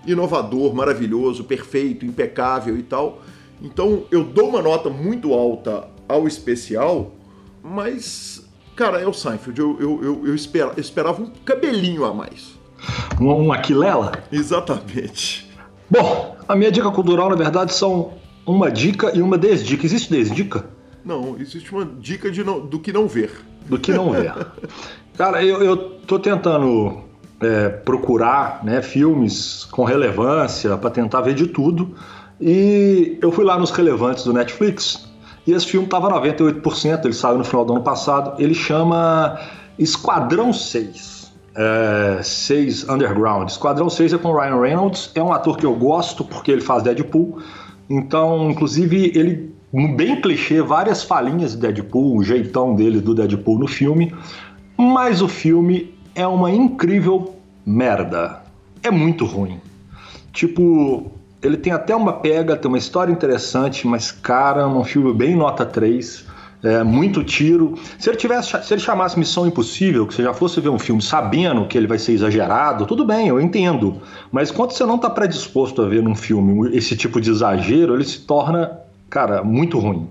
inovador, 0.05 0.73
maravilhoso, 0.73 1.43
perfeito, 1.43 2.03
impecável 2.03 2.75
e 2.75 2.81
tal. 2.81 3.21
Então 3.61 4.05
eu 4.09 4.23
dou 4.23 4.49
uma 4.49 4.61
nota 4.61 4.89
muito 4.89 5.31
alta 5.31 5.87
ao 6.09 6.27
especial, 6.27 7.11
mas, 7.63 8.43
cara, 8.75 8.99
é 8.99 9.07
o 9.07 9.13
Seinfeld. 9.13 9.59
Eu, 9.59 9.77
eu, 9.79 10.03
eu, 10.03 10.27
eu, 10.27 10.35
espera, 10.35 10.73
eu 10.75 10.81
esperava 10.81 11.21
um 11.21 11.29
cabelinho 11.45 12.03
a 12.03 12.11
mais. 12.11 12.59
Um, 13.19 13.27
um 13.27 13.53
aquilela? 13.53 14.11
Exatamente. 14.31 15.47
Bom, 15.87 16.35
a 16.47 16.55
minha 16.55 16.71
dica 16.71 16.89
cultural, 16.89 17.29
na 17.29 17.35
verdade, 17.35 17.75
são 17.75 18.13
uma 18.43 18.71
dica 18.71 19.15
e 19.15 19.21
uma 19.21 19.37
desdica. 19.37 19.85
Existe 19.85 20.09
desdica? 20.09 20.65
Não, 21.03 21.35
existe 21.39 21.71
uma 21.73 21.85
dica 21.85 22.31
de 22.31 22.43
não, 22.43 22.59
do 22.59 22.79
que 22.79 22.93
não 22.93 23.07
ver. 23.07 23.31
Do 23.67 23.79
que 23.79 23.91
não 23.91 24.11
ver. 24.11 24.33
Cara, 25.17 25.43
eu, 25.43 25.61
eu 25.61 25.77
tô 25.77 26.19
tentando 26.19 27.03
é, 27.39 27.69
procurar 27.69 28.63
né, 28.63 28.81
filmes 28.81 29.65
com 29.71 29.83
relevância 29.83 30.77
para 30.77 30.89
tentar 30.89 31.21
ver 31.21 31.33
de 31.33 31.47
tudo. 31.47 31.95
E 32.39 33.17
eu 33.21 33.31
fui 33.31 33.45
lá 33.45 33.57
nos 33.57 33.71
relevantes 33.71 34.23
do 34.23 34.33
Netflix 34.33 35.11
e 35.45 35.53
esse 35.53 35.65
filme 35.65 35.87
tava 35.87 36.09
98%, 36.09 37.05
ele 37.05 37.13
saiu 37.13 37.37
no 37.37 37.43
final 37.43 37.65
do 37.65 37.73
ano 37.73 37.83
passado. 37.83 38.41
Ele 38.41 38.53
chama 38.53 39.39
Esquadrão 39.77 40.53
6. 40.53 41.31
É, 41.53 42.19
6 42.23 42.87
Underground. 42.87 43.49
Esquadrão 43.49 43.89
6 43.89 44.13
é 44.13 44.17
com 44.17 44.33
Ryan 44.33 44.61
Reynolds, 44.61 45.11
é 45.13 45.21
um 45.21 45.33
ator 45.33 45.57
que 45.57 45.65
eu 45.65 45.75
gosto 45.75 46.23
porque 46.23 46.51
ele 46.51 46.61
faz 46.61 46.83
Deadpool. 46.83 47.41
Então, 47.89 48.49
inclusive, 48.49 49.11
ele 49.15 49.53
bem 49.73 50.19
clichê, 50.19 50.61
várias 50.61 51.03
falinhas 51.03 51.51
de 51.51 51.57
Deadpool, 51.57 52.17
o 52.17 52.23
jeitão 52.23 52.75
dele 52.75 52.99
do 52.99 53.15
Deadpool 53.15 53.59
no 53.59 53.67
filme. 53.67 54.13
Mas 54.77 55.21
o 55.21 55.27
filme 55.27 55.93
é 56.15 56.25
uma 56.27 56.51
incrível 56.51 57.35
merda. 57.65 58.41
É 58.83 58.91
muito 58.91 59.25
ruim. 59.25 59.59
Tipo, 60.33 61.11
ele 61.41 61.57
tem 61.57 61.73
até 61.73 61.95
uma 61.95 62.13
pega, 62.13 62.55
tem 62.55 62.69
uma 62.69 62.77
história 62.77 63.11
interessante, 63.11 63.87
mas 63.87 64.11
cara, 64.11 64.61
é 64.61 64.65
um 64.65 64.83
filme 64.83 65.13
bem 65.13 65.35
nota 65.35 65.65
3. 65.65 66.31
É, 66.63 66.83
muito 66.83 67.23
tiro. 67.23 67.73
Se 67.97 68.07
ele 68.07 68.17
tivesse, 68.17 68.63
se 68.63 68.73
ele 68.73 68.81
chamasse 68.81 69.17
Missão 69.17 69.47
Impossível, 69.47 70.05
que 70.05 70.13
você 70.13 70.21
já 70.21 70.31
fosse 70.31 70.61
ver 70.61 70.69
um 70.69 70.77
filme 70.77 71.01
sabendo 71.01 71.65
que 71.65 71.75
ele 71.75 71.87
vai 71.87 71.97
ser 71.97 72.11
exagerado, 72.11 72.85
tudo 72.85 73.03
bem, 73.03 73.29
eu 73.29 73.41
entendo. 73.41 73.99
Mas 74.31 74.51
quando 74.51 74.71
você 74.71 74.85
não 74.85 74.95
está 74.95 75.09
predisposto 75.09 75.81
a 75.81 75.87
ver 75.87 76.03
num 76.03 76.13
filme 76.13 76.69
esse 76.77 76.95
tipo 76.95 77.19
de 77.19 77.31
exagero, 77.31 77.95
ele 77.95 78.03
se 78.03 78.19
torna, 78.19 78.79
cara, 79.11 79.43
muito 79.43 79.77
ruim. 79.77 80.07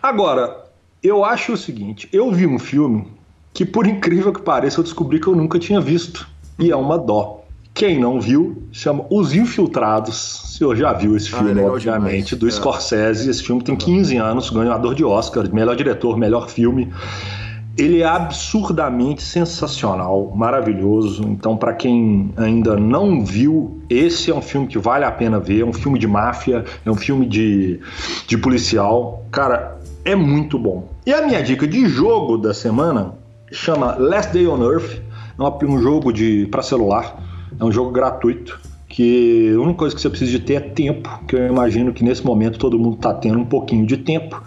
Agora, 0.00 0.64
eu 1.02 1.24
acho 1.24 1.54
o 1.54 1.56
seguinte: 1.56 2.08
eu 2.12 2.30
vi 2.30 2.46
um 2.46 2.58
filme 2.58 3.08
que 3.52 3.64
por 3.64 3.86
incrível 3.86 4.32
que 4.32 4.40
pareça 4.42 4.78
eu 4.78 4.84
descobri 4.84 5.18
que 5.18 5.26
eu 5.26 5.34
nunca 5.34 5.58
tinha 5.58 5.80
visto. 5.80 6.28
E 6.58 6.70
é 6.70 6.76
uma 6.76 6.96
dó. 6.98 7.42
Quem 7.74 7.98
não 8.00 8.20
viu, 8.20 8.64
chama 8.72 9.04
Os 9.08 9.32
Infiltrados. 9.34 10.42
O 10.42 10.46
senhor 10.48 10.76
já 10.76 10.92
viu 10.92 11.16
esse 11.16 11.32
Ah, 11.32 11.38
filme, 11.38 11.54
legal 11.54 11.72
obviamente, 11.72 12.34
demais. 12.36 12.40
do 12.40 12.48
É. 12.48 12.50
Scorsese. 12.50 13.30
Esse 13.30 13.42
filme 13.42 13.62
tem 13.62 13.76
15 13.76 14.16
anos, 14.16 14.50
ganhador 14.50 14.94
de 14.94 15.04
Oscar, 15.04 15.48
melhor 15.52 15.76
diretor, 15.76 16.16
melhor 16.16 16.48
filme. 16.48 16.92
Ele 17.78 18.02
é 18.02 18.06
absurdamente 18.06 19.22
sensacional, 19.22 20.32
maravilhoso. 20.34 21.22
Então, 21.28 21.56
para 21.56 21.72
quem 21.74 22.32
ainda 22.36 22.76
não 22.76 23.24
viu, 23.24 23.80
esse 23.88 24.32
é 24.32 24.34
um 24.34 24.42
filme 24.42 24.66
que 24.66 24.78
vale 24.78 25.04
a 25.04 25.12
pena 25.12 25.38
ver. 25.38 25.60
É 25.60 25.64
um 25.64 25.72
filme 25.72 25.96
de 25.96 26.06
máfia, 26.08 26.64
é 26.84 26.90
um 26.90 26.96
filme 26.96 27.24
de, 27.24 27.78
de 28.26 28.36
policial. 28.36 29.22
Cara, 29.30 29.78
é 30.04 30.16
muito 30.16 30.58
bom. 30.58 30.88
E 31.06 31.12
a 31.12 31.24
minha 31.24 31.40
dica 31.40 31.68
de 31.68 31.86
jogo 31.86 32.36
da 32.36 32.52
semana 32.52 33.14
chama 33.52 33.94
Last 33.96 34.32
Day 34.32 34.48
on 34.48 34.60
Earth. 34.62 35.00
É 35.38 35.64
um- 35.66 35.80
jogo 35.80 36.12
de 36.12 36.48
para 36.50 36.62
celular. 36.62 37.22
É 37.60 37.64
um 37.64 37.70
jogo 37.70 37.92
gratuito. 37.92 38.58
Que 38.88 39.52
a 39.54 39.60
única 39.60 39.78
coisa 39.78 39.94
que 39.94 40.00
você 40.00 40.10
precisa 40.10 40.32
de 40.32 40.40
ter 40.40 40.54
é 40.54 40.60
tempo. 40.60 41.08
Que 41.28 41.36
eu 41.36 41.46
imagino 41.46 41.92
que 41.92 42.02
nesse 42.02 42.26
momento 42.26 42.58
todo 42.58 42.76
mundo 42.76 42.96
está 42.96 43.14
tendo 43.14 43.38
um 43.38 43.44
pouquinho 43.44 43.86
de 43.86 43.98
tempo 43.98 44.42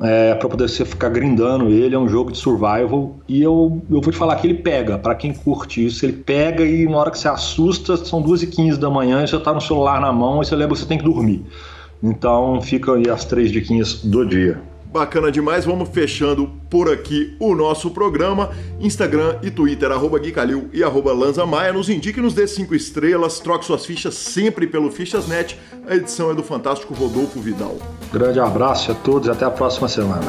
é, 0.00 0.34
para 0.34 0.48
poder 0.48 0.68
você 0.68 0.84
ficar 0.84 1.08
grindando 1.08 1.68
ele. 1.68 1.94
É 1.94 1.98
um 1.98 2.08
jogo 2.08 2.30
de 2.32 2.38
survival 2.38 3.16
e 3.28 3.42
eu, 3.42 3.82
eu 3.90 4.00
vou 4.00 4.12
te 4.12 4.18
falar 4.18 4.36
que 4.36 4.46
ele 4.46 4.54
pega. 4.54 4.98
Para 4.98 5.14
quem 5.14 5.32
curte 5.32 5.84
isso, 5.84 6.04
ele 6.04 6.12
pega 6.12 6.64
e 6.64 6.86
na 6.86 6.96
hora 6.96 7.10
que 7.10 7.18
você 7.18 7.28
assusta, 7.28 7.96
são 7.96 8.22
2h15 8.22 8.76
da 8.76 8.90
manhã 8.90 9.22
e 9.24 9.28
você 9.28 9.38
tá 9.38 9.52
no 9.52 9.60
celular 9.60 10.00
na 10.00 10.12
mão 10.12 10.42
e 10.42 10.46
você 10.46 10.54
lembra 10.54 10.74
que 10.74 10.80
você 10.80 10.86
tem 10.86 10.98
que 10.98 11.04
dormir. 11.04 11.44
Então 12.02 12.60
fica 12.60 12.94
aí 12.94 13.08
as 13.08 13.24
três 13.24 13.50
diquinhas 13.50 14.02
do 14.02 14.24
dia. 14.24 14.60
Bacana 14.90 15.30
demais, 15.30 15.66
vamos 15.66 15.90
fechando 15.90 16.50
por 16.70 16.90
aqui 16.90 17.36
o 17.38 17.54
nosso 17.54 17.90
programa. 17.90 18.50
Instagram 18.80 19.36
e 19.42 19.50
Twitter, 19.50 19.92
arroba 19.92 20.18
Gui 20.18 20.32
Calil 20.32 20.70
e 20.72 20.82
arroba 20.82 21.12
Lanza 21.12 21.44
Maia. 21.44 21.74
Nos 21.74 21.90
indique, 21.90 22.20
nos 22.22 22.32
dê 22.32 22.46
cinco 22.46 22.74
estrelas, 22.74 23.38
troque 23.38 23.66
suas 23.66 23.84
fichas 23.84 24.14
sempre 24.14 24.66
pelo 24.66 24.90
Fichasnet. 24.90 25.58
A 25.86 25.94
edição 25.94 26.30
é 26.30 26.34
do 26.34 26.42
fantástico 26.42 26.94
Rodolfo 26.94 27.38
Vidal. 27.38 27.76
Grande 28.10 28.40
abraço 28.40 28.90
a 28.90 28.94
todos 28.94 29.28
e 29.28 29.30
até 29.30 29.44
a 29.44 29.50
próxima 29.50 29.88
semana. 29.88 30.24